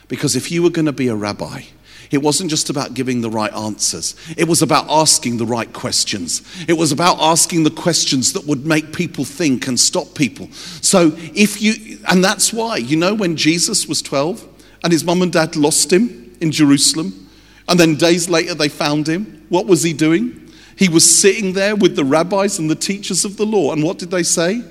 Because 0.07 0.37
if 0.37 0.51
you 0.51 0.63
were 0.63 0.69
going 0.69 0.85
to 0.85 0.93
be 0.93 1.09
a 1.09 1.15
rabbi, 1.15 1.63
it 2.11 2.19
wasn't 2.19 2.51
just 2.51 2.69
about 2.69 2.93
giving 2.93 3.23
the 3.23 3.31
right 3.31 3.53
answers. 3.55 4.15
It 4.37 4.47
was 4.47 4.61
about 4.61 4.91
asking 4.91 5.39
the 5.39 5.47
right 5.47 5.73
questions. 5.73 6.43
It 6.69 6.75
was 6.75 6.93
about 6.93 7.17
asking 7.19 7.65
the 7.65 7.71
questions 7.71 8.35
that 8.35 8.45
would 8.45 8.67
make 8.67 8.93
people 8.93 9.25
think 9.25 9.67
and 9.67 9.81
stop 9.81 10.15
people. 10.15 10.51
So, 10.53 11.13
if 11.17 11.63
you, 11.63 11.99
and 12.11 12.23
that's 12.23 12.53
why, 12.53 12.77
you 12.77 12.99
know, 12.99 13.15
when 13.15 13.35
Jesus 13.35 13.89
was 13.89 14.03
12 14.03 14.47
and 14.85 14.93
his 14.93 15.03
mum 15.03 15.23
and 15.23 15.33
dad 15.33 15.57
lost 15.57 15.91
him 15.91 16.37
in 16.43 16.53
Jerusalem, 16.53 17.27
and 17.67 17.81
then 17.81 17.95
days 17.95 18.29
later 18.29 18.53
they 18.53 18.69
found 18.69 19.09
him, 19.09 19.47
what 19.49 19.65
was 19.65 19.83
he 19.83 19.95
doing? 19.95 20.53
He 20.77 20.91
was 20.91 21.19
sitting 21.19 21.55
there 21.55 21.75
with 21.75 21.97
the 21.97 22.05
rabbis 22.05 22.59
and 22.59 22.69
the 22.69 22.75
teachers 22.75 23.25
of 23.25 23.39
the 23.39 23.47
law. 23.47 23.73
And 23.73 23.83
what 23.83 23.97
did 23.97 24.11
they 24.11 24.23
say? 24.23 24.63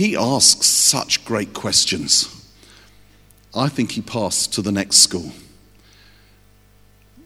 He 0.00 0.16
asks 0.16 0.66
such 0.66 1.26
great 1.26 1.52
questions. 1.52 2.50
I 3.54 3.68
think 3.68 3.90
he 3.90 4.00
passed 4.00 4.54
to 4.54 4.62
the 4.62 4.72
next 4.72 4.96
school 4.96 5.30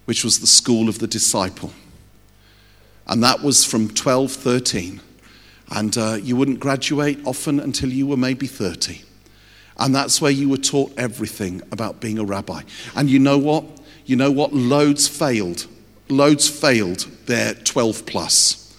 which 0.07 0.25
was 0.25 0.41
the 0.41 0.47
school 0.49 0.89
of 0.89 0.99
the 0.99 1.07
disciple. 1.07 1.73
And 3.07 3.23
that 3.23 3.43
was 3.43 3.65
from 3.65 3.89
12, 3.89 4.33
13. 4.33 5.01
And 5.71 5.97
uh, 5.97 6.19
you 6.21 6.35
wouldn't 6.35 6.59
graduate 6.59 7.21
often 7.25 7.61
until 7.61 7.91
you 7.91 8.09
were 8.09 8.17
maybe 8.17 8.49
30. 8.49 9.03
And 9.79 9.95
that's 9.95 10.21
where 10.21 10.33
you 10.33 10.49
were 10.49 10.57
taught 10.57 10.93
everything 10.99 11.63
about 11.71 12.01
being 12.01 12.19
a 12.19 12.25
rabbi. 12.25 12.63
And 12.97 13.09
you 13.09 13.21
know 13.21 13.39
what? 13.39 13.65
You 14.05 14.17
know 14.17 14.33
what? 14.33 14.53
Loads 14.53 15.07
failed. 15.07 15.69
Loads 16.09 16.49
failed 16.49 17.07
their 17.27 17.55
12 17.55 18.05
plus. 18.05 18.77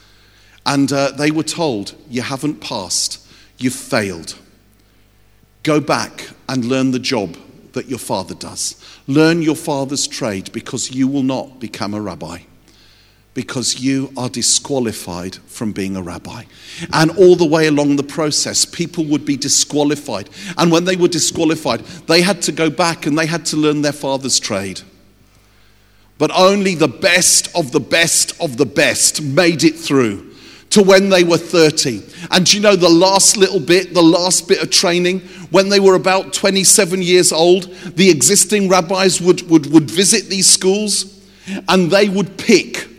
And 0.66 0.91
uh, 0.91 1.12
they 1.12 1.32
were 1.32 1.43
told, 1.43 1.96
You 2.10 2.24
haven't 2.24 2.60
passed, 2.60 3.24
you've 3.58 3.74
failed. 3.74 4.38
Go 5.64 5.80
back 5.80 6.30
and 6.47 6.66
learn 6.66 6.91
the 6.91 6.99
job 6.99 7.38
that 7.74 7.88
your 7.88 7.99
father 7.99 8.36
does. 8.36 8.82
Learn 9.08 9.41
your 9.41 9.56
father's 9.56 10.08
trade 10.08 10.51
because 10.51 10.91
you 10.91 11.08
will 11.08 11.24
not 11.24 11.60
become 11.60 11.93
a 11.93 12.01
rabbi. 12.01 12.39
Because 13.34 13.82
you 13.82 14.14
are 14.16 14.30
disqualified 14.30 15.36
from 15.36 15.74
being 15.74 15.97
a 15.97 16.01
rabbi. 16.01 16.43
And 16.93 17.12
all 17.18 17.36
the 17.36 17.45
way 17.45 17.68
along 17.68 17.97
the 17.97 18.03
process, 18.03 18.64
people 18.64 19.03
would 19.06 19.26
be 19.26 19.36
disqualified. 19.36 20.30
And 20.58 20.72
when 20.72 20.86
they 20.86 20.95
were 20.95 21.10
disqualified, 21.10 21.82
they 22.08 22.22
had 22.22 22.41
to 22.43 22.51
go 22.51 22.70
back 22.70 23.06
and 23.06 23.18
they 23.18 23.26
had 23.26 23.45
to 23.47 23.58
learn 23.58 23.82
their 23.82 23.91
father's 23.91 24.39
trade. 24.39 24.82
But 26.18 26.32
only 26.34 26.76
the 26.76 26.88
best 26.88 27.53
of 27.56 27.74
the 27.74 27.82
best 27.82 28.39
of 28.39 28.56
the 28.56 28.66
best 28.66 29.22
made 29.22 29.64
it 29.64 29.76
through 29.76 30.34
to 30.76 30.84
when 30.84 31.07
they 31.07 31.23
were 31.23 31.38
30. 31.38 32.03
And 32.32 32.53
you 32.53 32.59
know 32.59 32.76
the 32.76 32.89
last 32.89 33.38
little 33.38 33.61
bit, 33.61 33.93
the 33.93 34.03
last 34.03 34.49
bit 34.49 34.61
of 34.61 34.69
training, 34.69 35.21
when 35.49 35.69
they 35.69 35.80
were 35.80 35.95
about 35.95 36.34
27 36.34 37.01
years 37.01 37.32
old, 37.32 37.73
the 37.95 38.09
existing 38.09 38.67
rabbis 38.67 39.21
would, 39.21 39.49
would, 39.49 39.71
would 39.71 39.89
visit 39.89 40.26
these 40.26 40.49
schools 40.49 41.26
and 41.69 41.89
they 41.89 42.09
would 42.09 42.38
pick 42.38 42.89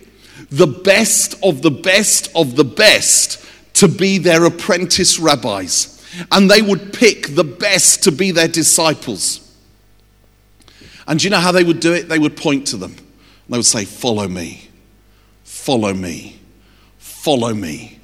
the 0.50 0.66
best 0.66 1.34
of 1.44 1.60
the 1.60 1.70
best 1.70 2.34
of 2.34 2.56
the 2.56 2.64
best 2.64 3.44
to 3.74 3.88
be 3.88 4.16
their 4.16 4.46
apprentice 4.46 5.18
rabbis. 5.18 6.02
And 6.32 6.50
they 6.50 6.62
would 6.62 6.94
pick 6.94 7.34
the 7.34 7.44
best 7.44 8.04
to 8.04 8.10
be 8.12 8.30
their 8.30 8.48
disciples. 8.48 9.54
And 11.06 11.22
you 11.22 11.28
know 11.28 11.40
how 11.40 11.52
they 11.52 11.64
would 11.64 11.80
do 11.80 11.92
it? 11.92 12.08
They 12.08 12.18
would 12.18 12.38
point 12.38 12.68
to 12.68 12.78
them. 12.78 12.96
They 13.50 13.58
would 13.58 13.66
say, 13.66 13.84
Follow 13.84 14.26
me, 14.26 14.70
follow 15.44 15.92
me 15.92 16.35
follow 17.26 17.52
me. 17.52 17.98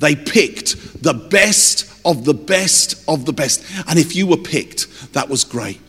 They 0.00 0.14
picked 0.14 1.02
the 1.02 1.14
best 1.14 1.90
of 2.04 2.26
the 2.26 2.34
best 2.34 3.02
of 3.08 3.24
the 3.24 3.32
best. 3.32 3.64
And 3.88 3.98
if 3.98 4.14
you 4.14 4.26
were 4.26 4.36
picked, 4.36 5.14
that 5.14 5.30
was 5.30 5.44
great 5.44 5.80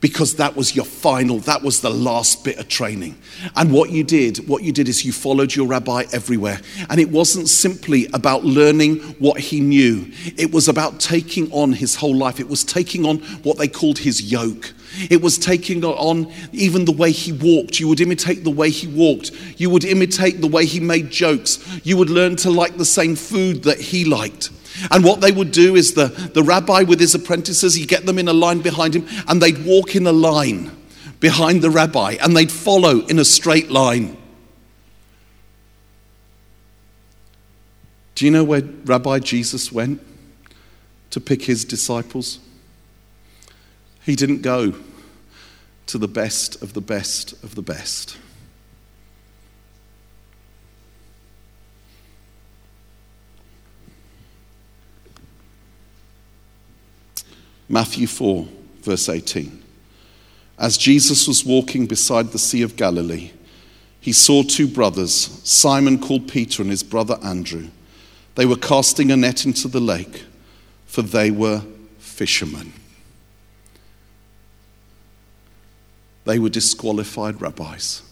because 0.00 0.36
that 0.36 0.54
was 0.54 0.76
your 0.76 0.84
final, 0.84 1.40
that 1.40 1.62
was 1.62 1.80
the 1.80 1.90
last 1.90 2.44
bit 2.44 2.56
of 2.58 2.68
training. 2.68 3.18
And 3.56 3.72
what 3.72 3.90
you 3.90 4.04
did, 4.04 4.48
what 4.48 4.62
you 4.62 4.70
did 4.70 4.88
is 4.88 5.04
you 5.04 5.10
followed 5.10 5.52
your 5.52 5.66
rabbi 5.66 6.04
everywhere. 6.12 6.60
And 6.88 7.00
it 7.00 7.10
wasn't 7.10 7.48
simply 7.48 8.06
about 8.14 8.44
learning 8.44 8.98
what 9.18 9.40
he 9.40 9.58
knew, 9.58 10.06
it 10.36 10.52
was 10.52 10.68
about 10.68 11.00
taking 11.00 11.50
on 11.50 11.72
his 11.72 11.96
whole 11.96 12.14
life. 12.14 12.38
It 12.38 12.48
was 12.48 12.62
taking 12.62 13.04
on 13.04 13.18
what 13.42 13.58
they 13.58 13.66
called 13.66 13.98
his 13.98 14.30
yoke. 14.30 14.72
It 15.10 15.22
was 15.22 15.38
taking 15.38 15.84
on 15.84 16.32
even 16.52 16.84
the 16.84 16.92
way 16.92 17.12
he 17.12 17.32
walked. 17.32 17.78
You 17.78 17.88
would 17.88 18.00
imitate 18.00 18.44
the 18.44 18.50
way 18.50 18.70
he 18.70 18.86
walked. 18.86 19.30
You 19.56 19.70
would 19.70 19.84
imitate 19.84 20.40
the 20.40 20.48
way 20.48 20.64
he 20.66 20.80
made 20.80 21.10
jokes. 21.10 21.58
You 21.84 21.96
would 21.96 22.10
learn 22.10 22.36
to 22.36 22.50
like 22.50 22.76
the 22.76 22.84
same 22.84 23.16
food 23.16 23.64
that 23.64 23.80
he 23.80 24.04
liked. 24.04 24.50
And 24.90 25.04
what 25.04 25.20
they 25.20 25.32
would 25.32 25.50
do 25.50 25.76
is 25.76 25.94
the, 25.94 26.06
the 26.06 26.42
rabbi 26.42 26.82
with 26.82 27.00
his 27.00 27.14
apprentices, 27.14 27.74
he'd 27.74 27.88
get 27.88 28.06
them 28.06 28.18
in 28.18 28.28
a 28.28 28.32
line 28.32 28.60
behind 28.60 28.94
him, 28.94 29.06
and 29.26 29.42
they'd 29.42 29.64
walk 29.64 29.96
in 29.96 30.06
a 30.06 30.12
line 30.12 30.70
behind 31.20 31.62
the 31.62 31.70
rabbi, 31.70 32.16
and 32.22 32.36
they'd 32.36 32.52
follow 32.52 33.04
in 33.06 33.18
a 33.18 33.24
straight 33.24 33.70
line. 33.70 34.16
Do 38.14 38.24
you 38.24 38.30
know 38.30 38.44
where 38.44 38.62
Rabbi 38.62 39.20
Jesus 39.20 39.70
went 39.70 40.02
to 41.10 41.20
pick 41.20 41.44
his 41.44 41.64
disciples? 41.64 42.40
He 44.04 44.16
didn't 44.16 44.42
go 44.42 44.74
to 45.88 45.98
the 45.98 46.08
best 46.08 46.62
of 46.62 46.74
the 46.74 46.80
best 46.80 47.32
of 47.42 47.54
the 47.54 47.62
best. 47.62 48.16
Matthew 57.70 58.06
4, 58.06 58.48
verse 58.82 59.08
18. 59.08 59.62
As 60.58 60.78
Jesus 60.78 61.26
was 61.26 61.44
walking 61.44 61.86
beside 61.86 62.32
the 62.32 62.38
Sea 62.38 62.62
of 62.62 62.76
Galilee, 62.76 63.30
he 64.00 64.12
saw 64.12 64.42
two 64.42 64.66
brothers, 64.66 65.12
Simon 65.44 65.98
called 65.98 66.28
Peter 66.28 66.62
and 66.62 66.70
his 66.70 66.82
brother 66.82 67.18
Andrew. 67.22 67.68
They 68.34 68.46
were 68.46 68.56
casting 68.56 69.10
a 69.10 69.16
net 69.16 69.44
into 69.44 69.68
the 69.68 69.80
lake, 69.80 70.24
for 70.86 71.02
they 71.02 71.30
were 71.30 71.62
fishermen. 71.98 72.72
They 76.28 76.38
were 76.38 76.48
disqualified 76.48 77.40
rabbis. 77.40 78.02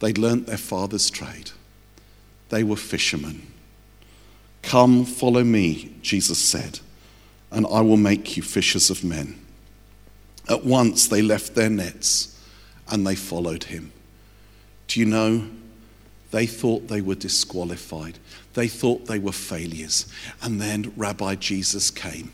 They'd 0.00 0.18
learnt 0.18 0.46
their 0.46 0.56
father's 0.56 1.10
trade. 1.10 1.50
They 2.48 2.64
were 2.64 2.76
fishermen. 2.76 3.46
Come, 4.62 5.04
follow 5.04 5.44
me, 5.44 5.94
Jesus 6.02 6.38
said 6.38 6.80
and 7.50 7.66
I 7.66 7.80
will 7.80 7.96
make 7.96 8.36
you 8.36 8.42
fishers 8.42 8.90
of 8.90 9.04
men. 9.04 9.38
At 10.48 10.64
once 10.64 11.08
they 11.08 11.22
left 11.22 11.54
their 11.54 11.70
nets 11.70 12.38
and 12.90 13.06
they 13.06 13.14
followed 13.14 13.64
him. 13.64 13.92
Do 14.86 15.00
you 15.00 15.06
know? 15.06 15.46
They 16.30 16.46
thought 16.46 16.88
they 16.88 17.00
were 17.00 17.14
disqualified. 17.14 18.18
They 18.54 18.68
thought 18.68 19.06
they 19.06 19.18
were 19.18 19.32
failures. 19.32 20.12
And 20.42 20.60
then 20.60 20.92
Rabbi 20.96 21.36
Jesus 21.36 21.90
came 21.90 22.32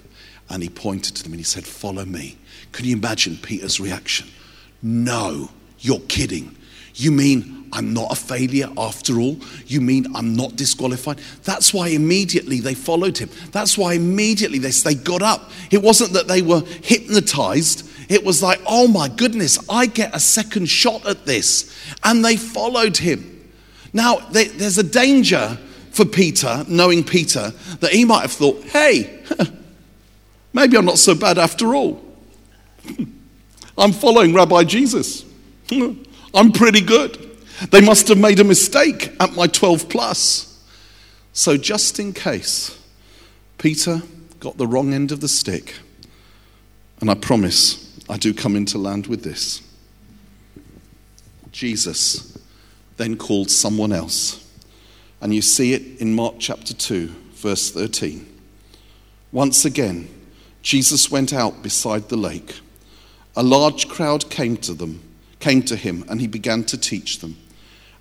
and 0.49 0.62
he 0.62 0.68
pointed 0.68 1.16
to 1.16 1.22
them 1.22 1.32
and 1.32 1.40
he 1.40 1.45
said, 1.45 1.64
Follow 1.64 2.05
me. 2.05 2.36
Can 2.72 2.86
you 2.86 2.97
imagine 2.97 3.36
Peter's 3.36 3.78
reaction? 3.78 4.28
No, 4.85 5.49
you're 5.78 6.01
kidding. 6.01 6.55
You 6.95 7.11
mean 7.11 7.70
I'm 7.72 7.95
not 7.95 8.12
a 8.12 8.14
failure 8.14 8.68
after 8.76 9.18
all? 9.18 9.39
You 9.66 9.80
mean 9.80 10.07
I'm 10.14 10.37
not 10.37 10.57
disqualified? 10.57 11.18
That's 11.43 11.72
why 11.72 11.89
immediately 11.89 12.61
they 12.61 12.74
followed 12.74 13.16
him. 13.16 13.30
That's 13.51 13.78
why 13.78 13.95
immediately 13.95 14.59
they, 14.59 14.70
they 14.70 14.95
got 14.95 15.22
up. 15.22 15.51
It 15.70 15.82
wasn't 15.82 16.12
that 16.12 16.28
they 16.28 16.43
were 16.43 16.61
hypnotized, 16.82 17.91
it 18.11 18.22
was 18.22 18.43
like, 18.43 18.61
oh 18.66 18.87
my 18.87 19.09
goodness, 19.09 19.59
I 19.70 19.87
get 19.87 20.14
a 20.14 20.20
second 20.20 20.66
shot 20.66 21.07
at 21.07 21.24
this. 21.24 21.74
And 22.05 22.22
they 22.22 22.37
followed 22.37 22.99
him. 22.99 23.51
Now, 23.95 24.16
they, 24.16 24.49
there's 24.49 24.76
a 24.76 24.82
danger 24.82 25.59
for 25.93 26.05
Peter, 26.05 26.64
knowing 26.68 27.03
Peter, 27.05 27.55
that 27.80 27.93
he 27.93 28.05
might 28.05 28.20
have 28.20 28.32
thought, 28.32 28.62
hey, 28.64 29.22
maybe 30.53 30.76
I'm 30.76 30.85
not 30.85 30.99
so 30.99 31.14
bad 31.14 31.39
after 31.39 31.74
all. 31.74 32.05
I'm 33.77 33.93
following 33.93 34.35
Rabbi 34.35 34.64
Jesus. 34.64 35.25
I'm 36.35 36.53
pretty 36.53 36.81
good. 36.81 37.18
They 37.70 37.81
must 37.81 38.09
have 38.09 38.18
made 38.18 38.41
a 38.41 38.45
mistake 38.45 39.12
at 39.20 39.35
my 39.35 39.47
12 39.47 39.89
plus. 39.89 40.51
So, 41.33 41.57
just 41.57 41.99
in 41.99 42.12
case, 42.12 42.81
Peter 43.59 44.03
got 44.41 44.57
the 44.57 44.66
wrong 44.66 44.93
end 44.93 45.11
of 45.11 45.20
the 45.20 45.29
stick, 45.29 45.75
and 47.01 47.11
I 47.11 47.14
promise 47.14 47.99
I 48.09 48.16
do 48.16 48.35
come 48.35 48.57
into 48.57 48.79
land 48.79 49.07
with 49.07 49.25
this. 49.25 49.62
Jesus 51.51 52.37
then 52.97 53.16
called 53.16 53.51
someone 53.51 53.93
else. 53.93 54.41
And 55.20 55.35
you 55.35 55.43
see 55.43 55.72
it 55.72 56.01
in 56.01 56.14
Mark 56.14 56.37
chapter 56.39 56.75
2, 56.75 57.07
verse 57.35 57.70
13. 57.70 58.27
Once 59.33 59.64
again, 59.64 60.09
Jesus 60.62 61.11
went 61.11 61.33
out 61.33 61.62
beside 61.62 62.09
the 62.09 62.16
lake. 62.16 62.61
A 63.37 63.43
large 63.43 63.89
crowd 63.89 64.30
came 64.30 64.57
to 64.59 64.74
them, 64.74 65.03
came 65.41 65.62
to 65.62 65.76
him, 65.76 66.05
and 66.09 66.20
he 66.20 66.26
began 66.26 66.64
to 66.64 66.78
teach 66.78 67.18
them. 67.18 67.37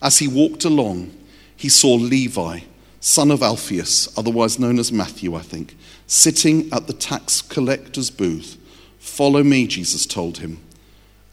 As 0.02 0.20
he 0.20 0.28
walked 0.28 0.64
along, 0.66 1.12
he 1.56 1.70
saw 1.70 1.94
Levi, 1.96 2.60
son 3.00 3.32
of 3.32 3.42
Alphaeus, 3.42 4.16
otherwise 4.18 4.60
known 4.60 4.78
as 4.78 4.92
Matthew, 4.92 5.36
I 5.36 5.42
think, 5.42 5.76
sitting 6.08 6.72
at 6.72 6.88
the 6.88 6.94
tax 6.94 7.42
collector's 7.42 8.10
booth. 8.10 8.58
Follow 9.00 9.44
me, 9.44 9.68
Jesus 9.68 10.06
told 10.06 10.38
him. 10.38 10.60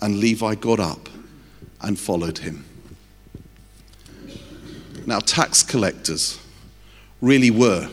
And 0.01 0.19
Levi 0.19 0.55
got 0.55 0.81
up 0.81 1.09
and 1.83 1.99
followed 1.99 2.39
him. 2.39 2.65
Now, 5.07 5.19
tax 5.19 5.63
collectors 5.63 6.39
really 7.21 7.51
were 7.51 7.91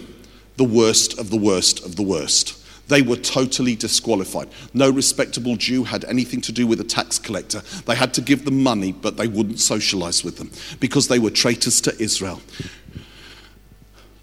the 0.56 0.64
worst 0.64 1.18
of 1.20 1.30
the 1.30 1.38
worst 1.38 1.86
of 1.86 1.96
the 1.96 2.04
worst. 2.04 2.57
They 2.88 3.02
were 3.02 3.18
totally 3.18 3.76
disqualified. 3.76 4.50
No 4.74 4.90
respectable 4.90 5.56
Jew 5.58 5.84
had 5.84 6.06
anything 6.06 6.42
to 6.42 6.52
do 6.52 6.66
with 6.66 6.80
a 6.80 6.86
tax 6.86 7.20
collector. 7.20 7.62
They 7.86 7.96
had 7.96 8.14
to 8.16 8.22
give 8.22 8.46
them 8.46 8.64
money, 8.64 8.92
but 8.92 9.18
they 9.18 9.28
wouldn't 9.28 9.60
socialize 9.60 10.24
with 10.24 10.38
them 10.38 10.52
because 10.80 11.08
they 11.08 11.20
were 11.20 11.30
traitors 11.30 11.82
to 11.82 12.02
Israel. 12.02 12.42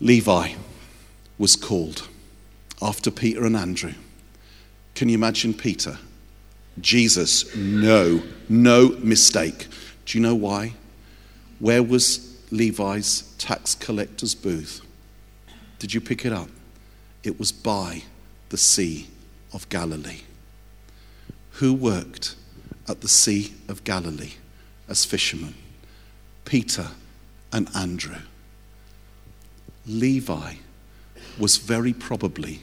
Levi 0.00 0.54
was 1.38 1.56
called 1.56 2.08
after 2.80 3.10
Peter 3.10 3.44
and 3.44 3.56
Andrew. 3.56 3.94
Can 4.94 5.08
you 5.08 5.14
imagine 5.14 5.54
Peter? 5.54 5.98
Jesus, 6.80 7.54
no, 7.54 8.22
no 8.48 8.90
mistake. 9.00 9.66
Do 10.06 10.18
you 10.18 10.22
know 10.22 10.34
why? 10.34 10.74
Where 11.58 11.82
was 11.82 12.36
Levi's 12.50 13.34
tax 13.38 13.74
collector's 13.74 14.34
booth? 14.34 14.80
Did 15.78 15.94
you 15.94 16.00
pick 16.00 16.24
it 16.24 16.32
up? 16.32 16.48
It 17.22 17.38
was 17.38 17.52
by 17.52 18.02
the 18.54 18.58
Sea 18.58 19.08
of 19.52 19.68
Galilee. 19.68 20.20
Who 21.54 21.74
worked 21.74 22.36
at 22.88 23.00
the 23.00 23.08
Sea 23.08 23.52
of 23.66 23.82
Galilee 23.82 24.34
as 24.88 25.04
fishermen? 25.04 25.56
Peter 26.44 26.90
and 27.52 27.68
Andrew. 27.74 28.20
Levi 29.88 30.54
was 31.36 31.56
very 31.56 31.92
probably 31.92 32.60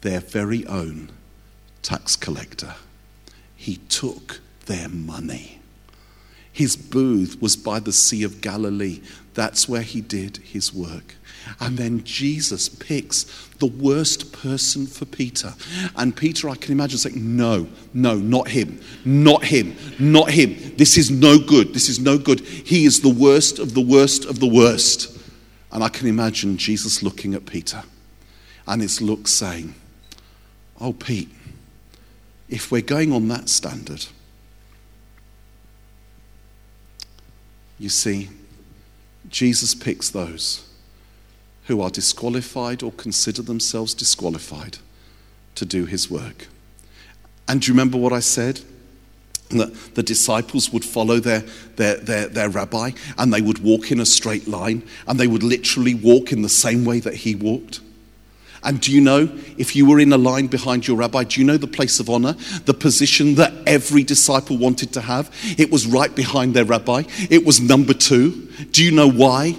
their 0.00 0.18
very 0.18 0.66
own 0.66 1.08
tax 1.82 2.16
collector. 2.16 2.74
He 3.54 3.76
took 3.76 4.40
their 4.66 4.88
money. 4.88 5.60
His 6.52 6.76
booth 6.76 7.40
was 7.40 7.56
by 7.56 7.80
the 7.80 7.92
Sea 7.92 8.22
of 8.24 8.40
Galilee. 8.40 9.00
That's 9.34 9.68
where 9.68 9.82
he 9.82 10.02
did 10.02 10.36
his 10.38 10.72
work. 10.72 11.16
And 11.60 11.76
then 11.76 12.04
Jesus 12.04 12.68
picks 12.68 13.24
the 13.58 13.66
worst 13.66 14.32
person 14.32 14.86
for 14.86 15.06
Peter. 15.06 15.54
And 15.96 16.14
Peter, 16.14 16.48
I 16.48 16.54
can 16.54 16.72
imagine 16.72 16.98
saying, 16.98 17.36
No, 17.36 17.66
no, 17.94 18.16
not 18.16 18.48
him, 18.48 18.80
not 19.04 19.44
him, 19.44 19.74
not 19.98 20.30
him. 20.30 20.76
This 20.76 20.96
is 20.96 21.10
no 21.10 21.38
good. 21.38 21.74
This 21.74 21.88
is 21.88 21.98
no 21.98 22.18
good. 22.18 22.40
He 22.40 22.84
is 22.84 23.00
the 23.00 23.08
worst 23.08 23.58
of 23.58 23.74
the 23.74 23.80
worst 23.80 24.24
of 24.26 24.38
the 24.38 24.46
worst. 24.46 25.18
And 25.72 25.82
I 25.82 25.88
can 25.88 26.06
imagine 26.06 26.58
Jesus 26.58 27.02
looking 27.02 27.34
at 27.34 27.46
Peter 27.46 27.82
and 28.66 28.82
his 28.82 29.00
look 29.00 29.26
saying, 29.26 29.74
Oh, 30.80 30.92
Pete, 30.92 31.30
if 32.48 32.70
we're 32.70 32.82
going 32.82 33.12
on 33.12 33.28
that 33.28 33.48
standard, 33.48 34.06
you 37.82 37.88
see, 37.88 38.28
Jesus 39.28 39.74
picks 39.74 40.08
those 40.08 40.68
who 41.64 41.80
are 41.80 41.90
disqualified 41.90 42.80
or 42.80 42.92
consider 42.92 43.42
themselves 43.42 43.92
disqualified 43.92 44.78
to 45.56 45.64
do 45.64 45.84
his 45.84 46.08
work. 46.08 46.46
And 47.48 47.60
do 47.60 47.66
you 47.66 47.72
remember 47.74 47.98
what 47.98 48.12
I 48.12 48.20
said? 48.20 48.60
That 49.50 49.94
the 49.96 50.02
disciples 50.04 50.72
would 50.72 50.84
follow 50.84 51.18
their, 51.18 51.40
their, 51.74 51.96
their, 51.96 52.28
their 52.28 52.48
rabbi 52.48 52.92
and 53.18 53.34
they 53.34 53.42
would 53.42 53.58
walk 53.58 53.90
in 53.90 53.98
a 53.98 54.06
straight 54.06 54.46
line 54.46 54.84
and 55.08 55.18
they 55.18 55.26
would 55.26 55.42
literally 55.42 55.94
walk 55.94 56.30
in 56.30 56.42
the 56.42 56.48
same 56.48 56.84
way 56.84 57.00
that 57.00 57.14
he 57.14 57.34
walked. 57.34 57.80
And 58.64 58.80
do 58.80 58.92
you 58.92 59.00
know, 59.00 59.28
if 59.58 59.74
you 59.74 59.86
were 59.86 59.98
in 59.98 60.12
a 60.12 60.18
line 60.18 60.46
behind 60.46 60.86
your 60.86 60.96
rabbi, 60.96 61.24
do 61.24 61.40
you 61.40 61.46
know 61.46 61.56
the 61.56 61.66
place 61.66 61.98
of 61.98 62.08
honor? 62.08 62.34
The 62.64 62.74
position 62.74 63.34
that 63.34 63.52
every 63.66 64.04
disciple 64.04 64.56
wanted 64.56 64.92
to 64.92 65.00
have? 65.00 65.34
It 65.58 65.70
was 65.70 65.86
right 65.86 66.14
behind 66.14 66.54
their 66.54 66.64
rabbi. 66.64 67.02
It 67.28 67.44
was 67.44 67.60
number 67.60 67.92
two. 67.92 68.48
Do 68.70 68.84
you 68.84 68.92
know 68.92 69.10
why? 69.10 69.56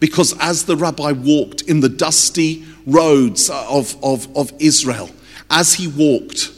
Because 0.00 0.34
as 0.40 0.64
the 0.64 0.76
rabbi 0.76 1.12
walked 1.12 1.62
in 1.62 1.80
the 1.80 1.88
dusty 1.88 2.64
roads 2.86 3.50
of, 3.50 4.02
of, 4.02 4.34
of 4.36 4.52
Israel, 4.58 5.10
as 5.50 5.74
he 5.74 5.86
walked, 5.86 6.50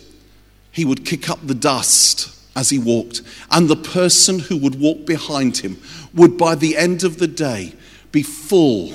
he 0.71 0.85
would 0.85 1.05
kick 1.05 1.29
up 1.29 1.45
the 1.45 1.55
dust 1.55 2.35
as 2.55 2.71
he 2.71 2.79
walked. 2.79 3.23
And 3.51 3.69
the 3.69 3.77
person 3.77 4.39
who 4.39 4.57
would 4.59 4.81
walk 4.81 5.05
behind 5.05 5.59
him 5.59 5.79
would, 6.15 6.39
by 6.39 6.55
the 6.55 6.77
end 6.77 7.03
of 7.03 7.19
the 7.19 7.27
day, 7.27 7.75
be 8.13 8.23
full, 8.23 8.93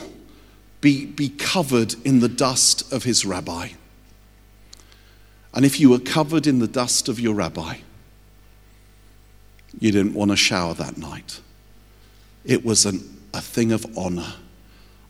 be, 0.84 1.06
be 1.06 1.30
covered 1.30 1.96
in 2.04 2.20
the 2.20 2.28
dust 2.28 2.92
of 2.92 3.06
his 3.06 3.26
rabbi. 3.26 3.70
And 5.54 5.64
if 5.64 5.80
you 5.80 5.90
were 5.90 6.00
covered 6.00 6.46
in 6.46 6.60
the 6.60 6.68
dust 6.68 7.08
of 7.08 7.22
your 7.22 7.34
rabbi, 7.34 7.78
you 9.80 9.94
didn't 9.94 10.14
want 10.14 10.32
to 10.32 10.38
shower 10.38 10.74
that 10.74 10.98
night. 10.98 11.40
It 12.44 12.66
was 12.66 12.86
an 12.86 13.22
a 13.34 13.40
thing 13.40 13.72
of 13.72 13.86
honor. 13.98 14.34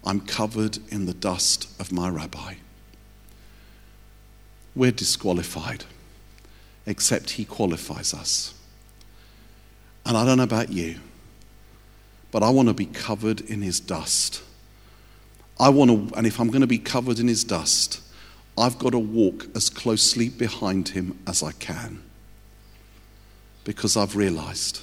I'm 0.06 0.22
covered 0.22 0.78
in 0.90 1.08
the 1.08 1.14
dust 1.14 1.68
of 1.80 1.92
my 1.92 2.08
rabbi. 2.08 2.56
We're 4.76 4.92
disqualified, 4.92 5.86
except 6.86 7.32
he 7.32 7.46
qualifies 7.46 8.14
us. 8.14 8.54
And 10.06 10.16
I 10.16 10.24
don't 10.24 10.38
know 10.38 10.44
about 10.44 10.72
you, 10.72 11.00
but 12.32 12.44
I 12.44 12.52
want 12.52 12.68
to 12.68 12.74
be 12.76 12.86
covered 12.86 13.42
in 13.42 13.64
his 13.64 13.80
dust. 13.80 14.44
I 15.64 15.70
want 15.70 16.10
to, 16.10 16.18
and 16.18 16.28
if 16.28 16.42
I'm 16.42 16.50
going 16.50 16.60
to 16.60 16.68
be 16.68 16.78
covered 16.78 17.20
in 17.20 17.30
his 17.30 17.46
dust, 17.46 18.02
I've 18.58 18.78
got 18.78 18.90
to 18.90 19.00
walk 19.00 19.48
as 19.56 19.70
closely 19.70 20.28
behind 20.28 20.90
him 20.90 21.18
as 21.26 21.42
I 21.42 21.54
can. 21.54 22.04
Because 23.64 23.96
I've 23.96 24.18
realized 24.18 24.82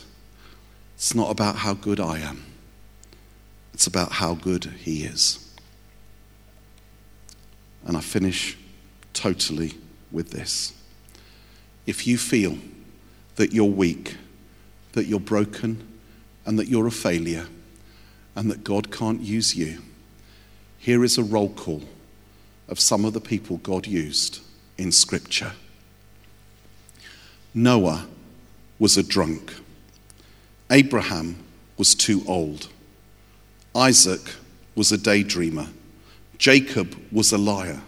it's 0.95 1.15
not 1.15 1.31
about 1.31 1.57
how 1.57 1.75
good 1.75 2.01
I 2.01 2.21
am. 2.21 2.45
It's 3.75 3.87
about 3.87 4.13
how 4.13 4.35
good 4.35 4.65
He 4.65 5.05
is. 5.05 5.55
And 7.85 7.95
I 7.95 8.01
finish 8.01 8.57
totally 9.13 9.75
with 10.11 10.31
this. 10.31 10.73
If 11.87 12.07
you 12.07 12.17
feel 12.17 12.57
that 13.37 13.53
you're 13.53 13.65
weak, 13.67 14.17
that 14.93 15.05
you're 15.05 15.21
broken, 15.21 15.87
and 16.47 16.59
that 16.59 16.69
you're 16.69 16.87
a 16.87 16.91
failure, 16.91 17.49
and 18.35 18.51
that 18.51 18.65
God 18.65 18.91
can't 18.91 19.21
use 19.21 19.55
you, 19.55 19.83
here 20.81 21.05
is 21.05 21.19
a 21.19 21.23
roll 21.23 21.51
call 21.51 21.83
of 22.67 22.81
some 22.81 23.05
of 23.05 23.13
the 23.13 23.21
people 23.21 23.59
God 23.59 23.87
used 23.87 24.41
in 24.79 24.91
Scripture. 24.91 25.53
Noah 27.53 28.07
was 28.79 28.97
a 28.97 29.03
drunk. 29.03 29.53
Abraham 30.71 31.37
was 31.77 31.95
too 31.95 32.25
old. 32.27 32.69
Isaac 33.75 34.23
was 34.75 34.91
a 34.91 34.97
daydreamer. 34.97 35.69
Jacob 36.39 36.97
was 37.13 37.31
a 37.31 37.39
liar. 37.39 37.83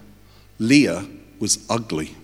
Leah 0.58 1.06
was 1.40 1.64
ugly. 1.70 2.14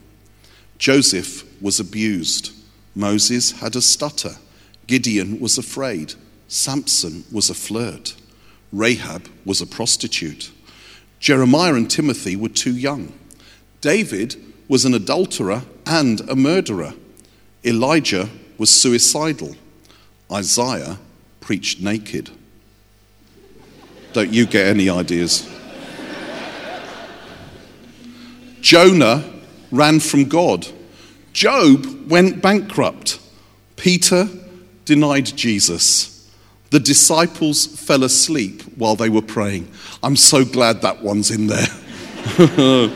Joseph 0.76 1.44
was 1.62 1.80
abused. 1.80 2.52
Moses 2.94 3.52
had 3.52 3.74
a 3.74 3.80
stutter. 3.80 4.36
Gideon 4.86 5.40
was 5.40 5.56
afraid. 5.56 6.12
Samson 6.46 7.24
was 7.32 7.48
a 7.48 7.54
flirt. 7.54 8.14
Rahab 8.70 9.30
was 9.46 9.62
a 9.62 9.66
prostitute. 9.66 10.50
Jeremiah 11.20 11.74
and 11.74 11.90
Timothy 11.90 12.36
were 12.36 12.48
too 12.48 12.76
young. 12.76 13.12
David 13.80 14.36
was 14.68 14.84
an 14.84 14.94
adulterer 14.94 15.62
and 15.86 16.20
a 16.28 16.36
murderer. 16.36 16.94
Elijah 17.64 18.28
was 18.56 18.70
suicidal. 18.70 19.56
Isaiah 20.30 20.98
preached 21.40 21.80
naked. 21.80 22.30
Don't 24.12 24.32
you 24.32 24.46
get 24.46 24.66
any 24.66 24.88
ideas? 24.88 25.48
Jonah 28.60 29.24
ran 29.70 30.00
from 30.00 30.24
God. 30.24 30.66
Job 31.32 32.10
went 32.10 32.42
bankrupt. 32.42 33.20
Peter 33.76 34.28
denied 34.84 35.26
Jesus. 35.36 36.17
The 36.70 36.80
disciples 36.80 37.66
fell 37.66 38.04
asleep 38.04 38.62
while 38.76 38.94
they 38.94 39.08
were 39.08 39.22
praying. 39.22 39.70
I'm 40.02 40.16
so 40.16 40.44
glad 40.44 40.82
that 40.82 41.02
one's 41.02 41.30
in 41.30 41.46
there. 41.46 41.66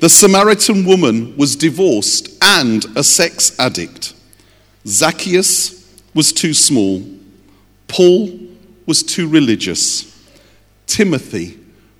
the 0.00 0.08
Samaritan 0.08 0.84
woman 0.84 1.36
was 1.36 1.54
divorced 1.54 2.36
and 2.42 2.84
a 2.96 3.04
sex 3.04 3.58
addict. 3.58 4.14
Zacchaeus 4.86 5.86
was 6.14 6.32
too 6.32 6.54
small 6.54 7.04
Paul 7.90 8.38
was 8.86 9.02
too 9.02 9.28
religious. 9.28 10.16
Timothy 10.86 11.58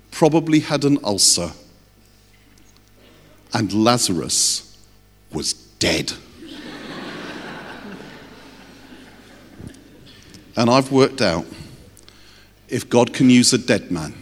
probably 0.09 0.61
had 0.61 0.85
an 0.85 0.99
ulcer. 1.03 1.51
And 3.53 3.73
Lazarus 3.73 4.77
was 5.33 5.51
dead. 5.51 6.13
And 10.61 10.69
I've 10.69 10.91
worked 10.91 11.23
out 11.23 11.43
if 12.67 12.87
God 12.87 13.13
can 13.13 13.31
use 13.31 13.51
a 13.51 13.57
dead 13.57 13.89
man, 13.89 14.13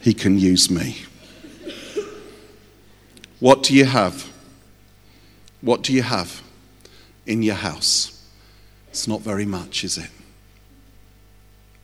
he 0.00 0.14
can 0.14 0.38
use 0.38 0.70
me. 0.70 0.96
What 3.40 3.64
do 3.64 3.74
you 3.74 3.84
have? 3.84 4.30
What 5.60 5.82
do 5.82 5.92
you 5.92 6.02
have 6.02 6.40
in 7.26 7.42
your 7.42 7.56
house? 7.56 8.24
It's 8.90 9.08
not 9.08 9.20
very 9.20 9.44
much, 9.44 9.82
is 9.82 9.98
it? 9.98 10.10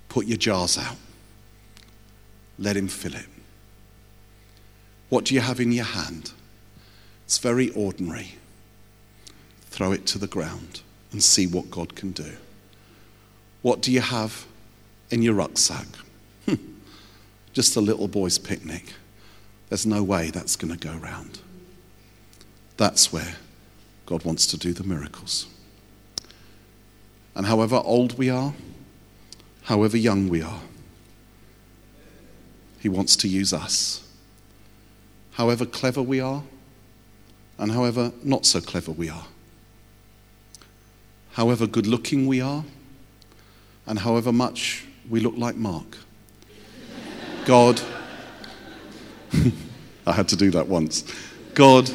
Put 0.09 0.27
your 0.27 0.39
jars 0.39 0.79
out. 0.79 0.97
Let 2.57 2.77
him 2.77 2.87
fill 2.87 3.17
it. 3.17 3.27
What 5.09 5.25
do 5.25 5.35
you 5.35 5.41
have 5.41 5.59
in 5.59 5.73
your 5.73 5.87
hand? 5.87 6.31
It's 7.25 7.39
very 7.39 7.71
ordinary. 7.71 8.37
Throw 9.75 9.91
it 9.91 10.07
to 10.07 10.19
the 10.19 10.29
ground 10.29 10.83
and 11.11 11.21
see 11.21 11.49
what 11.49 11.69
God 11.69 11.97
can 11.97 12.13
do. 12.13 12.37
What 13.61 13.83
do 13.83 13.91
you 13.91 14.03
have 14.03 14.47
in 15.11 15.21
your 15.21 15.35
rucksack? 15.35 15.89
Hmm. 16.47 16.55
Just 17.53 17.75
a 17.75 17.81
little 17.81 18.07
boy's 18.07 18.39
picnic. 18.39 18.93
There's 19.71 19.85
no 19.85 20.05
way 20.05 20.31
that's 20.31 20.55
going 20.55 20.73
to 20.73 20.79
go 20.79 20.95
round. 20.95 21.41
That's 22.77 23.13
where 23.13 23.35
God 24.07 24.25
wants 24.25 24.47
to 24.47 24.57
do 24.57 24.73
the 24.73 24.85
miracles. 24.85 25.49
And 27.35 27.47
however 27.47 27.83
old 27.85 28.17
we 28.17 28.31
are, 28.31 28.55
however 29.63 29.97
young 29.97 30.29
we 30.29 30.41
are, 30.41 30.61
He 32.79 32.89
wants 32.89 33.17
to 33.17 33.27
use 33.27 33.53
us. 33.53 34.09
However 35.33 35.67
clever 35.67 36.01
we 36.01 36.21
are, 36.21 36.45
and 37.59 37.73
however 37.73 38.13
not 38.23 38.47
so 38.47 38.61
clever 38.61 38.93
we 38.93 39.09
are. 39.09 39.27
However 41.35 41.67
good 41.67 41.87
looking 41.87 42.27
we 42.27 42.41
are, 42.41 42.65
and 43.87 43.99
however 43.99 44.33
much 44.33 44.87
we 45.09 45.21
look 45.21 45.37
like 45.37 45.57
Mark. 45.57 45.99
God, 47.45 47.81
I 50.07 50.13
had 50.13 50.29
to 50.29 50.37
do 50.37 50.51
that 50.53 50.69
once. 50.69 51.05
God 51.55 51.91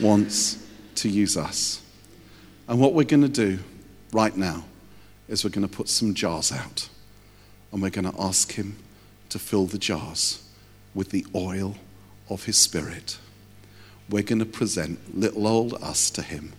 wants 0.00 0.64
to 0.96 1.08
use 1.08 1.36
us. 1.36 1.82
And 2.68 2.78
what 2.78 2.94
we're 2.94 3.04
going 3.04 3.22
to 3.22 3.28
do 3.28 3.58
right 4.12 4.36
now 4.36 4.64
is 5.26 5.44
we're 5.44 5.50
going 5.50 5.66
to 5.66 5.76
put 5.76 5.88
some 5.88 6.14
jars 6.14 6.52
out 6.52 6.88
and 7.72 7.82
we're 7.82 7.90
going 7.90 8.10
to 8.10 8.20
ask 8.20 8.52
Him 8.52 8.76
to 9.28 9.38
fill 9.38 9.66
the 9.66 9.78
jars 9.78 10.42
with 10.94 11.10
the 11.10 11.26
oil 11.34 11.74
of 12.30 12.44
His 12.44 12.56
Spirit. 12.56 13.18
We're 14.08 14.22
going 14.22 14.38
to 14.38 14.46
present 14.46 15.18
little 15.18 15.46
old 15.46 15.74
us 15.82 16.10
to 16.10 16.22
Him 16.22 16.52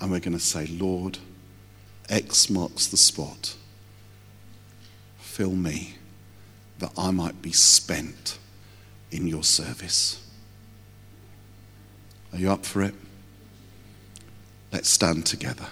and 0.00 0.10
we're 0.10 0.20
going 0.20 0.36
to 0.36 0.44
say, 0.44 0.66
Lord, 0.66 1.18
X 2.08 2.48
marks 2.48 2.86
the 2.86 2.96
spot. 2.96 3.56
Fill 5.18 5.50
me 5.50 5.94
that 6.78 6.92
I 6.96 7.10
might 7.10 7.42
be 7.42 7.52
spent 7.52 8.38
in 9.10 9.26
your 9.26 9.42
service. 9.42 10.22
Are 12.32 12.38
you 12.38 12.50
up 12.50 12.64
for 12.64 12.82
it? 12.82 12.94
Let's 14.72 14.88
stand 14.88 15.26
together. 15.26 15.66